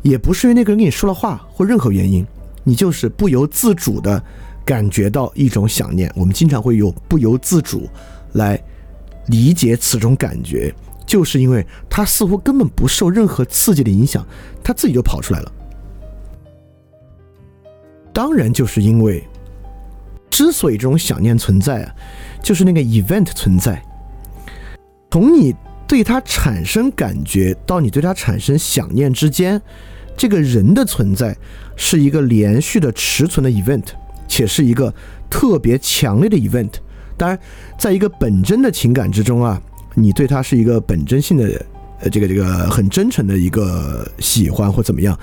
[0.03, 2.27] 也不是因为那个人跟你说了话或任何原因，
[2.65, 4.23] 你就是不由自主的
[4.65, 6.11] 感觉到一种想念。
[6.15, 7.89] 我们经常会用不由自主
[8.33, 8.63] 来
[9.27, 10.75] 理解此种感觉。
[11.05, 14.25] 就是因为他似乎根本不受任何刺激的影响，
[14.63, 15.53] 他自己就跑出来了。
[18.15, 19.23] 当然，就是因为
[20.31, 21.95] 之所以这种想念存在啊，
[22.43, 23.83] 就是那个 event 存在。
[25.11, 25.55] 从你
[25.87, 29.61] 对他产生感觉到你对他产生想念之间，
[30.17, 31.37] 这个人的存在
[31.77, 33.85] 是一个连续的持存的 event，
[34.29, 34.93] 且是一个
[35.31, 36.71] 特别强烈的 event。
[37.17, 37.39] 当然，
[37.79, 39.61] 在一个本真的情感之中啊。
[39.95, 41.45] 你对他是一个本真性的，
[42.01, 45.15] 呃，这个这个很真诚的一个喜欢或怎么样，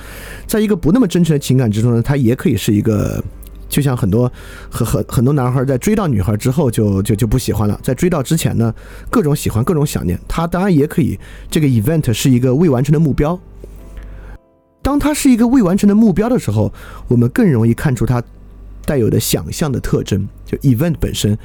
[0.46, 3.20] 在一个不那么真诚的情感之中呢，他也可以是一个，
[3.68, 4.32] 就像很多
[4.70, 8.72] 很很很多男孩在追到女孩之后就就就不喜欢了，在追到之前呢，
[9.10, 13.40] 各种喜欢各种想念，他当然也可以，这个 event 是一个未完成的目标。
[14.90, 16.74] 当它是一个未完成的目标的时候，
[17.08, 18.24] 我们更容易看出它
[18.86, 21.38] 带有的想象的特征，就 event 本身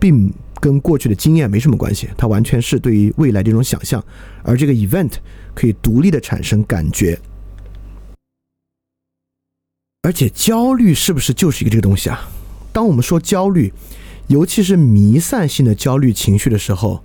[0.00, 0.34] 并。
[0.60, 4.04] 跟过去的经验没什么关系，它完全是对于未来的一种想象，
[4.42, 5.12] 而这个 event
[5.54, 7.16] 可以独立的产生感觉。
[10.02, 12.28] 而且焦虑是不是就是一个这个东西啊？
[12.72, 13.72] 当我们说焦虑，
[14.26, 17.04] 尤其是弥散性的焦虑情绪的时候，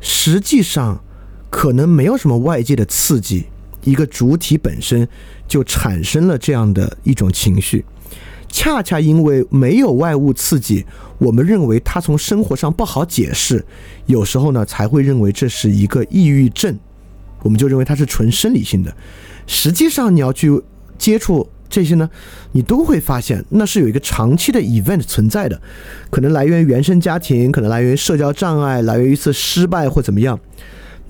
[0.00, 1.02] 实际上
[1.50, 3.46] 可能没有什么外界的刺激，
[3.84, 5.06] 一个主体本身
[5.48, 7.84] 就产生了这样的一种情绪。
[8.48, 10.84] 恰恰因为没有外物刺激，
[11.18, 13.64] 我们认为他从生活上不好解释，
[14.06, 16.76] 有时候呢才会认为这是一个抑郁症，
[17.42, 18.92] 我们就认为它是纯生理性的。
[19.46, 20.60] 实际上你要去
[20.98, 22.10] 接触这些呢，
[22.50, 25.60] 你都会发现那是有一个长期的 event 存在的，
[26.10, 30.38] 可能来源于原生家庭，可能来源于社交障碍，来源于一次失败或怎么样，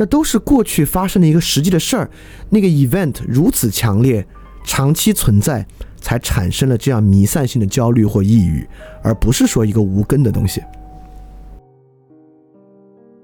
[0.01, 2.11] 那都是过去发生的一个实际的事儿，
[2.49, 4.27] 那个 event 如此强烈，
[4.65, 5.65] 长期存在。
[6.03, 8.67] 才产生了这样弥散性的焦虑或抑郁，
[9.03, 10.63] 而不是说一个无根的东西。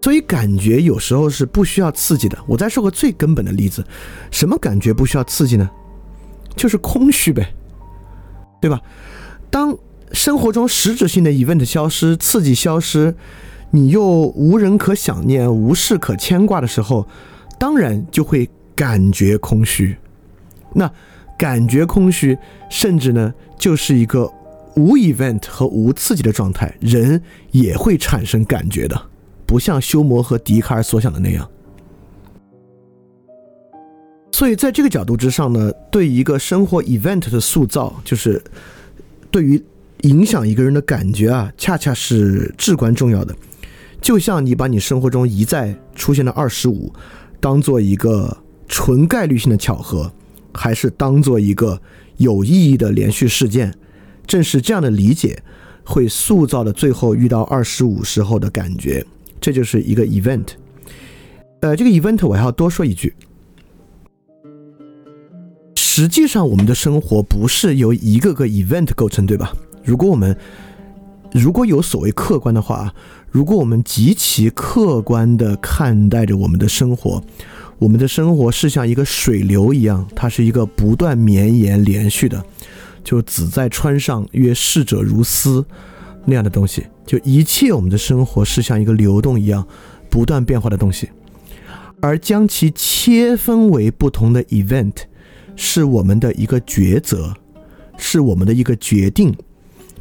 [0.03, 2.37] 所以感觉有时候是不需要刺激的。
[2.47, 3.83] 我再说个最根本的例子，
[4.31, 5.71] 什么感觉不需要刺激呢？
[6.55, 7.55] 就是空虚呗，
[8.61, 8.79] 对吧？
[9.49, 9.75] 当
[10.13, 13.17] 生活中实质性的 event 消失，刺激消失，
[13.71, 14.03] 你又
[14.35, 17.07] 无人可想念，无事可牵挂的时候，
[17.59, 19.97] 当然就会感觉空虚。
[20.75, 20.91] 那。
[21.39, 22.39] 感觉空虚，
[22.71, 24.25] 甚至呢，就是一个
[24.75, 27.21] 无 event 和无刺激的状态，人
[27.51, 28.99] 也会产生感觉的，
[29.45, 31.47] 不像休谟和笛卡尔所想的那样。
[34.33, 38.43] 所以，在这个角度之上呢，对一个生活 event 的塑造，就是
[39.31, 39.63] 对于
[40.05, 43.37] 影响一个人的感觉啊，恰恰是至关重要的。
[44.01, 46.93] 就像你把你生活中一再出现的二十五，
[47.41, 48.37] 当做一个
[48.69, 50.13] 纯概率性的巧合。
[50.59, 51.79] 还是当做一个
[52.17, 53.75] 有意义的连续事件，
[54.27, 55.43] 正是这样的理解，
[55.85, 59.05] 会塑造了最后遇到二十五时候的感觉。
[59.39, 60.47] 这就是一个 event。
[61.61, 63.15] 呃，这个 event 我还要多说一句，
[65.75, 69.53] 实际上我们的生活不是由一个个 event 构成，对吧？
[69.85, 70.35] 如果我们
[71.33, 72.95] 如果有所谓客观的话，
[73.31, 77.23] 如果我们极其客观的看待着我们的生活。
[77.79, 82.43] 我们的生活是像一个水流一样，它是一个不断绵延、连续的，
[83.05, 85.63] 就“子在川上，曰逝者如斯”
[86.25, 86.87] 那样的东西。
[87.05, 89.67] 就一切，我们的生活是像一个流动一样，
[90.09, 91.11] 不断变化的东西。
[92.01, 94.95] 而将其切分为不同的 event，
[95.55, 97.35] 是我们的一个抉择，
[97.99, 99.37] 是我们的一个决定。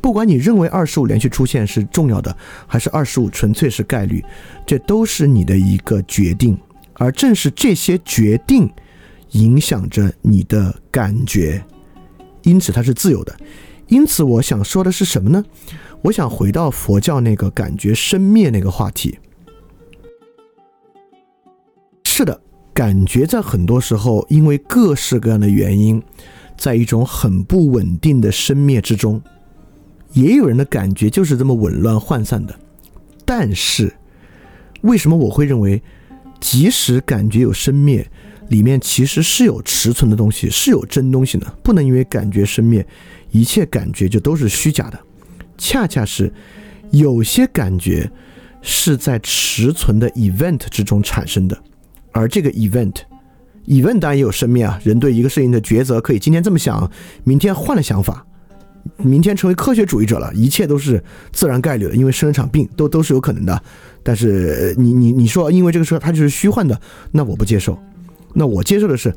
[0.05, 2.37] 不管你认为二十五连续出现是重要的，
[2.67, 4.23] 还是二十五纯粹是概率，
[4.63, 6.55] 这都是你的一个决定。
[6.93, 8.69] 而正是这些决定，
[9.31, 11.65] 影响着你的感觉，
[12.43, 13.35] 因此它是自由的。
[13.87, 15.43] 因此，我想说的是什么呢？
[16.03, 19.17] 我想回到佛教那个感觉生灭那个话题。
[22.03, 22.39] 是的，
[22.75, 25.99] 感觉在很多时候因为各式各样的原因，
[26.55, 29.19] 在一种很不稳定的生灭之中。
[30.13, 32.57] 也有人的感觉就是这么紊乱涣散的。
[33.25, 33.93] 但是，
[34.81, 35.81] 为什么我会认为？
[36.41, 38.05] 即使感觉有生灭，
[38.49, 41.57] 里面其实是有持存的东西，是有真东西的。
[41.63, 42.85] 不能因为感觉生灭，
[43.31, 44.99] 一切感觉就都是虚假的。
[45.57, 46.31] 恰恰是
[46.91, 48.11] 有些感觉
[48.61, 51.57] 是在持存的 event 之中产生的，
[52.11, 56.91] 而这个 event，event 当然也有生命啊，人对一个事情的抉择可以今天这么想，
[57.23, 58.27] 明天换了想法，
[58.97, 63.61] 明天成为科学主义者了，一切都是自然概率的，因为生了场病都都是有可能的。
[64.03, 66.79] 但是你你你说因为这个事它就是虚幻的，
[67.11, 67.77] 那我不接受。
[68.33, 69.13] 那我接受的是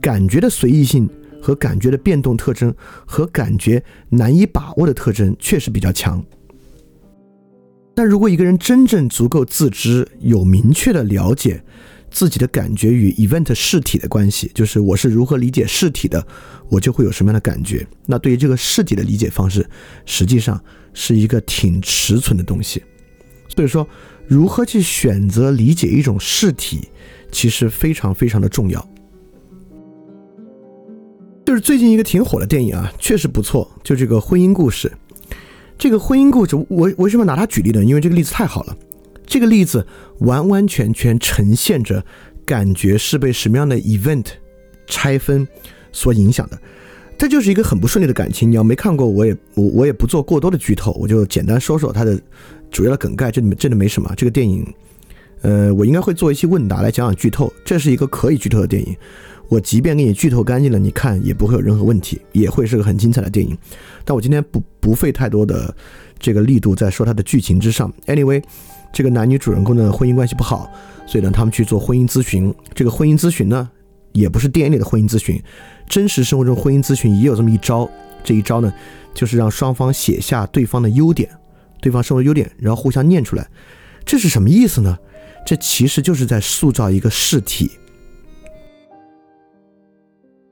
[0.00, 1.08] 感觉的随意性
[1.42, 2.72] 和感觉的变动特征
[3.04, 6.24] 和感觉难以把握的特征确实比较强。
[7.94, 11.62] 但如果一个人真正足够自知，有明确的了解
[12.10, 16.26] 自己的感觉与 event 事体的关系，就是我是如何理解事体的，
[16.68, 17.86] 我就会有什么样的感觉。
[18.06, 19.64] 那对于这个事体的理解方式，
[20.04, 20.62] 实际上
[20.92, 22.82] 是一个挺迟存的东西。
[23.48, 23.88] 所以说，
[24.26, 26.88] 如何去选择理解一种事体？
[27.32, 28.88] 其实非常非常的重要，
[31.46, 34.90] 就是最近一个挺火的电影啊，确实不错，就这个婚姻故事。
[35.78, 37.84] 这个婚姻故事，我为什么拿它举例呢？
[37.84, 38.76] 因为这个例子太好了，
[39.30, 39.86] 这个例子
[40.18, 42.04] 完完全全呈现着
[42.44, 44.26] 感觉是被什么样的 event
[44.88, 45.46] 拆分
[45.92, 46.60] 所影响的。
[47.16, 48.50] 这就是一个很不顺利的感情。
[48.50, 52.20] 你要没看过，我也我我也不做过多的剧透，我就简单说说它的
[52.72, 53.30] 主要的梗概。
[53.30, 54.66] 这真的没什么，这个电影。
[55.42, 58.96] 呃，我应该会做一期问答来讲讲剧透，这是一个可以剧透的电影。
[59.48, 63.56] 我即便给你剧透干净了，你看也不会有任何问题，也会是个很精彩的电影。
[64.04, 65.74] 但我今天不不费太多的
[66.18, 67.92] 这个力度在说它的剧情之上。
[68.06, 68.42] Anyway，
[68.92, 70.70] 这个男女主人公的婚姻关系不好，
[71.06, 72.54] 所以呢，他们去做婚姻咨询。
[72.74, 73.70] 这个婚姻咨询呢，
[74.12, 75.42] 也不是电影里的婚姻咨询，
[75.88, 77.88] 真实生活中婚姻咨询也有这么一招。
[78.22, 78.72] 这一招呢，
[79.14, 81.30] 就是让双方写下对方的优点，
[81.80, 83.48] 对方生活优点，然后互相念出来。
[84.04, 84.98] 这是什么意思呢？
[85.46, 87.70] 这其实就是在塑造一个事体，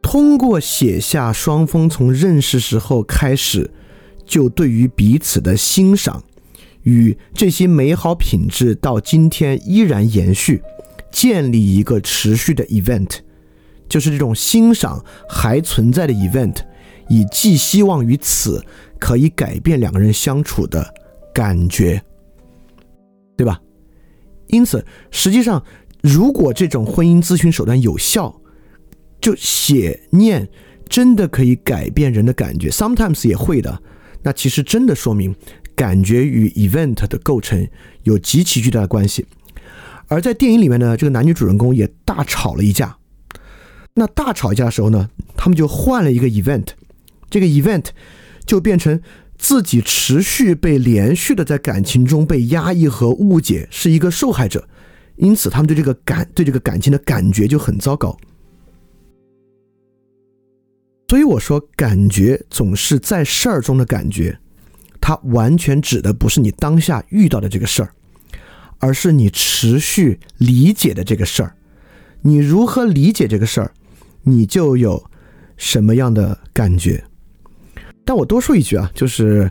[0.01, 3.71] 通过写下双方从认识时候开始
[4.25, 6.25] 就对于彼此的欣赏，
[6.83, 10.63] 与这些美好品质到今天依然延续，
[11.11, 13.19] 建立一个持续的 event，
[13.89, 16.57] 就是这种欣赏还存在的 event，
[17.09, 18.65] 以寄希望于此
[18.99, 20.95] 可以改变两个人相处的
[21.35, 22.03] 感觉，
[23.37, 23.61] 对吧？
[24.49, 25.63] 因此，实际上，
[26.03, 28.41] 如果这种婚姻咨询手段有效，
[29.21, 30.49] 就写念
[30.89, 33.83] 真的可以改变人的感觉，sometimes 也会的。
[34.23, 35.35] 那其实真的说明
[35.79, 37.67] 感觉与 event 的构成
[38.03, 39.25] 有极其巨大的关系。
[40.09, 42.99] 而在电影里面呢，这个男女主人公也大吵了一架。
[43.95, 46.67] 那大吵一架的时候呢，他们就换了一个 event，
[47.31, 47.87] 这个 event
[48.45, 49.01] 就变成。
[49.41, 54.67] 自己持续被连续的在感情中被压抑和误解，是一个受害者，
[55.15, 58.19] 因此他们对这个感对这个感情的感觉就很糟糕。
[61.07, 64.37] 所以我说，感觉总是在事儿中的感觉，
[65.09, 67.91] 它完全指的不是你当下遇到的这个事儿，
[68.79, 71.57] 而是你持续理解的这个事儿。
[72.21, 73.73] 你如何理解这个事儿，
[74.25, 75.03] 你就有
[75.57, 77.03] 什么样的感觉。
[78.05, 79.51] 但我多说一句啊，就是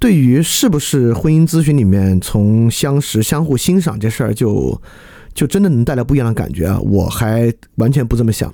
[0.00, 4.82] 对于是不是婚姻咨询里面从相识、相互欣赏这事儿，就
[5.32, 6.80] 就真的能带来不一样的感觉啊？
[6.80, 8.52] 我还完全不这么想，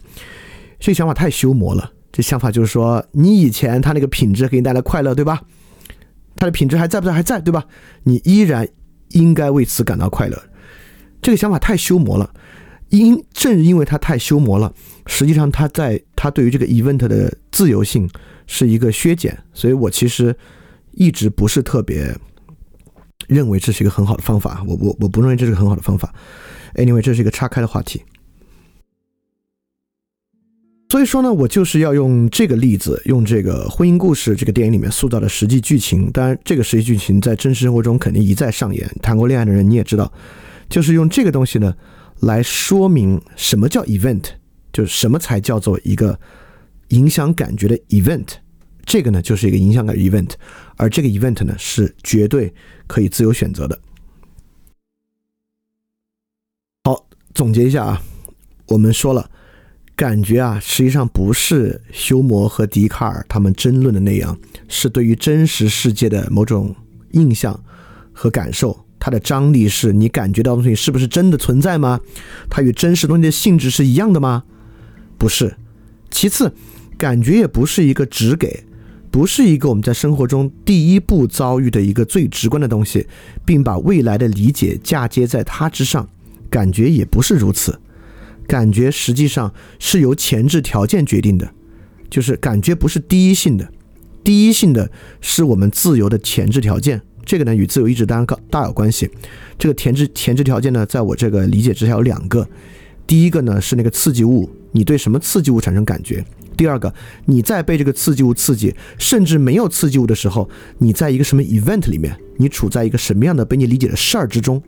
[0.79, 1.91] 这想法太修魔了。
[2.13, 5.41] 这想法就是说，你以前他那个品质给你带来快乐，对吧？
[6.37, 7.13] 他的品质还在不在？
[7.13, 7.65] 还在，对吧？
[8.03, 8.69] 你依然
[9.11, 10.43] 应该为此感到快乐。
[11.21, 12.35] 这个想法太修魔了，
[12.89, 14.73] 因正因为他太修魔了，
[15.07, 18.09] 实际上他在他对于这个 event 的自由性。
[18.47, 20.37] 是一个削减，所以我其实
[20.91, 22.15] 一直不是特别
[23.27, 24.63] 认为这是一个很好的方法。
[24.69, 26.15] 我我我不认为这是个很好的方法。
[26.75, 28.03] Anyway，这是一个岔开的话题。
[30.95, 36.09] 所以说呢，我就是要用这个例子，用这个婚姻故事这个电影里面塑造的实际剧情。
[36.13, 38.89] 当然，这个实际剧情在真实生活中肯定一再上演。
[39.03, 40.13] 谈过恋爱的人你也知道，
[40.69, 41.75] 就是用这个东西呢
[42.21, 44.23] 来说明什么叫 event，
[44.73, 46.17] 就是什么才叫做一个。
[46.91, 48.29] 影响感觉的 event，
[48.85, 50.31] 这个呢就是一个影响感 event，
[50.77, 52.55] 而这个 event 呢是绝对
[52.87, 53.77] 可以自由选择的。
[56.85, 58.03] 好，总结一下啊，
[58.69, 59.29] 我们说了，
[59.97, 64.39] 感觉啊实际上不是休谟和笛卡尔他们争论的那样，
[64.69, 66.75] 是对于真实世界的某种
[67.13, 67.59] 印象
[68.13, 68.85] 和感受。
[68.99, 72.01] 它的张力是你感觉到东西是不是真的存在吗？
[72.49, 74.45] 它与真实东西的性质是一样的吗？
[75.19, 75.57] 不是。
[76.11, 76.53] 其次。
[76.97, 78.63] 感觉也不是一个只给，
[79.11, 83.05] 不是一个我们在生活中第一步遭遇的一个最直观的东西，
[83.45, 86.09] 并把未来的理解嫁接在它之上。
[86.49, 87.77] 感觉也不是如此，
[88.47, 91.51] 感觉实际上是由前置条件决定的，
[92.11, 93.69] 就是感觉不是第一性的，
[94.23, 94.91] 第一性的
[95.21, 97.01] 是我们自由的前置条件。
[97.25, 99.11] 这个呢与自由意志当然大有关系。
[99.59, 102.47] 这个前置前置条件呢，在我这个理解之下有两个，
[103.07, 106.23] 第一个呢是那个刺激物，你对什么刺激物产生感觉？
[106.57, 106.93] 第二个，
[107.25, 110.49] 你在被这个刺激物刺激，甚至没有刺激物的时候，
[110.79, 114.63] 你在一个什么 event 里面，你处在一个什么样的被你理解的事儿之中？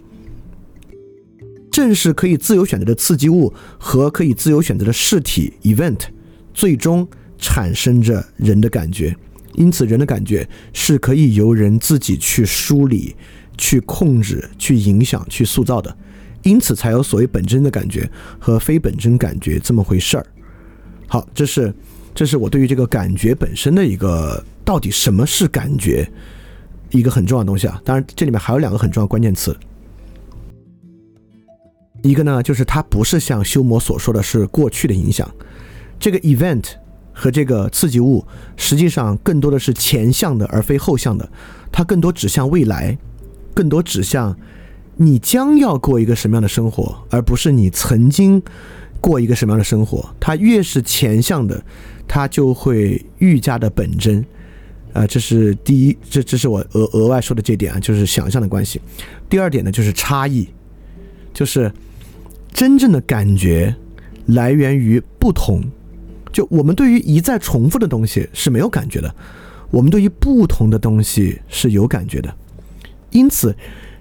[1.77, 5.98] 正是可以自由选择的刺激物和可以自由选择的事体 event，
[6.55, 9.15] 最终产生着人的感觉。
[9.57, 13.15] 因此，人的感觉是可以由人自己去梳理、
[13.59, 15.94] 去控制、去影响、去塑造的。
[16.44, 20.27] 因此，才有所谓本真的感觉和非本真感觉这么回事儿。
[21.07, 21.70] 好，这是
[22.15, 26.11] 这是我对于这个感觉本身的一个到底什么是感觉
[26.90, 27.78] 一个很重要的东西啊。
[27.85, 29.55] 当然，这里面还有两个很重要关键词。
[32.06, 35.30] 一个呢，就是它不是像修魔所说的是过去的影响，
[35.98, 36.64] 这个 event
[37.12, 38.24] 和这个刺激物
[38.56, 41.28] 实际上更多的是前向的而非后向的，
[41.72, 42.96] 它更多指向未来，
[43.54, 44.36] 更多指向
[44.96, 48.42] 你将要过一个什么样的生活，而不是你曾经。
[48.98, 50.04] 过一个什么样的生活？
[50.18, 51.62] 它越是前向的，
[52.08, 54.24] 它就会愈加的本真。
[54.94, 58.80] 啊，这是第一，这这是我额额外说的这点啊，就是想象的关系。
[59.28, 60.48] 第二点呢，就是差异，
[61.32, 61.70] 就是
[62.56, 63.76] 真正的感觉
[64.24, 65.62] 来源于不同。
[66.32, 69.14] 就我们对于一再重复的东西是没有感觉的，
[69.70, 72.34] 我们对于不同的东西是有感觉的。
[73.10, 73.54] 因此，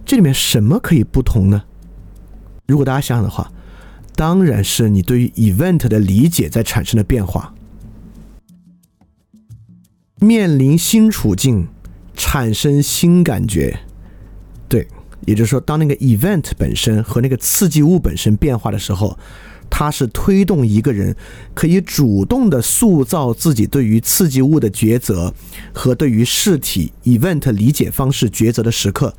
[0.06, 1.64] 这里面什么可以不同呢？
[2.66, 3.52] 如果大家想想的话。
[4.18, 7.54] 当然是你对于 event 的理解在产生的变化，
[10.22, 11.68] 面临新处境，
[12.16, 13.78] 产生新感觉，
[14.70, 14.88] 对，
[15.26, 19.18] 也就是说，当那个 event 本身和那个刺激物本身变化的时候，
[19.70, 21.16] 它是推动一个人
[21.54, 25.34] 可以主动的塑造自己对于刺激物的抉择
[25.74, 29.14] 和对于事体 event 理解方式抉择的时刻。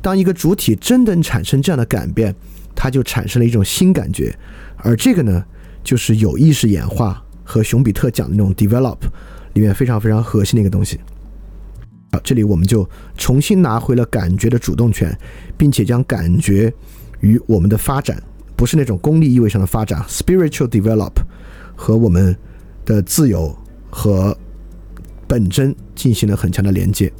[0.00, 2.34] 当一个主体真的产生这样的改变。
[2.80, 4.32] 它就产生了一种新感觉，
[4.76, 5.44] 而这个呢，
[5.82, 8.98] 就是有意识演化和熊彼特讲的那种 develop
[9.54, 11.00] 里面非常非常核心的一个东西。
[12.10, 15.16] 啊，这里我们就重新拿回了感觉的主动权，
[15.56, 16.72] 并且将感觉
[17.20, 18.22] 与我们的发展，
[18.56, 21.12] 不是那种功利意味上的发展 spiritual develop
[21.76, 22.34] 和我们
[22.84, 23.54] 的自由
[23.90, 24.36] 和
[25.26, 27.12] 本真进行了很强的连接。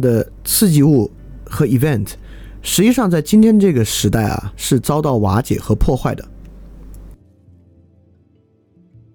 [0.00, 1.08] 的刺激物
[1.44, 2.08] 和 event，
[2.62, 6.26] 实际上在今天这个时代啊，是遭到瓦解和破坏的。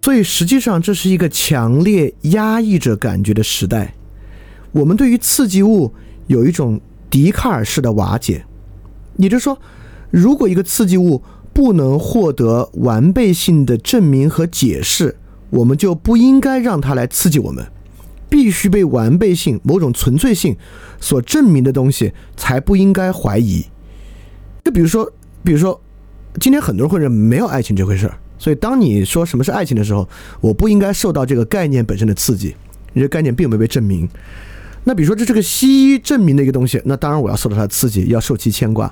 [0.01, 3.93] 所以实际上这是一个强烈压抑着感觉的时代。
[4.71, 5.93] 我们对于刺激物
[6.27, 6.79] 有一种
[7.09, 8.45] 笛卡尔式的瓦解，
[9.17, 9.57] 也就是说，
[10.09, 11.21] 如果一个刺激物
[11.53, 15.15] 不能获得完备性的证明和解释，
[15.51, 17.63] 我们就不应该让它来刺激我们。
[18.33, 20.57] 必须被完备性、某种纯粹性
[20.99, 23.63] 所证明的东西，才不应该怀疑。
[24.63, 25.07] 就比如说，
[25.43, 25.79] 比如说，
[26.41, 30.09] 今天很多人会认为没有爱情这回事儿，所以当你说什么是爱情的时候，
[30.41, 32.55] 我不应该受到这个概念本身的刺激，
[32.95, 34.09] 这个概念并没有被证明。
[34.83, 38.91] 那比如说，这是个西医证明的一个东西，那当然我要受到它的刺激，要受其牵挂。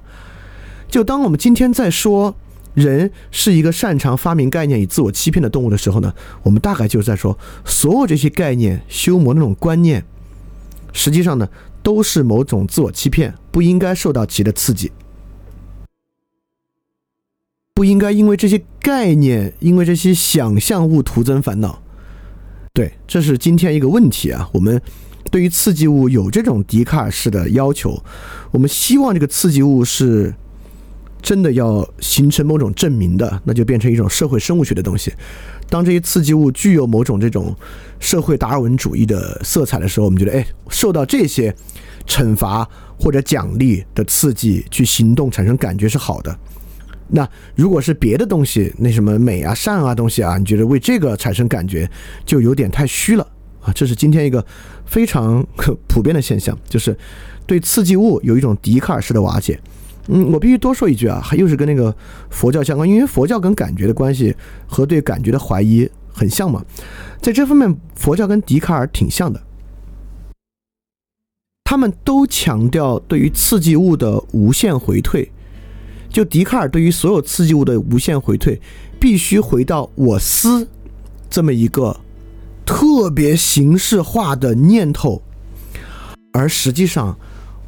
[0.87, 2.35] 就当我们今天在说。
[2.73, 10.05] 人是一个擅长发明概念以自我欺骗的动物的时候呢，我们大概就是在说，所有这些概念、修魔那种观念，
[10.93, 11.49] 实际上呢，
[11.83, 14.89] 都是某种自我欺骗，不应该受到其的刺激，
[17.73, 21.83] 不应该因为这些概念、因为这些想象物徒增烦恼。
[22.73, 24.49] 对，这是今天一个问题啊。
[24.53, 24.81] 我们
[25.29, 28.01] 对于刺激物有这种笛卡尔式的要求，
[28.51, 30.33] 我们希望这个刺激物是。
[31.21, 35.13] 真的要形成某种证明的，那就变成一种社会生物学的东西。
[35.69, 37.55] 当这些刺激物具有某种这种
[37.99, 41.55] 社会达尔文主义的色彩的时候，我们觉得，哎，受到这些
[42.05, 42.67] 惩罚
[42.99, 46.37] 或者奖励的刺激去行动产生感觉是好的。
[47.07, 51.89] 那如果是别的东西，那什么美啊、善啊东西啊，你觉得为这个产生感觉
[52.25, 53.27] 就有点太虚了
[53.61, 53.71] 啊？
[53.73, 54.45] 这是今天一个
[54.85, 55.45] 非常
[55.87, 56.97] 普遍的现象，就是
[57.45, 59.59] 对刺激物有一种笛卡尔式的瓦解。
[60.07, 61.95] 嗯，我必须多说一句啊，还又是跟那个
[62.29, 64.35] 佛教相关，因为佛教跟感觉的关系
[64.67, 66.63] 和对感觉的怀疑很像嘛，
[67.21, 69.41] 在这方面，佛教跟笛卡尔挺像的。
[71.63, 75.31] 他们都强调对于刺激物的无限回退。
[76.09, 78.59] 就笛卡尔对于所有刺激物的无限回退，
[78.99, 80.67] 必须回到我思
[81.29, 82.01] 这么一个
[82.65, 85.21] 特别形式化的念头，
[86.33, 87.17] 而实际上，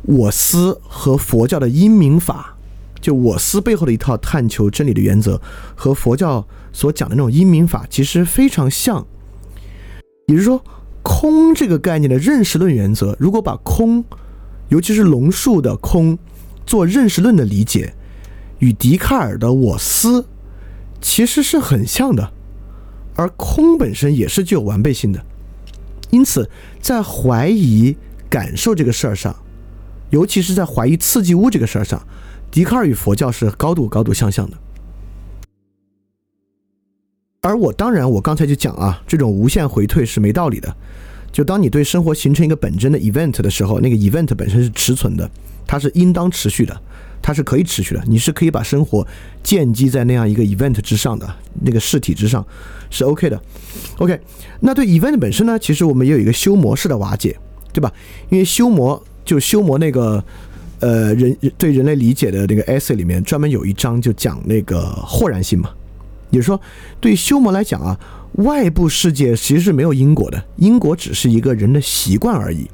[0.03, 2.57] 我思和佛教的因明法，
[3.01, 5.41] 就我思背后的一套探求真理的原则，
[5.75, 9.05] 和佛教所讲的那种因明法其实非常像。
[10.27, 10.63] 也就是说，
[11.01, 14.03] 空这个概念的认识论原则，如果把空，
[14.69, 16.17] 尤其是龙树的空，
[16.65, 17.93] 做认识论的理解。
[18.59, 20.25] 与笛卡尔的我思
[21.01, 22.31] 其实是很像的，
[23.15, 25.25] 而空本身也是具有完备性的。
[26.11, 26.49] 因此，
[26.79, 27.97] 在怀疑
[28.29, 29.35] 感受这个事儿上，
[30.13, 31.99] 尤其是在怀疑刺激物这个事儿上，
[32.51, 34.55] 笛卡尔与佛教是高度高度相像的。
[37.41, 40.71] 而我当然，我刚才就讲啊，这种无限回退是没道理的。
[41.31, 45.27] 就当你对生活形成一个本真的 event 的时候，那个 event 本身是持存的，
[45.65, 46.79] 它是应当持续的。
[47.19, 49.07] 它是可以持续的，你是可以把生活
[49.41, 51.27] 建基在那样一个 event 之上的
[51.63, 52.45] 那个事体之上，
[52.91, 53.41] 是 OK 的。
[53.97, 54.19] OK，
[54.59, 55.57] 那对 event 本身呢？
[55.57, 57.35] 其实我们也有一个修模式的瓦解，
[57.73, 57.91] 对吧？
[58.29, 60.23] 因为修模就修魔那个
[60.79, 65.69] 呃人对人类理解的那个 essay 里面专门有一章就讲那个豁然性嘛，
[66.29, 66.59] 也就是说，
[66.99, 67.99] 对修魔来讲啊，
[68.33, 72.67] 外部世界其实是没有因果的，因果只是一个人的习惯而已。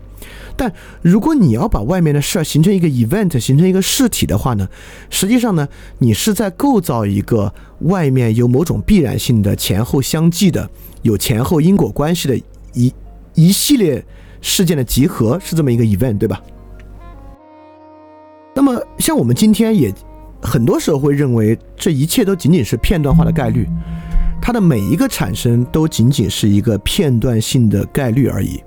[0.56, 4.68] 但如果你要把外面的事儿形成一个 event，形成一个事体的话呢，
[5.10, 5.66] 实际上呢，
[6.00, 10.70] 你是在构造一个外面有某种必然性的前后相继的、
[11.04, 12.38] 有前后因果关系的
[12.74, 12.94] 一
[13.36, 14.04] 一系列
[14.41, 16.41] 事件的集合，是这么一个 event，对吧？
[18.56, 19.94] 那么像我们今天也
[20.41, 23.68] 很多时候会认为，这一切都仅仅是片段化的概率，
[24.41, 28.61] 它的每一个产生都仅仅是一个片段性的概率而已。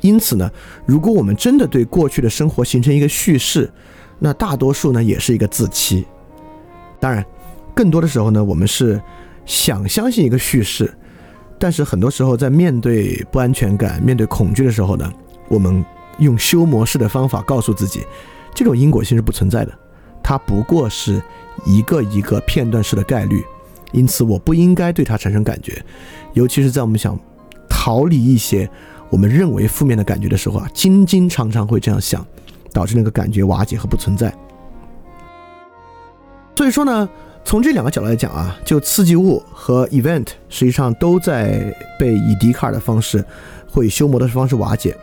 [0.00, 0.50] 因此呢，
[0.84, 3.70] 如果我们真的对过去的生活形成一个叙事，
[4.18, 6.04] 那大多数呢也是一个自欺。
[6.98, 7.24] 当然，
[7.74, 9.00] 更多的时候呢，我们是
[9.46, 10.92] 想相信一个叙事，
[11.62, 15.08] 但是很多时候在面对不安全感、面对恐惧的时候呢，
[15.46, 15.84] 我们
[16.18, 18.04] 用修模式的方法告诉自己，
[18.52, 19.72] 这种因果性是不存在的，
[20.24, 21.22] 它不过是
[21.64, 23.44] 一个一个片段式的概率。
[23.92, 25.80] 因此，我不应该对它产生感觉，
[26.32, 27.16] 尤其是在我们想
[27.68, 28.68] 逃离一些。
[29.08, 32.26] 我们认为负面的感觉的时候啊，经经常常会这样想，
[32.72, 34.34] 导致那个感觉瓦解和不存在。
[36.56, 37.08] 所以说呢，
[37.44, 43.24] 从这两个角度来讲啊，就刺激物和 event 实际上都在被以笛卡尔的方式
[43.68, 44.96] 或以修谟的方式瓦解。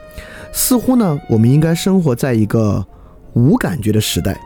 [0.51, 2.83] 似乎呢，我们应该生活在一个
[3.33, 4.39] 无感觉的时代。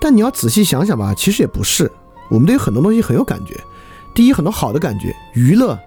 [0.00, 1.90] 但你要仔细想想吧，其实也不是。
[2.28, 3.54] 我们对很多东西很有感觉。
[4.14, 5.78] 第一，很多好的感觉，娱乐、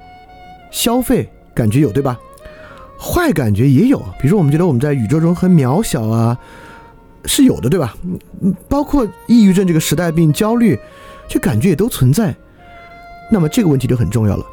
[0.71, 2.19] 消费感觉有，对吧？
[2.99, 6.37] 坏感觉也有，比如说我们觉得我们在宇宙中很渺小啊，
[7.25, 7.95] 是有的，对吧？
[8.67, 10.77] 包括抑郁症这个时代病、焦虑，
[11.29, 12.35] 这感觉也都存在。
[13.31, 14.43] 那么这个问题就很重要了，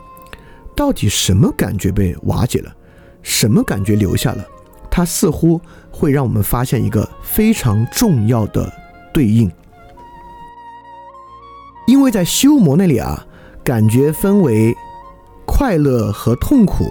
[0.76, 2.70] 到底什么感觉被瓦解了，
[3.22, 4.44] 什么感觉留下了？
[4.90, 8.70] 它似乎会让我们发现一个非常重要的
[9.12, 9.50] 对应，
[11.86, 13.26] 因为在修魔那里啊，
[13.64, 14.76] 感觉分为
[15.46, 16.84] 快乐和痛苦。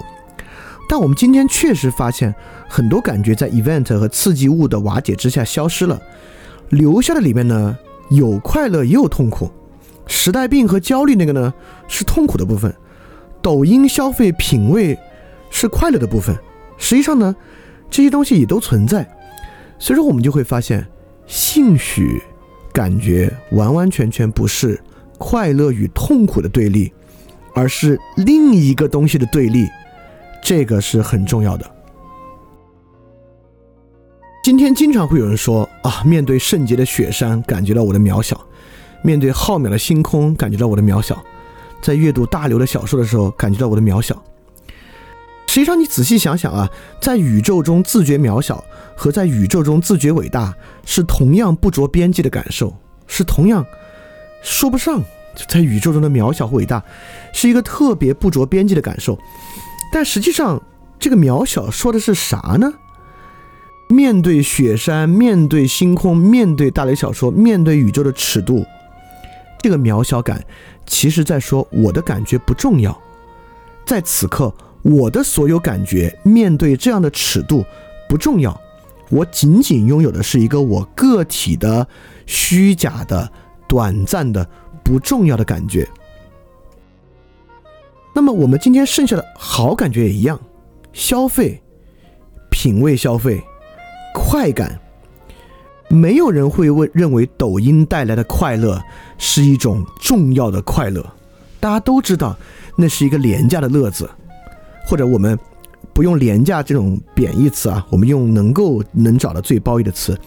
[0.88, 2.34] 但我们今天确实发现，
[2.70, 6.00] 很多感觉在 event 和刺激物的瓦解之下消失了，
[6.70, 7.78] 留下的里面呢
[8.10, 9.52] 有快乐也有痛苦。
[10.08, 11.54] 时代病和焦虑那个呢
[11.88, 12.74] 是痛苦的部分，
[13.42, 14.98] 抖音消费品味
[15.50, 16.36] 是快乐的部分。
[16.78, 17.36] 实际上呢，
[17.90, 19.08] 这些东西也都存在。
[19.80, 20.86] 所以说，我们就会发现，
[21.26, 22.22] 兴许
[22.72, 24.80] 感觉完完全全不是
[25.18, 26.92] 快乐与痛苦的对立，
[27.54, 29.68] 而是另一个东西的对立。
[30.44, 31.72] 这个是很重要的。
[34.44, 38.36] 今天经常会有人说啊，面对圣洁的雪山，感觉到我的渺小；
[39.06, 41.16] 面对浩渺的星空，感觉到我的渺小；
[41.80, 44.20] 在阅读大刘的小说的时候，感觉到我的渺小。
[45.48, 46.68] 实际上，你仔细想想啊，
[47.00, 48.66] 在宇宙中自觉渺小
[48.96, 50.56] 和在宇宙中自觉伟大，
[50.86, 52.76] 是同样不着边际的感受，
[53.06, 53.64] 是同样
[54.42, 55.04] 说不上。
[55.48, 56.84] 在宇宙中的渺小和伟大，
[57.34, 59.20] 是一个特别不着边际的感受。
[59.92, 60.62] 但实际上，
[60.98, 62.74] 这个渺小说的是啥呢？
[63.88, 68.66] 面对雪山，面对星空，面对大雷小说，面对宇宙的尺度，
[69.60, 70.44] 这个渺小感，
[70.86, 72.96] 其实在说我的感觉不重要。
[73.86, 74.54] 在此刻，
[74.84, 77.66] 我的所有感觉面对这样的尺度
[78.08, 78.60] 不重要，
[79.10, 81.88] 我仅仅拥有的是一个我个体的
[82.26, 83.32] 虚假的、
[83.68, 84.48] 短暂的、
[84.84, 85.88] 不重要的感觉。
[88.14, 90.40] 那么我们今天剩下的好感觉也一样，
[90.94, 91.62] 消费、
[92.50, 93.44] 品味消费、
[94.14, 94.80] 快感。
[95.88, 98.82] 没有人会问认为抖音带来的快乐
[99.18, 101.06] 是一种重要的快乐，
[101.60, 102.36] 大家都知道
[102.76, 104.10] 那是一个廉价的乐子，
[104.88, 105.38] 或者我们
[105.94, 110.20] 不用廉价这种贬义词啊，我们用能够能找到最褒义的词，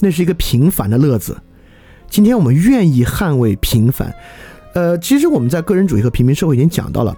[0.00, 1.36] 那是一个平凡的乐子。
[2.08, 4.12] 今天我们愿意捍卫平凡，
[4.74, 7.16] 呃，其实我们在个人主义和平民社会已经讲到了，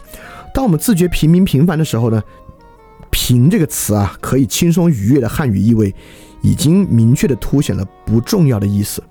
[0.52, 2.22] 当我们自觉平民平凡的时候呢，
[3.10, 5.94] 平这个词啊，可以轻松愉悦的汉语意味。
[6.44, 9.02] 已经明确的凸显了不重要的意思，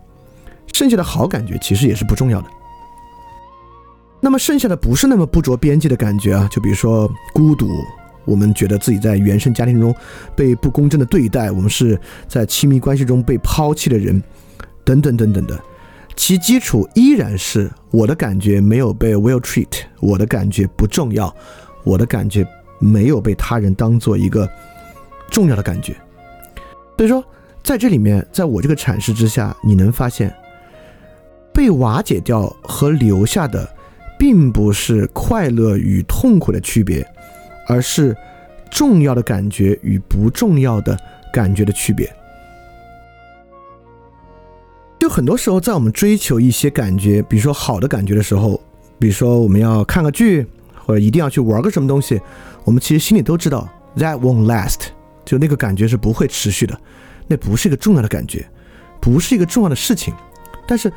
[0.72, 2.48] 剩下的好感觉其实也是不重要的。
[4.22, 7.68] 那么剩下的不是那么不着边际的感觉啊，就比如说孤独，
[8.24, 9.94] 我们觉得自己在原生家庭中
[10.36, 14.22] 被不公正的对待，我们是在亲密关系中被抛弃的人，
[14.86, 15.60] 等等等等的，
[16.16, 21.36] 其基础依然是我的感觉没有被 well treat，我的感觉不重要，
[21.84, 22.48] 我的感觉
[22.78, 24.48] 没有被他人当做一个
[25.32, 25.96] 重要的感觉。
[26.98, 27.24] 所以说，
[27.62, 30.34] 在这里面，在我这个阐释之下，你能发现，
[31.54, 33.68] 被瓦解掉和留下的，
[34.18, 37.06] 并不是快乐与痛苦的区别，
[37.68, 38.16] 而是
[38.72, 40.98] 重要的感觉与不重要的
[41.34, 42.10] 感觉的区别。
[44.98, 48.62] 就很多时候，在我们追求一些感觉，比如说好的感觉的时候，
[48.98, 50.48] 比如说我们要看个剧，
[50.86, 52.22] 或者一定要去玩个什么东西，
[52.64, 53.68] 我们其实心里都知道
[53.98, 54.94] ，that won't last。
[55.26, 56.78] 就那个感觉是不会持续的，
[57.28, 58.46] 那不是一个重要的感觉，
[59.02, 60.14] 不是一个重要的事情，
[60.68, 60.92] 但是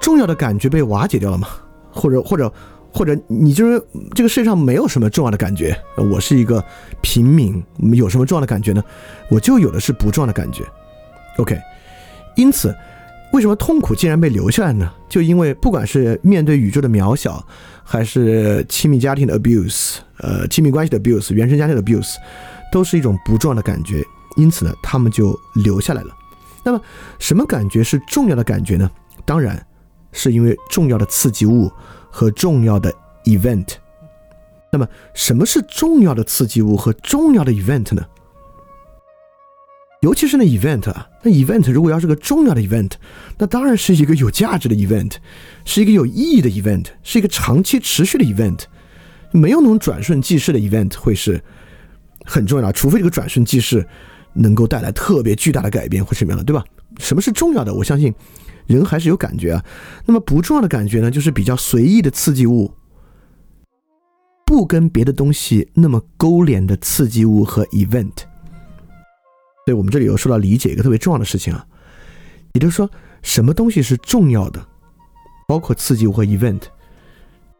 [0.00, 1.48] 重要的感觉被瓦解掉了吗？
[1.90, 2.52] 或者或者
[2.92, 3.82] 或者你就是
[4.14, 5.76] 这个世界上没有什么重要的感觉？
[5.96, 6.62] 我是一个
[7.00, 8.82] 平民，有什么重要的感觉呢？
[9.30, 10.64] 我就有的是不重要的感觉。
[11.38, 11.58] OK，
[12.36, 12.74] 因此
[13.32, 14.92] 为什么痛苦竟然被留下来呢？
[15.08, 17.44] 就因为不管是面对宇宙的渺小，
[17.82, 22.16] 还是亲密家庭的 abuse，呃，亲密关系的 abuse，原生家庭的 abuse。
[22.72, 24.02] 都是一种不重要的感觉，
[24.36, 26.16] 因此呢，他们就留下来了。
[26.64, 26.80] 那么，
[27.18, 28.90] 什么感觉是重要的感觉呢？
[29.26, 29.64] 当然，
[30.10, 31.70] 是因为重要的刺激物
[32.10, 32.92] 和重要的
[33.24, 33.74] event。
[34.72, 38.06] 那么，什么是重要的刺激物和重要的 event 呢？
[40.00, 42.92] 尤其是那 event 啊，那 event 如果要是个重要的 event，
[43.38, 45.16] 那当然是一个有价值的 event，
[45.66, 48.60] 是一个有意义的 event，是一个长期持续的 event。
[49.30, 51.42] 没有那种转瞬即逝的 event 会是。
[52.24, 53.86] 很重要除非这个转瞬即逝
[54.32, 56.64] 能够带来特别巨大的改变或什么样的，对吧？
[56.98, 57.72] 什么是重要的？
[57.74, 58.14] 我相信
[58.66, 59.64] 人还是有感觉啊。
[60.06, 62.72] 那么不重要的感觉呢，就是比较随意的刺激物，
[64.44, 68.12] 不跟别的东西那么勾连的刺激物和 event。
[69.64, 71.64] 所以我们这里有说到理解一个特别重要的事情啊，
[72.52, 72.90] 也就是说，
[73.22, 74.66] 什么东西是重要的，
[75.46, 76.62] 包括刺激物和 event，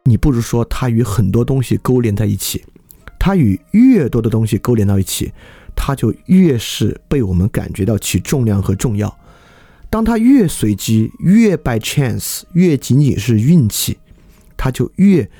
[0.04, 2.64] 你不如说它与很多东西勾连在一起。
[3.24, 5.32] 它与越多的东西勾连到一起，
[5.76, 9.16] 它就越是被我们感觉到其重量和重要。
[9.88, 13.96] 当它越随机、越 by chance、越仅仅是运气，
[14.56, 15.30] 它就越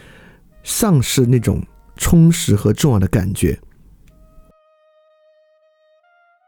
[0.63, 1.61] 丧失那种
[1.97, 3.59] 充实和重要的感觉。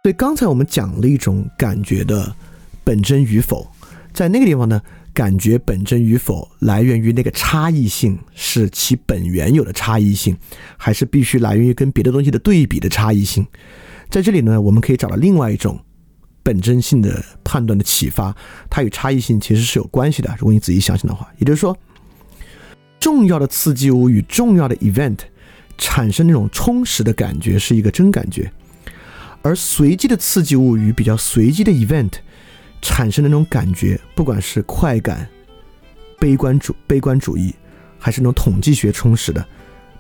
[0.05, 2.33] 所以刚才我们讲了一种感觉的
[2.85, 3.67] 本真与否，
[4.13, 4.81] 在那个地方呢？
[5.15, 10.37] 感觉本真与否来源于那个差异性，是其本原有的差异性，
[10.77, 13.47] 还是必须来源于跟别的东西的对比的差异性？
[14.11, 15.79] 在这里呢，我们可以找到另外一种
[16.43, 18.35] 本真性的判断的启发，
[18.69, 20.35] 它与差异性其实是有关系的。
[20.37, 21.79] 如果你仔细想想的话，也就是说，
[22.99, 25.19] 重要的刺激物与重要的 event
[25.79, 28.53] 产生那种充实的感觉是一个真感觉，
[29.43, 32.11] 而随机的刺激物与比较随机的 event。
[32.85, 35.27] 产生的那种感觉，不管是快感、
[36.21, 37.53] 悲观主悲观主义，
[37.99, 39.43] 还是那种统计学充实的、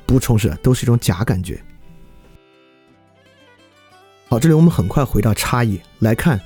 [0.05, 1.59] 不充实的，都是一种假感觉。
[4.28, 6.39] 好，这里我们很快回到差异来看，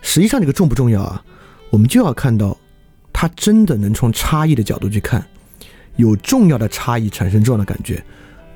[0.00, 1.24] 实际上这个重不重要啊？
[1.70, 2.56] 我们就要看到，
[3.12, 5.26] 它真的能从差异的角度去看，
[5.96, 8.00] 有重要的差异产生重要的感觉，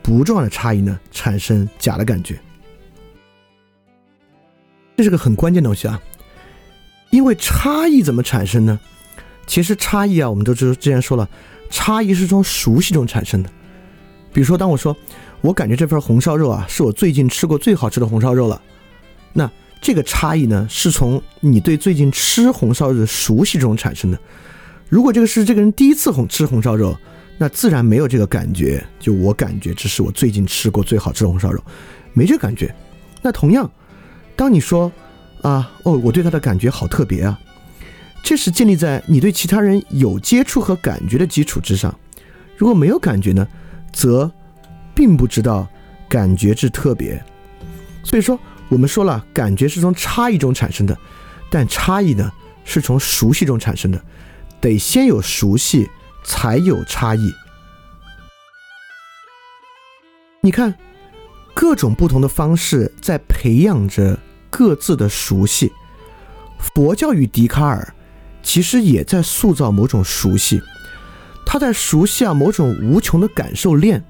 [0.05, 2.39] 不重要的差异呢产生假的感觉。
[4.97, 6.01] 这是个很关键的东西啊。
[7.15, 8.81] 因为差异怎么产生呢？
[9.47, 11.29] 其实差异啊，我们都知之前说了，
[11.71, 13.49] 差异是从熟悉中产生的。
[14.33, 14.97] 比如说，当我说
[15.41, 18.61] 我感觉这份红烧肉啊，是我最近吃过最好吃的红烧肉了，
[19.33, 19.49] 那
[19.81, 24.19] 这个差异呢，是从你对最近吃红烧肉的熟悉中产生的。
[24.89, 26.99] 如果这个是这个人第一次红吃红烧肉，
[27.39, 28.85] 那自然没有这个感觉。
[28.99, 31.63] 就我感觉这是我最近吃过最好吃的红烧肉，
[32.13, 32.75] 没这感觉。
[33.23, 33.71] 那同样，
[34.35, 34.91] 当你说。
[35.45, 37.39] 啊哦，我对他的感觉好特别啊！
[38.23, 41.95] 这是建立在你对其他人有接触和感觉的基础之上。
[42.57, 43.47] 如果没有感觉呢，
[43.93, 44.33] 则
[44.95, 45.69] 并不知道
[46.09, 47.23] 感觉之特别。
[48.03, 48.41] 所以说，
[48.71, 50.97] 我们说了，感觉是从差异中产生的，
[51.51, 52.33] 但差异呢
[52.65, 54.03] 是从熟悉中产生的，
[54.63, 55.91] 得先有熟悉，
[56.25, 57.31] 才有差异。
[60.41, 60.75] 你看，
[61.53, 64.19] 各种不同的方式在培养着
[64.57, 65.73] 各自的熟悉。
[66.61, 67.93] 佛教与笛卡尔
[68.41, 70.63] 其实也在塑造某种熟悉，
[71.45, 74.05] 他在熟悉啊某种无穷的感受链。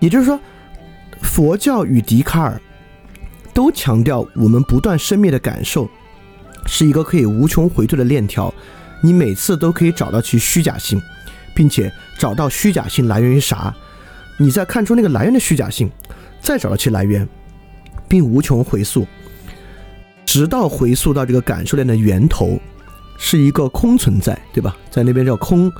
[0.00, 0.40] 也就是说。
[1.22, 2.60] 佛教与笛卡尔
[3.54, 5.88] 都强调，我们不断生灭的感受
[6.66, 8.52] 是一个可以无穷回退的链条，
[9.00, 11.00] 你每次都可以找到其虚假性，
[11.54, 13.74] 并且找到虚假性来源于啥，
[14.36, 15.90] 你再看出那个来源的虚假性，
[16.42, 17.26] 再找到其来源，
[18.08, 19.06] 并无穷回溯，
[20.24, 22.58] 直到回溯到这个感受链的源头
[23.18, 24.76] 是一个空存在，对吧？
[24.90, 25.72] 在那边叫空，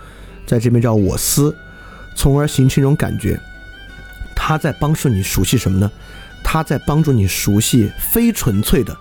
[0.46, 1.55] 在这边叫我思，
[2.16, 3.38] 从而形成一种感觉。
[4.34, 5.90] 它在帮助你熟悉什么呢？
[6.42, 8.96] 它在帮助你熟悉非纯粹的。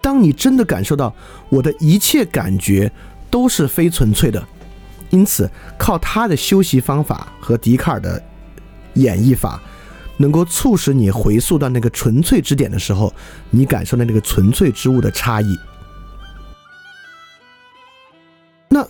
[0.00, 1.14] 当你真的感受到
[1.50, 2.90] 我的一切感觉
[3.30, 4.42] 都是非纯粹的，
[5.10, 8.22] 因此靠他的修习方法和笛卡尔的
[8.94, 9.60] 演绎法，
[10.18, 13.12] 能够促使你回溯到那个纯粹之点的时候，
[13.50, 15.58] 你感受到那个纯粹之物的差异。
[18.68, 18.86] 那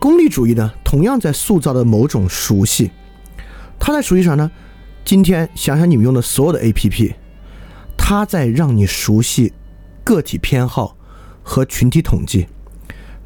[0.00, 0.72] 功利主义呢？
[0.84, 2.90] 同样在塑造的某种熟悉。
[3.78, 4.50] 它在熟悉啥呢？
[5.04, 7.14] 今天想想你们用的所有的 APP，
[7.96, 9.52] 它在让你熟悉
[10.02, 10.96] 个体偏好
[11.42, 12.48] 和群体统计，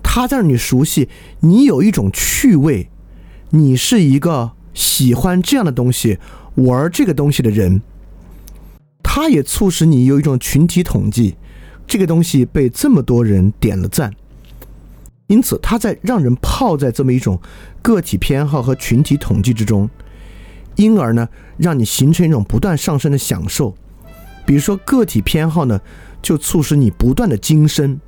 [0.03, 1.09] 它在让你熟悉
[1.41, 2.91] 你有一种趣味，
[3.51, 6.19] 你是一个喜欢这样的东西、
[6.65, 7.81] 玩这个东西的人。
[9.03, 11.35] 他也促使你有一种群体统计，
[11.87, 14.15] 这个东西被这么多人点了赞，
[15.27, 17.41] 因此它在让人泡在这么一种
[17.83, 19.91] 个体偏好和群体统计之中。
[20.77, 23.75] 因而呢，让你形成一种不断上升的享受，
[24.47, 25.81] 比如说个体偏好呢，
[26.23, 28.01] 就促使你不断的精深，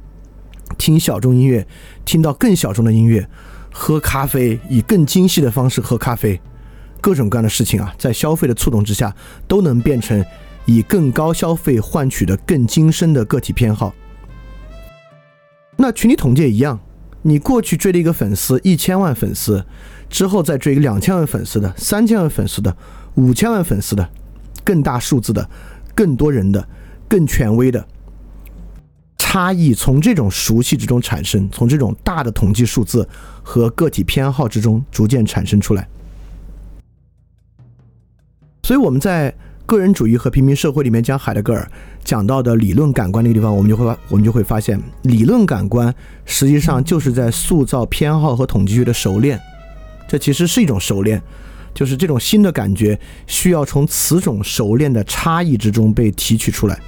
[0.78, 1.66] 听小众音乐，
[2.04, 3.28] 听到更小众的音乐，
[3.72, 6.40] 喝咖啡，以更精细的方式喝咖啡，
[7.02, 9.14] 各种各样的事情啊，在消费的触动之下，
[9.46, 10.24] 都能变成
[10.64, 13.92] 以更高消费换取的更精深的个体偏好。
[15.76, 16.80] 那群体统计也一样，
[17.20, 19.62] 你过去追了一个粉丝，一千万粉丝。
[20.08, 22.76] 之后再追一个两千万粉丝的、三千万粉丝的、
[23.14, 24.06] 五千万粉丝的、
[24.62, 25.48] 更大数字的、
[25.94, 26.68] 更多人的、
[27.08, 27.82] 更权威的
[29.16, 33.08] 差异，从这种熟悉之中产生，从这种大的统计数字
[33.42, 35.88] 和个体偏好之中逐渐产生出来。
[38.72, 39.30] 所以我们在
[39.66, 41.70] 个人主义和平民社会里面讲海德格尔
[42.02, 45.94] 讲到的理论感官那个地方，我们就会发我们就会发现，理论感官
[46.24, 49.38] 实际上就是在塑造偏好和统计学的熟练。
[50.08, 51.20] 这其实是一种熟练，
[51.74, 56.80] 就是这种新的感觉需要从此种熟练的差异之中被提取出来。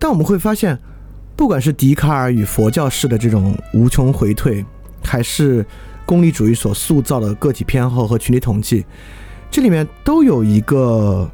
[0.00, 0.76] 但我们会发现，
[1.36, 4.66] 不管是笛卡尔与佛教式的这种无穷回退，
[5.04, 5.64] 还是
[6.06, 8.86] 功利主义所塑造的个体偏好和群体统计，
[9.50, 11.30] 这里面都有一个，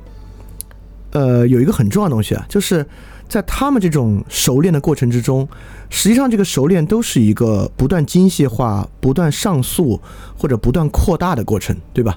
[1.12, 2.84] 呃，有一个很重要的东西啊，就是。
[3.28, 5.48] 在他们这种熟练的过程之中，
[5.88, 9.98] 实际上这个熟练都是一个不断精细化、不断上诉
[10.36, 12.14] 或者不断扩大的过程，对吧？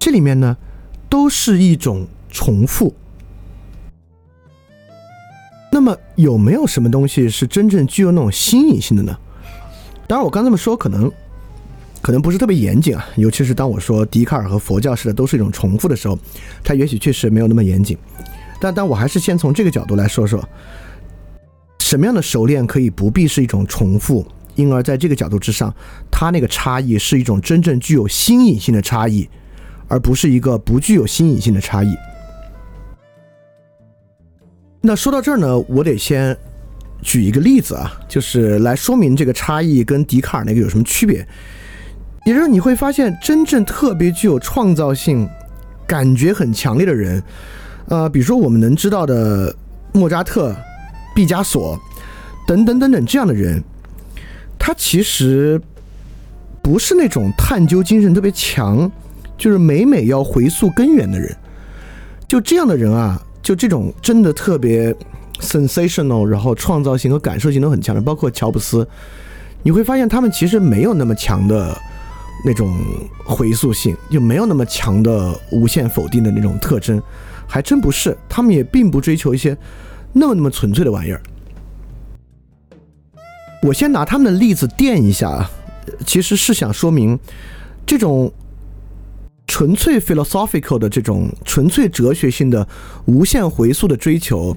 [0.00, 0.56] 这里面呢，
[1.08, 2.92] 都是一种重复。
[5.70, 9.16] 那么有没有什么东西是真正具有那种新颖性的呢？
[10.08, 11.08] 当然，我刚这么说可能
[12.02, 16.18] 可能不是特别严谨啊，尤其是当我说笛卡尔和佛教式的都是一种重复的时候，
[16.64, 17.96] 它也许确实没有那么严谨。
[18.60, 20.42] 但但我还是先从这个角度来说说，
[21.78, 24.26] 什么样的熟练可以不必是一种重复，
[24.56, 25.72] 因而在这个角度之上，
[26.10, 29.28] 它那个差异是一种真正具有新颖性的差异，
[29.86, 31.94] 而不是一个不具有新颖性的差异。
[34.80, 36.36] 那说到这儿呢，我得先
[37.00, 41.24] 举一个例子啊，就是来说明这个差异跟笛卡尔那个有什么区别。
[42.24, 45.28] 也就是你会发现，真正特别具有创造性、
[45.86, 47.22] 感觉很强烈的人。
[47.86, 49.54] 呃，比如说我们能知道的
[49.92, 50.54] 莫扎特、
[51.14, 51.78] 毕加索
[52.46, 53.62] 等等等等这样的人，
[54.58, 55.60] 他其实
[56.62, 58.90] 不是那种探究精神特别强，
[59.36, 61.36] 就是每每要回溯根源的人。
[62.28, 64.94] 就这样的人啊，就这种真的特别
[65.40, 68.88] sensational，然后创造性和感受性都很强的，包括乔布斯，
[69.64, 71.76] 你会发现他们其实没有那么强的
[72.44, 72.76] 那种
[73.24, 77.00] 回溯性，就没有那么强的无限否定的那种特征。
[77.46, 79.56] 还真不是，他们也并不追求一些
[80.12, 81.22] 那么那么纯粹的玩意儿。
[83.62, 85.50] 我先拿他们的例子垫一下啊，
[86.06, 87.18] 其实是想说明
[87.86, 88.32] 这种
[89.46, 92.66] 纯粹 philosophical 的这种纯粹哲学性的
[93.04, 94.56] 无限回溯的追求，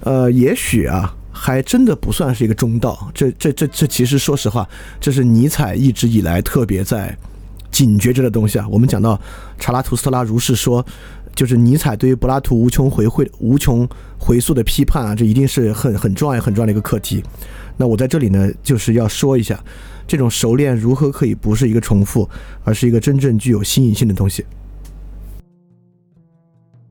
[0.00, 3.10] 呃，也许啊，还真的不算是一个中道。
[3.12, 4.66] 这这这这，其实说实话，
[4.98, 7.14] 这是尼采一直以来特别在
[7.70, 8.66] 警觉着的东西啊。
[8.70, 9.20] 我们讲到
[9.58, 10.82] 查拉图斯特拉如是说，
[11.36, 13.86] 就是尼采对于柏拉图无穷回会无穷
[14.18, 17.22] 回溯的批判啊，这一定是很很重要很重要的一个课题。
[17.76, 19.62] 那我在这里呢，就是要说一下。
[20.06, 22.26] 这种熟练如何可以不是一个重复，
[22.62, 24.46] 而是一个真正具有新颖性的东西？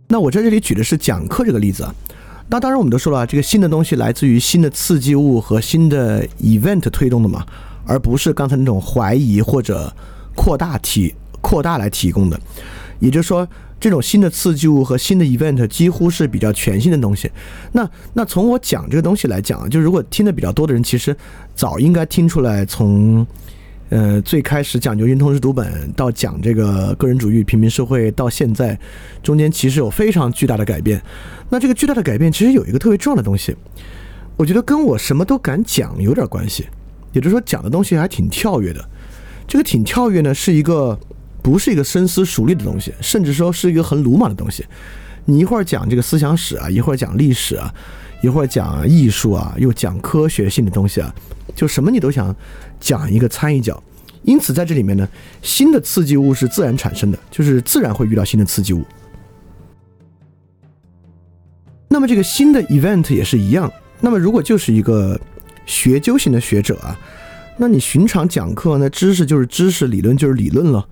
[0.08, 1.96] 那我在这里举的是讲课这个例子啊。
[2.50, 7.46] 那当然我们都说了，这个新的东西来自于新的刺激物和新的 event 推动的嘛，
[7.86, 9.94] 而不是刚才那种怀疑或者
[10.36, 12.40] 扩大提扩大来提供的。
[13.00, 13.48] 也就是说。
[13.80, 17.30] 这种新的刺激物和新的 event 几乎是比较全新的东西。
[17.74, 21.14] 那那从我讲这个东西来讲，就如果听的比较多的人，其实
[21.54, 23.28] 早应该听出来，从
[23.94, 28.76] 呃最开始讲牛津通识读本到讲这个个人主义、平民社会到现在，
[29.22, 31.00] 中间其实有非常巨大的改变。
[31.50, 33.56] 那这个巨大的改变其实有一个特别重要的东西，
[34.36, 36.66] 我觉得跟我什么都敢讲有点关系。
[37.12, 38.84] 也就是说，讲的东西还挺跳跃的。
[39.48, 41.00] 这个挺跳跃呢，是一个。
[41.44, 44.64] 不是一个深思熟虑的东西，甚至说是一个很鲁莽的东西。
[45.26, 47.70] 你一会儿讲这个思想史啊，一会儿讲历史啊，
[48.22, 51.14] 一会儿讲艺术啊，又讲科学性的东西啊，
[51.56, 52.36] 就什么你都想
[52.80, 53.82] 讲一个参一脚。
[54.24, 55.08] 因此在这里面呢，
[55.42, 58.84] 新的刺激物是自然产生的，就是自然会遇到新的刺激物。
[61.90, 63.72] 那么这个新的 event 也是一样。
[64.00, 65.20] 那么如果就是一个
[65.66, 66.98] 学究型的学者啊，
[67.58, 70.88] 那你寻常讲课呢，知识就是知识，理论就是理论了。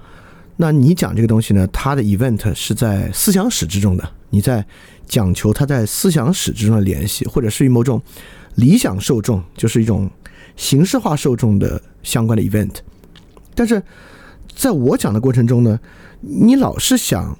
[0.58, 1.66] 那你讲这个东西呢？
[1.74, 4.64] 它的 event 是在思想史之中的，你在
[5.08, 8.00] 讲求它在思想史之中的联系，或者是与某种
[8.56, 10.08] 理想受众，就是一种
[10.56, 12.76] 形式化受众的相关的 event。
[13.53, 13.82] 但是
[14.56, 15.80] 在我讲的过程中呢，
[16.22, 17.38] 你老是想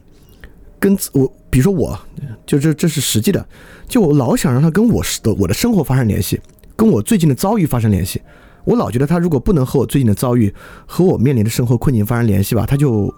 [0.80, 2.00] 跟我，比如说我，
[2.46, 3.48] 就这这是实际的，
[3.88, 6.40] 就我老想让他跟我的我的生活发生联系，
[6.76, 8.22] 跟我最近的遭遇发生联系。
[8.64, 10.54] 我老觉得他如果不能和我最近的遭遇
[10.86, 13.14] 和我面临的生活困境发生联系吧，他就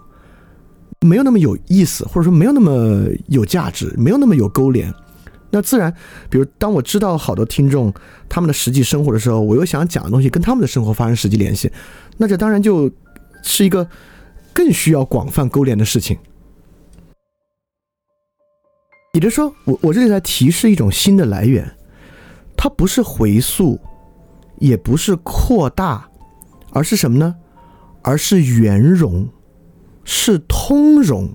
[1.00, 4.92] 没有那么有意思，或者说没有那么有价值，没有那么有勾连。
[5.54, 5.94] 那自然，
[6.28, 7.94] 比如当我知道好多听众
[8.28, 11.70] 他们的实际生活的时候，我又想讲的东西跟他们的生活发生实际联系，
[12.16, 12.90] 那这当然就
[13.42, 13.88] 是一个
[14.52, 16.18] 更需要广泛勾连的事情。
[19.12, 21.74] 也就是说，我我这里在提示一种新的来源，
[22.56, 23.80] 它不是回溯。
[24.60, 26.08] 也不是扩大，
[26.70, 27.34] 而是什么呢？
[28.02, 29.28] 而是圆融，
[30.04, 31.34] 是通融，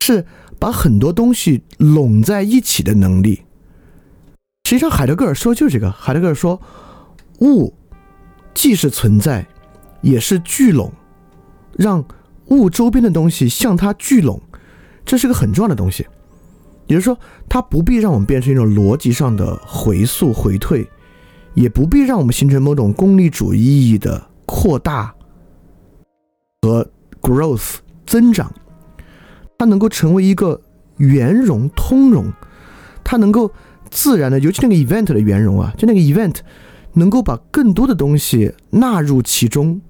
[0.00, 0.24] 是
[0.58, 3.42] 把很多东西拢在一起的能力。
[4.64, 5.90] 实际上，海德格尔说就是这个。
[5.90, 6.60] 海德格尔说，
[7.40, 7.72] 物
[8.54, 9.46] 既是存在，
[10.00, 10.92] 也是聚拢，
[11.76, 12.04] 让
[12.46, 14.40] 物周边的东西向它聚拢，
[15.04, 16.06] 这是个很重要的东西。
[16.86, 17.18] 也就是说，
[17.48, 20.88] 它不必让我们变成一种逻辑上的回溯回退。
[21.54, 25.14] 也不必让我们形成某种功利主义意义的扩大
[26.62, 26.90] 和
[27.22, 28.52] growth 增长，
[29.58, 30.60] 它能够成为一个
[30.96, 32.32] 圆融通融，
[33.02, 33.50] 它能够
[33.90, 36.36] 自然的，尤其那个 event 的圆融啊，就那个 event
[36.92, 39.80] 能够把更多的东西纳入其中，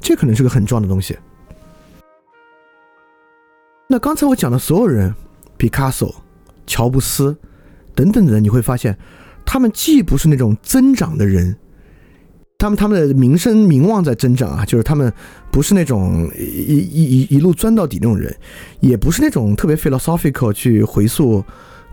[0.00, 1.16] 这可能是个很重要的东西。
[3.88, 5.14] 那刚才我讲的所有人，
[5.56, 6.14] 毕卡索、
[6.66, 7.36] 乔布斯
[7.94, 8.98] 等等的人，你会发现。
[9.42, 11.56] 他们既不是那种增长的人，
[12.60, 15.10] 他们他们的名声名望在增长啊，就是他们
[15.50, 18.36] 不是那种一一一一路钻到底那种人，
[18.80, 21.42] 也不是那种特别 philosophical 去回溯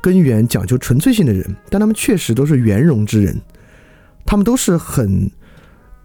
[0.01, 3.41] 根源、讲究纯粹性的人，但他们确实都是圆融之人，
[4.25, 5.31] 他们都是很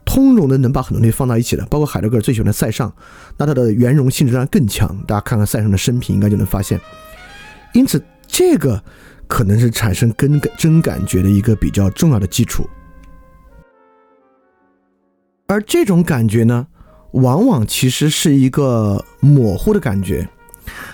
[0.05, 1.67] 通融的，能把很多东西放到一起的。
[1.67, 2.91] 包括海德格尔最喜欢的塞尚，
[3.37, 4.97] 那他的圆融性质当然更强。
[5.09, 6.81] 大家看看塞尚的生平，应该就能发现。
[7.75, 8.83] 因此，这个。
[9.29, 12.69] 可能是产生根感真感觉的一个比较重要的基础，
[15.53, 16.67] 而这种感觉呢，
[17.11, 20.27] 往往其实是一个模糊的感觉。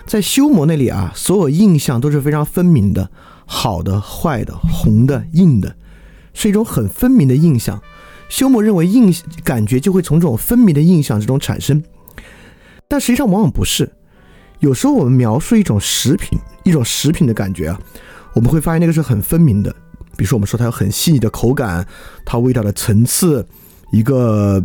[0.04, 3.08] 在修魔那里啊，所有印象都是非常分明的，
[3.46, 5.76] 好的、坏的、红的、硬的，
[6.34, 7.80] 是一种很分明的印象。
[8.28, 9.14] 修魔认为印
[9.44, 11.80] 感觉就会从这种分明的印象之中产生，
[12.88, 13.88] 但实际上往往不是。
[14.58, 17.80] 有时候我们描述一种食品，一种食品的感觉啊。
[18.34, 19.70] 我们会发现那个是很分明的，
[20.16, 21.86] 比如说我们说它有很细腻的口感，
[22.24, 23.46] 它味道的层次，
[23.90, 24.64] 一个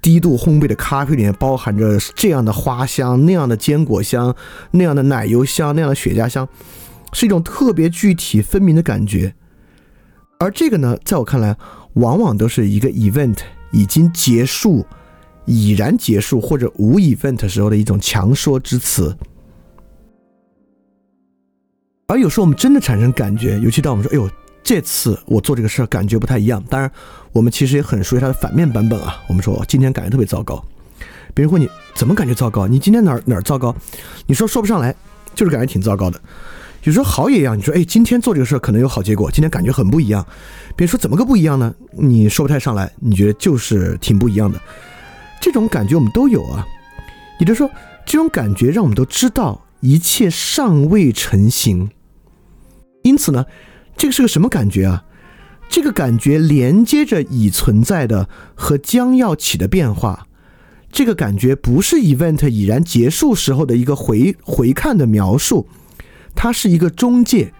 [0.00, 4.34] 低度烘焙的咖啡里面包含着这样的花香、那样的坚果香、
[4.70, 6.48] 那样的奶油香、那样的雪茄香，
[7.12, 9.34] 是一种特别具体分明的感觉。
[10.38, 11.56] 而这个呢，在我看来，
[11.94, 13.38] 往往都是一个 event
[13.72, 14.86] 已经结束，
[15.44, 19.14] 已然结束或者无 event 时候的一种强说之词。
[22.06, 24.28] 而有时候我们真的产生感觉，尤其当我们说“哎呦，
[24.62, 26.90] 这次我做这个事儿感觉不太一样”，当然
[27.32, 29.22] 我们其实也很熟悉它的反面版本啊。
[29.28, 30.64] 我们说今天感觉特别糟糕，
[31.34, 32.66] 别人问你怎么感觉糟糕？
[32.66, 33.74] 你今天哪哪糟糕？
[34.26, 34.94] 你说说不上来，
[35.34, 36.20] 就是感觉挺糟糕的。
[36.84, 40.26] 有时候好也一样，你说哎，今天做这个事儿可能有好结果，今天感觉很不一样。
[40.74, 41.74] 别人说怎么个不一样呢？
[41.92, 44.58] 你说不太上来，你觉得就是挺不一样的。
[45.40, 46.66] 这种感觉我们都有啊。
[47.38, 47.70] 也就是说，
[48.06, 51.90] 这种感觉让我们都知道一切尚未成型。
[53.02, 53.44] 因此呢，
[53.96, 55.04] 这个是个什么感觉啊？
[55.70, 60.26] 这个感觉连接着已存在的和将要起的变化。
[60.90, 65.68] 这个感觉不是 event 已然结束时候的一个回回看的描述，
[66.34, 67.52] 它是一个中介，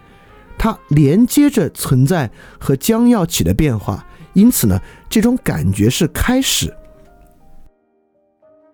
[0.58, 2.28] 它连接着存在
[2.58, 4.04] 和将要起的变化。
[4.32, 6.74] 因此呢，这种感觉是开始。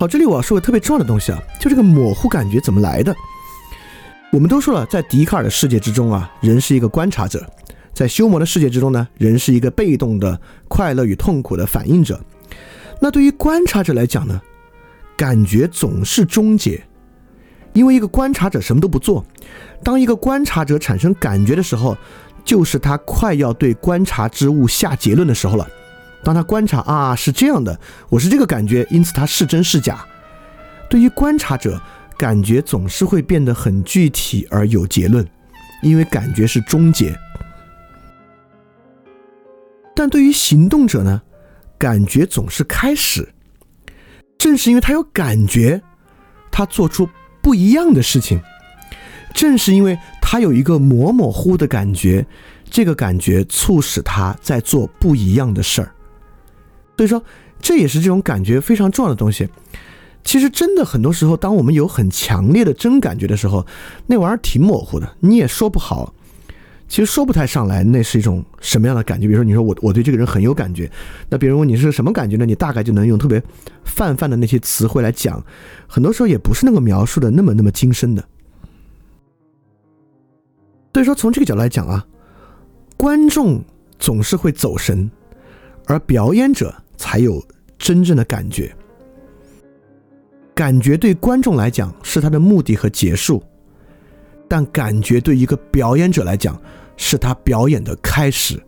[0.00, 3.14] 好，这里我要说个特别重要的东西啊，就这个模糊感觉怎么来的？
[4.32, 7.40] 我们都说了，在笛卡尔的世界之中啊，人是一个观察者；
[7.96, 12.20] 在修魔的世界之中呢，人是一个被动的快乐与痛苦的反应者。
[13.00, 14.38] 那对于观察者来讲呢，
[15.16, 16.84] 感觉总是终结，
[17.72, 19.24] 因为一个观察者什么都不做。
[19.82, 21.96] 当一个观察者产生感觉的时候，
[22.44, 25.66] 就是他快要对观察之物下结论的时候了。
[26.22, 30.04] 当他观察啊，是这样的，我是这个感觉，因此它是真是假。
[30.90, 31.80] 对于观察者。
[32.18, 35.22] 感觉总是会变得很具体而有结论，
[35.82, 37.14] 因为感觉是终结。
[39.96, 41.22] 但对于行动者呢，
[41.78, 43.32] 感觉总是开始。
[44.38, 45.82] 正是因为他有感觉，
[46.52, 47.08] 他做出
[47.40, 48.38] 不一样的事情。
[49.34, 52.26] 正是因为他有一个模模糊的感觉，
[52.70, 55.92] 这个感觉促使他在做不一样的事儿。
[56.96, 57.22] 所以说，
[57.60, 59.48] 这也是这种感觉非常重要的东西。
[60.24, 63.66] 其实真的很多时候，当我们有很强烈的真感觉的时候，
[64.06, 66.12] 那玩意儿挺模糊的，你也说不好。
[66.88, 69.26] 其实说不太上来，那是一种什么样的感觉？
[69.26, 70.90] 比如说，你说我我对这个人很有感觉，
[71.28, 72.46] 那别人问你是什么感觉呢？
[72.46, 73.42] 你大概就能用特别
[73.84, 75.44] 泛泛的那些词汇来讲，
[75.88, 78.24] 很多时候也不是那个描述的那么那么精深的。
[80.94, 82.06] 所以说，从这个角度来讲啊，
[82.96, 83.62] 观众
[83.98, 85.10] 总是会走神，
[85.86, 87.44] 而表演者才有
[87.76, 88.74] 真正的感觉。
[90.54, 93.42] 感觉对观众来讲是他的目的和结束，
[94.48, 96.58] 但感觉对一个表演者来讲
[96.96, 98.62] 是他表演的开始。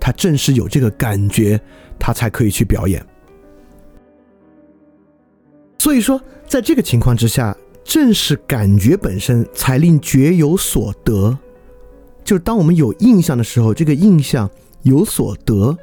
[0.00, 1.60] 他正是有这个感觉，
[1.98, 3.04] 他才可以去表演。
[5.78, 11.36] 所以说，在这个情况之下，正是感觉本身才令觉有所得。
[12.24, 14.48] 就是当我们有印象的时候，这个印象
[14.82, 15.76] 有所得。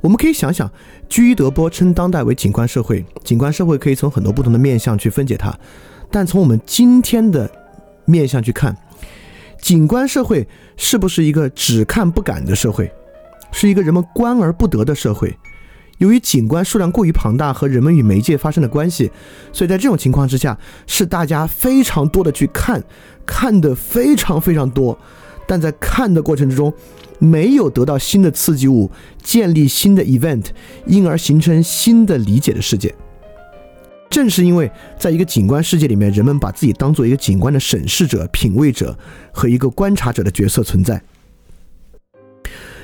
[0.00, 0.70] 我们可以想想，
[1.08, 3.04] 居伊德波称当代为景观社会。
[3.22, 5.54] 景观社会可以从很多不同的面向去分解它，
[6.10, 7.50] 但从我们今天的
[8.06, 8.74] 面向去看，
[9.60, 10.46] 景观社会
[10.76, 12.90] 是不是一个只看不感的社会？
[13.52, 15.36] 是一个人们观而不得的社会？
[15.98, 19.10] 由于景观数量过于庞大和人们与媒介发生的关系，
[19.52, 22.82] 所以在这种情况之下，是大家非常多的去看，
[23.26, 24.98] 看的非常非常多，
[25.46, 26.72] 但在看的过程之中。
[27.22, 28.90] 没有得到新的刺激物，
[29.22, 30.46] 建立新的 event，
[30.86, 32.94] 因而形成新的理解的世界。
[34.10, 38.98] 正是因为在一个景观世界里面，人们把自己当做一个景观的审视者、品味者
[39.32, 41.00] 和一个观察者的角色存在。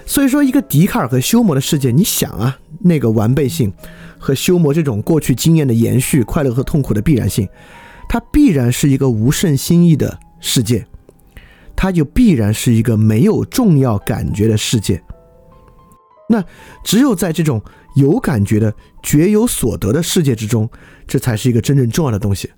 [0.06, 3.72] 所以说，一个笛卡尔和休谟的世界，你想啊，那个完备性
[4.18, 7.48] 和休谟这种过去经验的延续、快乐和痛苦的必然性，
[8.08, 10.86] 它必然是一个无甚新意的世界。
[11.74, 15.02] 它就必然是一个没有重要感觉的世界。
[16.28, 16.42] 那
[16.84, 17.60] 只有在这种
[17.96, 20.70] 有感觉的觉有所得的世界之中，
[21.06, 22.50] 这才是一个真正重要的东西。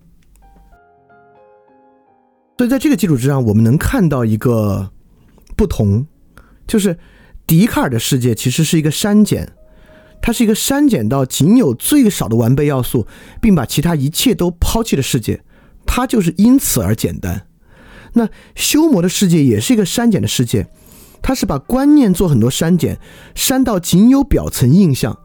[2.56, 4.90] 所以在这个基础之上，我们能看到一个
[5.56, 6.06] 不同，
[6.66, 6.98] 就是
[7.46, 9.52] 笛卡尔的世界其实是一个删减，
[10.20, 13.06] 它是一个删减到仅有最少的完备要素，
[13.40, 15.44] 并把其他一切都抛弃的世界，
[15.86, 17.46] 它就是因此而简单。
[18.14, 20.66] 那修魔的世界也是一个删减的世界，
[21.22, 22.98] 它是把观念做很多删减，
[23.36, 25.16] 删到仅有表层印象，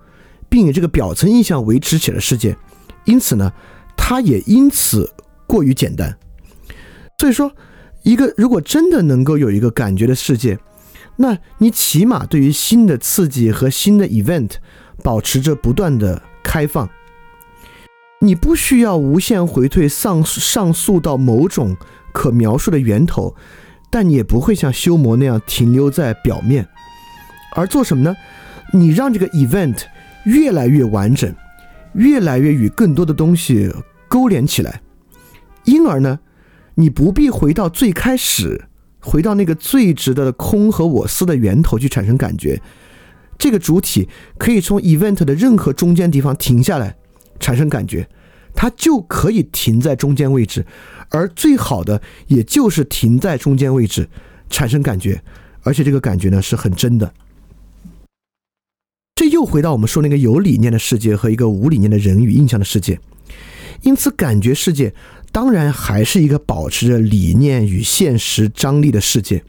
[0.53, 2.55] 并以这个表层印象维持起了世界，
[3.05, 3.51] 因此呢，
[3.97, 5.11] 它也因此
[5.47, 6.15] 过于简单。
[7.17, 7.51] 所以说，
[8.03, 10.59] 一个如果真的能够有一个感觉的世界，
[11.15, 14.51] 那你起码对于新的刺激和新的 event
[15.01, 16.87] 保持着不断的开放，
[18.21, 21.75] 你不需要无限回退上上溯到某种。
[22.11, 23.35] 可描述的源头，
[23.89, 26.69] 但你也不会像修魔那样停留在表面，
[27.55, 28.15] 而做什么呢？
[28.71, 29.85] 你让这个 event
[30.25, 31.33] 越来越完整，
[31.93, 33.71] 越来越与更多的东西
[34.07, 34.81] 勾连起来，
[35.65, 36.19] 因而呢，
[36.75, 38.65] 你不必回到最开始，
[38.99, 42.61] 回到那个最值得的空和我思的源头去产生感觉。
[43.37, 46.95] 这个主体可以从 event 的任何中间地方停下来
[47.39, 48.07] 产生感觉，
[48.53, 50.65] 它就可以停在中间位置，
[51.09, 54.07] 而最好的也就是停在中间位置
[54.49, 55.21] 产生感觉，
[55.63, 57.11] 而且这个感觉呢是很真的。
[59.15, 62.99] 这又回到我们说那个有理念的世界和一个无理念的人与印象的世界，
[63.83, 64.91] 因此感觉世界
[65.31, 69.43] 当然还是一个保持着理念与现实张力的世界，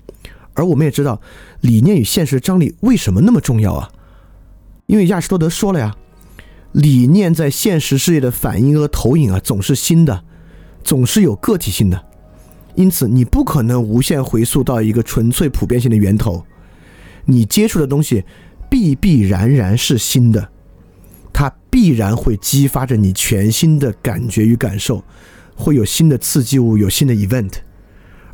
[0.53, 1.19] 而我们也知道
[1.63, 3.91] 理念与现实张力为什么那么重要啊？
[4.85, 5.97] 因为亚里士多德说了呀，
[6.73, 10.25] 理念在现实世界的反应和投影啊总是新的，
[10.83, 12.05] 总是有个体性的，
[12.75, 16.45] 因此你不可能无限回溯到一个纯粹普遍性的源头，
[17.25, 18.25] 你接触的东西。
[18.69, 20.49] 必必然然是新的，
[21.33, 25.03] 它必然会激发着你全新的感觉与感受，
[25.55, 27.53] 会有新的刺激物，有新的 event，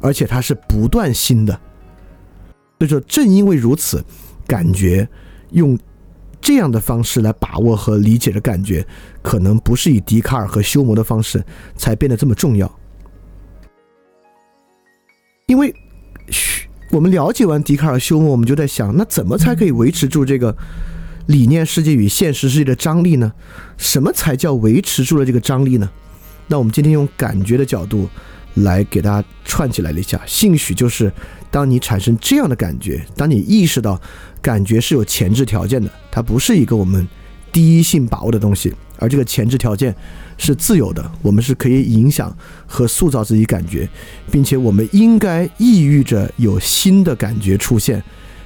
[0.00, 1.52] 而且它是不断新的。
[2.78, 4.02] 所以说，正因为如此，
[4.46, 5.06] 感觉
[5.50, 5.78] 用
[6.40, 8.86] 这样的方式来把握和理解的感觉，
[9.22, 11.44] 可能不是以笛卡尔和休谟的方式
[11.76, 12.80] 才变得这么重要，
[15.46, 15.74] 因为
[16.30, 16.69] 嘘。
[16.90, 20.56] 我们了解完笛卡尔、休谟，我们就在想，那怎么才可以维持住这个
[21.26, 23.32] 理念世界与现实世界的张力呢？
[23.78, 25.88] 什么才叫维持住了这个张力呢？
[26.48, 28.08] 那我们今天用感觉的角度
[28.54, 30.20] 来给大家串起来了一下。
[30.26, 31.12] 兴许就是
[31.48, 34.00] 当你产生这样的感觉，当你意识到
[34.42, 37.06] 感觉是有前置条件的，它不是一个我们
[37.52, 39.92] 第一性把握的东西，而这个前置条件。
[40.42, 42.34] 是自由的，我们是可以影响
[42.66, 43.86] 和塑造自己感觉，
[44.32, 48.02] 并且我们应该抑郁着有新的感觉出现，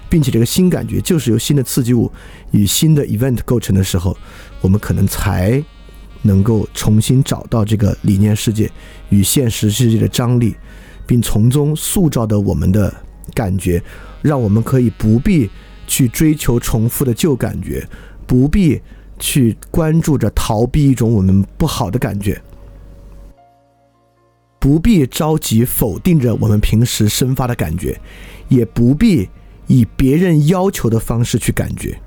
[0.08, 2.10] 并且这个新感觉就是由新的刺激物
[2.50, 4.18] 与新的 event 构成的时候，
[4.60, 5.62] 我们可能才
[6.22, 8.68] 能够重新找到这个理念世界
[9.10, 10.56] 与现实世界的张力，
[11.06, 12.92] 并从中塑造的我们的
[13.34, 13.80] 感觉，
[14.20, 15.48] 让我们可以不必
[15.86, 17.88] 去追求重复的旧感觉，
[18.26, 18.82] 不必。
[19.18, 22.40] 去关注着逃避一种我们不好的感觉，
[24.58, 28.00] 不必着急否定着我们平时生发的感觉，
[28.48, 29.28] 也不必
[29.66, 31.98] 以别人要求的方式去感觉，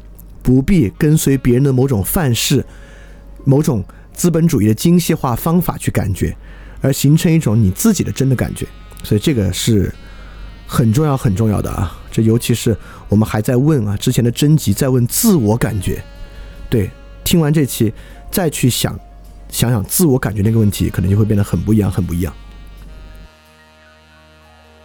[0.41, 2.65] 不必跟随别人的某种范式、
[3.45, 6.35] 某种资本主义的精细化方法去感觉，
[6.81, 8.67] 而形成一种你自己的真的感觉。
[9.03, 9.93] 所以这个是
[10.65, 11.97] 很重要、很重要的啊！
[12.11, 12.75] 这尤其是
[13.07, 16.03] 我们还在问啊，之前的征集在问自我感觉。
[16.69, 16.89] 对，
[17.27, 17.93] 听完这期，
[18.31, 18.97] 再去想，
[19.49, 22.33] 想想自我感觉那个问题，可能就会变得很不一样，很不一样。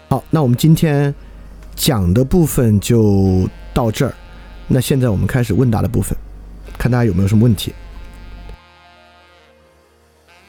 [0.08, 1.14] 好，那我们今天
[1.76, 4.12] 讲的部分就到这儿。
[4.66, 6.18] 那现在我们开始问答的部分，
[6.76, 7.72] 看大家有没有什么问题。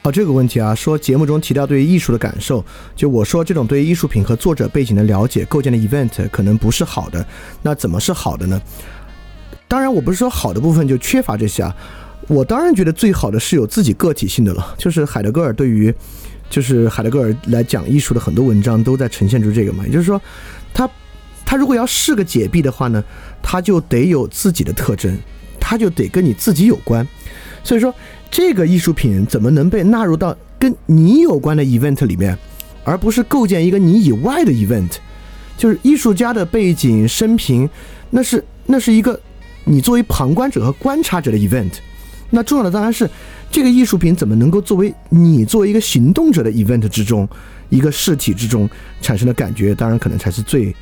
[0.02, 2.64] 好，这个问题啊，说节目中提到对于艺术的感受，
[2.96, 7.24] 就我说这种对于艺术品和作者背景的了解构建的 event 可能不是好的，
[7.62, 8.60] 那怎么是好的呢？
[9.66, 11.74] 当然，我不是说好的部分就缺乏这些啊。
[12.28, 14.74] 我当然觉得最好的是有自己个体性的了。
[14.78, 15.92] 就是海德格尔对于，
[16.48, 19.84] 就是海德格尔来讲艺术的很多文章都在呈现出这个嘛。
[19.84, 20.20] 也就是说，
[20.72, 20.88] 他
[21.44, 23.02] 他如果要是个解闭的话呢，
[23.42, 25.18] 他就得有自己的特征，
[25.60, 27.06] 他就得跟你自己有关。
[27.62, 27.92] 所以说，
[28.30, 32.38] 这个艺术品怎么能被纳入到跟你有关的 event 里面，
[32.84, 34.92] 而不是构建一个你以外的 event？
[35.58, 37.68] 就是艺术家的背景生平，
[38.10, 39.20] 那是那是一个。
[39.64, 41.72] 你作为旁观者和观察者的 event，
[42.30, 43.08] 那重要的当然是
[43.50, 47.28] 这个艺术品怎么能够作为你作为一个行动者的 event 之中
[47.70, 48.68] 一个事体之中
[49.00, 50.74] 产生的感觉，当然可能才是最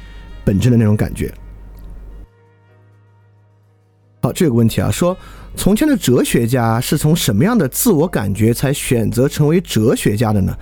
[0.45, 1.33] 本真的那种感觉。
[4.23, 5.17] 好，这个问题啊，说
[5.57, 10.57] 从前的哲学家是从什么样的自我感觉才选择成为哲学家的呢？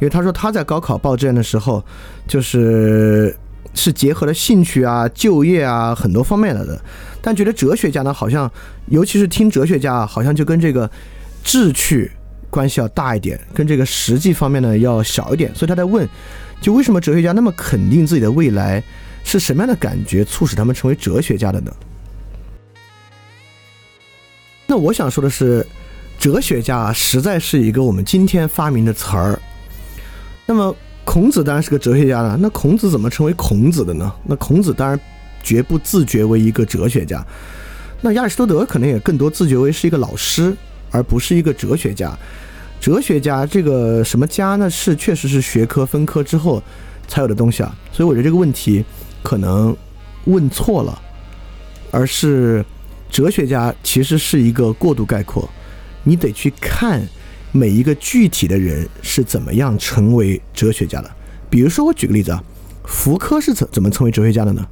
[0.00, 1.84] 为他说他在高考报志愿的时候，
[2.26, 3.34] 就是
[3.74, 6.80] 是结合了兴趣啊、就业啊很多方面的的。
[7.20, 8.50] 但觉得哲学家呢，好像，
[8.86, 10.90] 尤其是听哲学家，好像就跟这个
[11.42, 12.10] 志趣
[12.50, 15.54] 关系要大一点，跟这个实际方面呢要小一点。
[15.54, 16.08] 所以他在问，
[16.60, 18.82] 就为什么哲学家那么肯定自己的未来，
[19.24, 21.72] 是什么样的感觉促使他们成为哲学家的呢？
[24.66, 25.66] 那我想说的是，
[26.18, 29.38] 哲学家实在是一个我们今天发明的词儿。
[30.46, 34.12] 那么孔子当然是个哲学家了，那孔子怎么成为孔子的呢？
[34.24, 34.98] 那孔子当然。
[35.46, 37.22] 绝不自觉为一个哲学家，
[38.00, 40.56] 那亚里士多德可能也更多自觉为是一个老师，
[40.90, 42.18] 而不是一个哲学家。
[42.80, 44.70] 哲学家这个什么家呢？
[44.70, 46.62] 是确实是学科分科之后
[47.06, 47.76] 才有的东西啊。
[47.92, 48.82] 所以我觉得这个问题
[49.22, 49.76] 可能
[50.24, 50.98] 问错了，
[51.90, 52.64] 而是
[53.10, 55.46] 哲学家其实是一个过度概括，
[56.04, 57.06] 你得去看
[57.56, 61.08] 每一个具体的人是怎么样成为哲学家的。
[61.48, 62.42] 比如说，我举个例子啊，
[62.84, 64.66] 福柯是怎怎么成为哲学家的呢？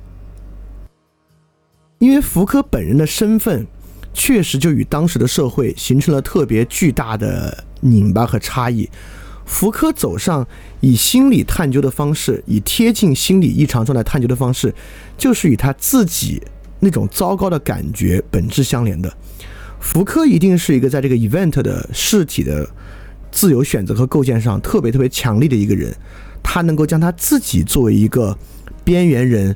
[2.00, 3.64] 因为福柯本人的身份
[4.12, 8.90] 确实就与当时的社会形成了特别巨大的拧巴和差异。
[9.46, 10.44] 福柯走上
[10.80, 14.74] 以心理探究的方式，以贴近心理异常状态探究的方式，
[15.16, 16.42] 就是与他自己
[16.80, 19.16] 那种糟糕的感觉本质相连的。
[19.82, 22.66] 福柯一定是一个在这个 event 的事体的
[23.30, 25.92] 自由选择和构建上特别特别强力的一个人，
[26.42, 28.38] 他能够将他自己作为一个
[28.84, 29.54] 边缘人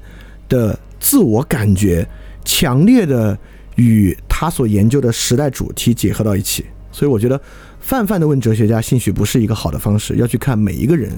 [0.48, 2.06] 的自我感觉。
[2.44, 3.36] 强烈的
[3.74, 7.40] 与他所研究的时代主题结合到一起，所以我觉得
[7.80, 10.14] 泛泛的问哲学家，兴许不是一个好的方式。
[10.14, 11.10] 要去看每一个人，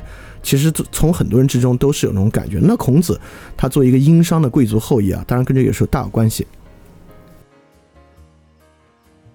[0.43, 2.59] 其实从很多人之中都是有那种感觉。
[2.63, 3.21] 那孔子
[3.59, 6.47] 他作为一个殷商的贵族后裔啊，当然跟这个有时候大有关系。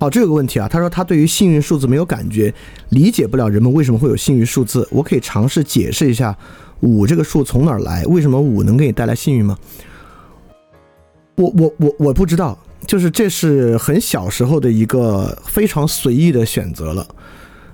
[0.04, 2.54] 好，这有个问题啊，他说他对于幸运数字没有感觉，
[2.90, 4.86] 理解不了人们为什么会有幸运数字。
[4.92, 6.38] 我可以尝试解释一下
[6.82, 9.58] 五这个数从哪儿来，为什么五能给你带来幸运吗？
[11.36, 17.08] 我我我我不知道，就是这是很小时候的一个非常随意的选择了。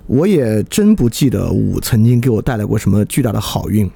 [0.06, 3.90] 我也真不记得五曾经给我带来过什么巨大的好运。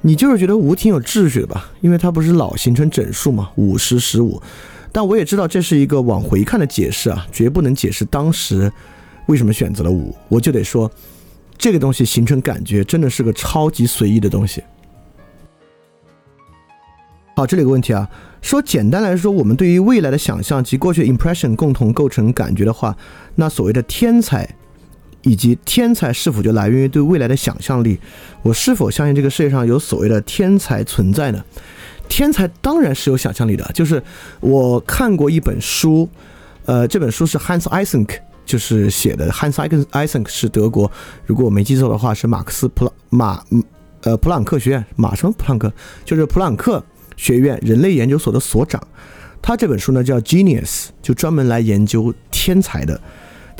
[0.00, 1.70] 你就是觉得五挺有秩序的吧？
[1.82, 4.40] 因为它不是老形成整数嘛，五十十五。
[4.92, 8.70] 但我也知道这是一个往回看的解释啊，绝不能解释当时
[9.26, 10.14] 为什么选择了五。
[10.28, 10.90] 我就得说，
[11.56, 14.62] 这个东西形成感觉真的是个超级随意的东西。
[17.34, 18.06] 好，这里有个问题啊。
[18.42, 22.94] 说简单来说，我们对于未来的想象及过去的 impression 共同构成感觉的话，
[23.36, 24.56] 那所谓的天才，
[25.22, 27.98] 以及天才是否就来源于对未来的想象力？
[28.42, 31.42] 我是否相信这个世界上有所谓的天才存在呢？
[32.08, 33.68] 天才当然是有想象力的。
[33.74, 34.02] 就是
[34.40, 36.08] 我看过一本书，
[36.64, 39.30] 呃，这本书是 Hans Eysenck 就是写的。
[39.30, 39.54] Hans
[39.92, 40.90] Eysenck 是德国，
[41.26, 43.44] 如果我没记错的话，是马克思普朗马
[44.02, 45.72] 呃普朗克学院马什么普朗克，
[46.04, 46.82] 就是普朗克。
[47.14, 48.82] 学院人类研究所的所长，
[49.42, 52.98] 他这本书呢叫《Genius》，就专门来研究天才的。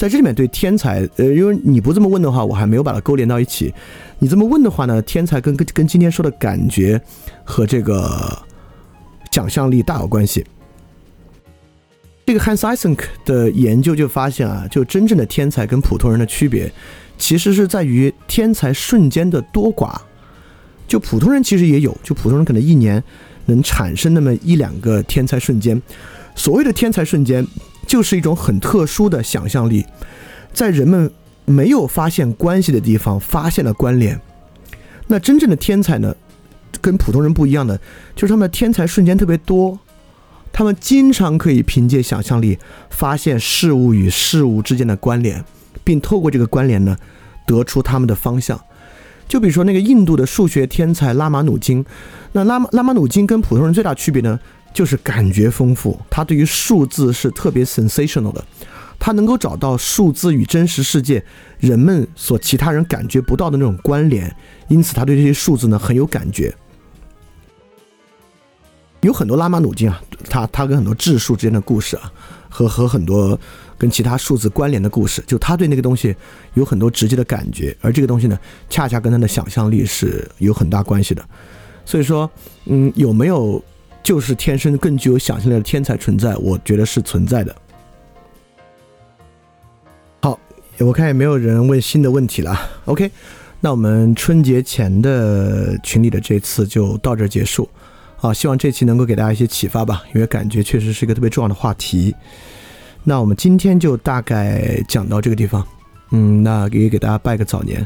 [0.03, 3.73] 在这里面对天才，呃，因为你不这么问的话，我还没有把它勾连到一起。
[4.19, 7.01] 你这么问的话呢，天才跟跟跟今天说的感觉
[7.45, 8.37] 和这个
[9.31, 10.45] 想象力大有关系。
[12.27, 16.73] 这个 Hans Isenk 的研究就发现啊，就真正的天才跟普通人的区别，
[17.17, 19.95] 其实是在于天才瞬间的多寡。
[20.89, 23.01] 就普通人其实也有，就普通人可能一年。
[23.47, 25.81] 能产生那么一两个天才瞬间，
[26.35, 27.45] 所谓的天才瞬间，
[27.93, 29.85] 就是一种很特殊的想象力，
[30.51, 31.13] 在人们
[31.45, 34.19] 没有发现关系的地方发现了关联。
[35.09, 36.17] 那真正的天才呢，
[36.81, 37.79] 跟普通人不一样的，
[38.17, 39.79] 就是他们的天才瞬间特别多，
[40.55, 42.59] 他们经常可以凭借想象力
[42.89, 45.45] 发现事物与事物之间的关联，
[45.85, 46.97] 并透过这个关联呢，
[47.47, 48.59] 得出他们的方向。
[49.29, 51.85] 就比如说那个印度的数学天才拉马努金，
[52.33, 54.41] 那拉拉马努金跟普通人最大区别呢，
[54.73, 55.99] 就是感觉丰富。
[56.09, 58.45] 他对于数字是特别 sensational 的，
[58.99, 61.25] 他能够找到数字与真实世界
[61.59, 64.35] 人们所其他人感觉不到的那种关联，
[64.69, 66.55] 因此他对这些数字呢很有感觉。
[69.01, 72.13] 有很多拉马努金啊，他他跟很多质数之间的故事啊，
[72.49, 73.39] 和和很多。
[73.79, 76.15] 跟其他数字关联的故事，就他对那个东西
[76.55, 78.39] 有很多直接的感觉，而这个东西呢，
[78.71, 81.29] 恰恰跟他的想象力是有很大关系的。
[81.85, 82.31] 所以说，
[82.67, 83.61] 嗯，有没有
[84.03, 86.35] 就是天生更具有想象力的天才存在？
[86.37, 87.55] 我觉得是存在的。
[90.21, 90.39] 好，
[90.79, 92.59] 我看也没有人问新的问题了。
[92.87, 93.11] OK，
[93.61, 97.69] 那我们春节前的群里的这次就到这结束。
[98.21, 102.15] 啊，希望这期能够给大家一些启发吧，因为感觉确实是一个特别重要的话题。
[103.03, 105.67] 那我们今天就大概讲到这个地方，
[106.11, 107.85] 嗯，那也给大家拜个早年。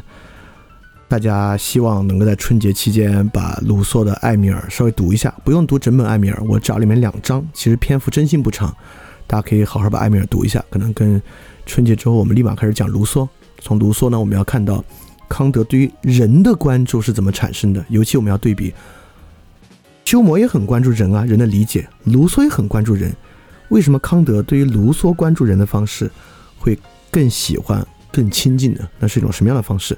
[1.09, 8.75] 大家希望能够在春节期间把卢梭的《艾米尔》稍微读一下，不用读整本《艾米尔》，我找里面两章，其实篇幅真心不长，
[9.25, 10.63] 大家可以好好把《艾米尔》读一下。
[10.69, 11.21] 可能跟
[11.65, 13.27] 春节之后，我们立马开始讲卢梭。
[13.59, 14.83] 从卢梭呢，我们要看到
[15.29, 18.73] 康德对于人的关注是怎么产生的，尤其我们要对比，
[20.03, 23.15] 休谟也很关注人啊，人的理解，卢梭也很关注人。
[23.69, 26.11] 为什么康德对于卢梭关注人的方式
[26.57, 26.77] 会
[27.09, 28.87] 更喜欢、更亲近呢？
[28.99, 29.97] 那是一种什么样的方式？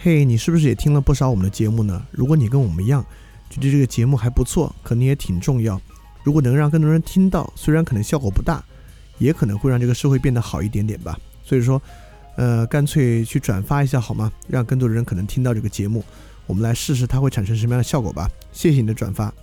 [0.00, 2.06] 嘿，你是不是也听了不少我们的节目呢？
[2.12, 3.04] 如果你跟我们一样，
[3.50, 5.80] 觉得这个节目还不错，可能也挺重要。
[6.22, 8.62] 如果能让更多人听到，虽然可能效果不大，
[9.18, 11.18] 也可能会让这个社会变得好一点点吧。
[11.42, 11.82] 所以说，
[12.36, 14.30] 呃，干脆去转发一下好吗？
[14.46, 16.04] 让更多的人可能听到这个节目，
[16.46, 18.30] 我们来试试它会产生什么样的效果吧。
[18.52, 19.34] 谢谢你的转发。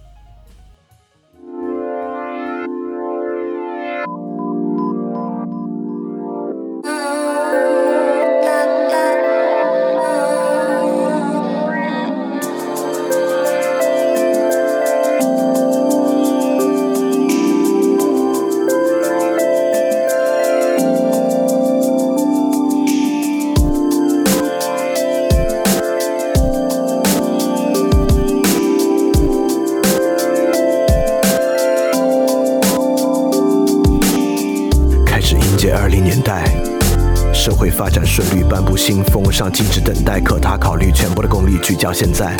[38.87, 42.37] 新风上静止等待，可他考虑全部的功力聚焦现在。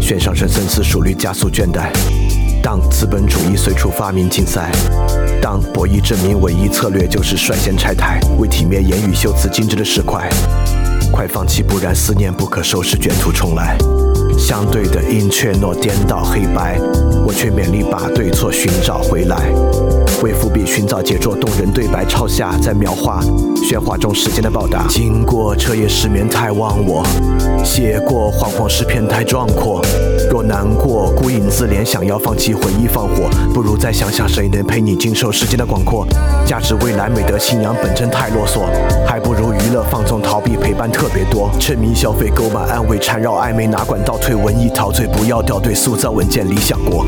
[0.00, 1.92] 悬上升深思熟虑，加速倦怠。
[2.60, 4.72] 当资本主义随处发明竞赛，
[5.40, 10.28] 当博弈证明唯一策略就是率先拆台，为体面言语修辞精致的石块。
[11.12, 13.78] 快放弃，不然思念不可收拾，卷土重来。
[14.36, 16.76] 相对的阴却诺颠倒黑白，
[17.24, 19.36] 我却勉力把对错寻找回来。
[20.22, 23.20] 为伏笔寻找杰作，动人对白抄下，在描画
[23.56, 24.86] 喧哗中时间的报答。
[24.88, 27.04] 经过彻夜失眠太忘我，
[27.64, 29.82] 写过惶惶诗篇太壮阔。
[30.30, 36.06] 若难过孤影自怜，想要放弃回忆放火，不如再想想谁能陪你经受时间的广阔。
[36.46, 38.60] 价值未来美德信仰本真太啰嗦，
[39.04, 41.50] 还不如娱乐放纵逃避陪伴特别多。
[41.58, 47.04] 沉迷消费购买安慰缠绕暧昧哪管倒退文艺陶醉不要掉队塑造稳健理想国。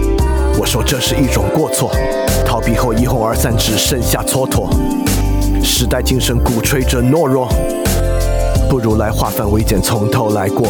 [0.57, 1.91] 我说这是一种过错，
[2.47, 4.69] 逃避后一哄而散只剩下蹉跎。
[5.63, 7.49] 时代精神鼓吹着懦弱，
[8.69, 10.69] 不如来化繁为简从头来过。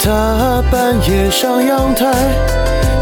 [0.00, 2.10] 他半夜上阳台，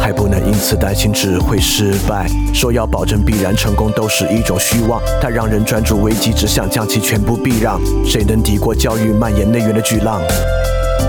[0.00, 2.26] 还不能因此担心只会失败。
[2.54, 7.80] 说要保证必然成功都是一种虚妄，它让人专注危机，只想将其全部避让。
[8.04, 10.20] 谁能抵过教育蔓延内源的巨浪？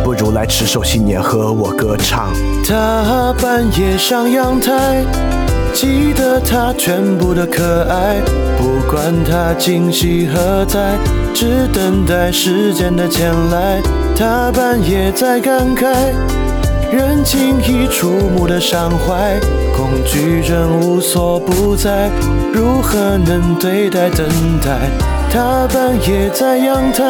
[0.03, 2.29] 不如来持守信念，和我歌唱。
[2.67, 5.03] 他半夜上阳台，
[5.73, 8.15] 记得他全部的可爱，
[8.57, 10.97] 不管他惊喜何在，
[11.33, 13.81] 只等待时间的前来。
[14.17, 15.85] 他半夜在感慨，
[16.91, 19.39] 人轻易触目的伤怀，
[19.73, 22.09] 恐惧症无所不在，
[22.53, 24.27] 如何能对待等
[24.59, 24.89] 待？
[25.31, 27.05] 他半夜在阳台，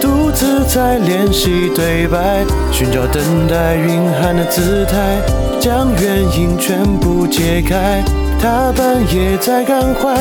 [0.00, 5.16] 独自在练习对白，寻找等待蕴含的姿态，
[5.60, 8.02] 将原因全部揭开。
[8.40, 10.12] 他半夜在感怀。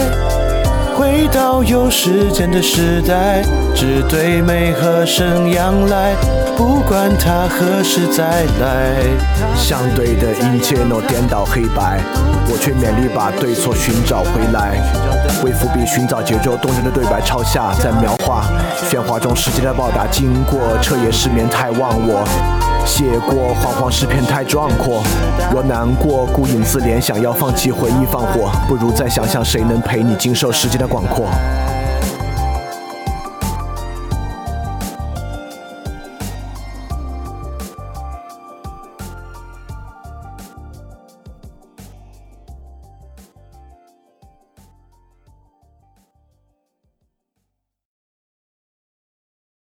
[0.94, 3.42] 回到有时间的时代，
[3.74, 6.14] 只对美和声仰赖，
[6.58, 8.96] 不管他何时再来。
[9.56, 12.00] 相对的一切诺颠倒黑白，
[12.48, 14.80] 我却勉力把对错寻找回来。
[15.44, 18.46] 为伏笔寻找节奏动人的对白抄下，再描画
[18.90, 20.06] 喧哗中时间的报答。
[20.08, 22.24] 经过彻夜失眠太忘我。
[22.84, 25.04] 写过惶惶诗篇太壮阔，
[25.52, 31.28] 若难过孤影自怜，想要放弃回忆放火，不如再想想谁能陪你经受时间的广阔。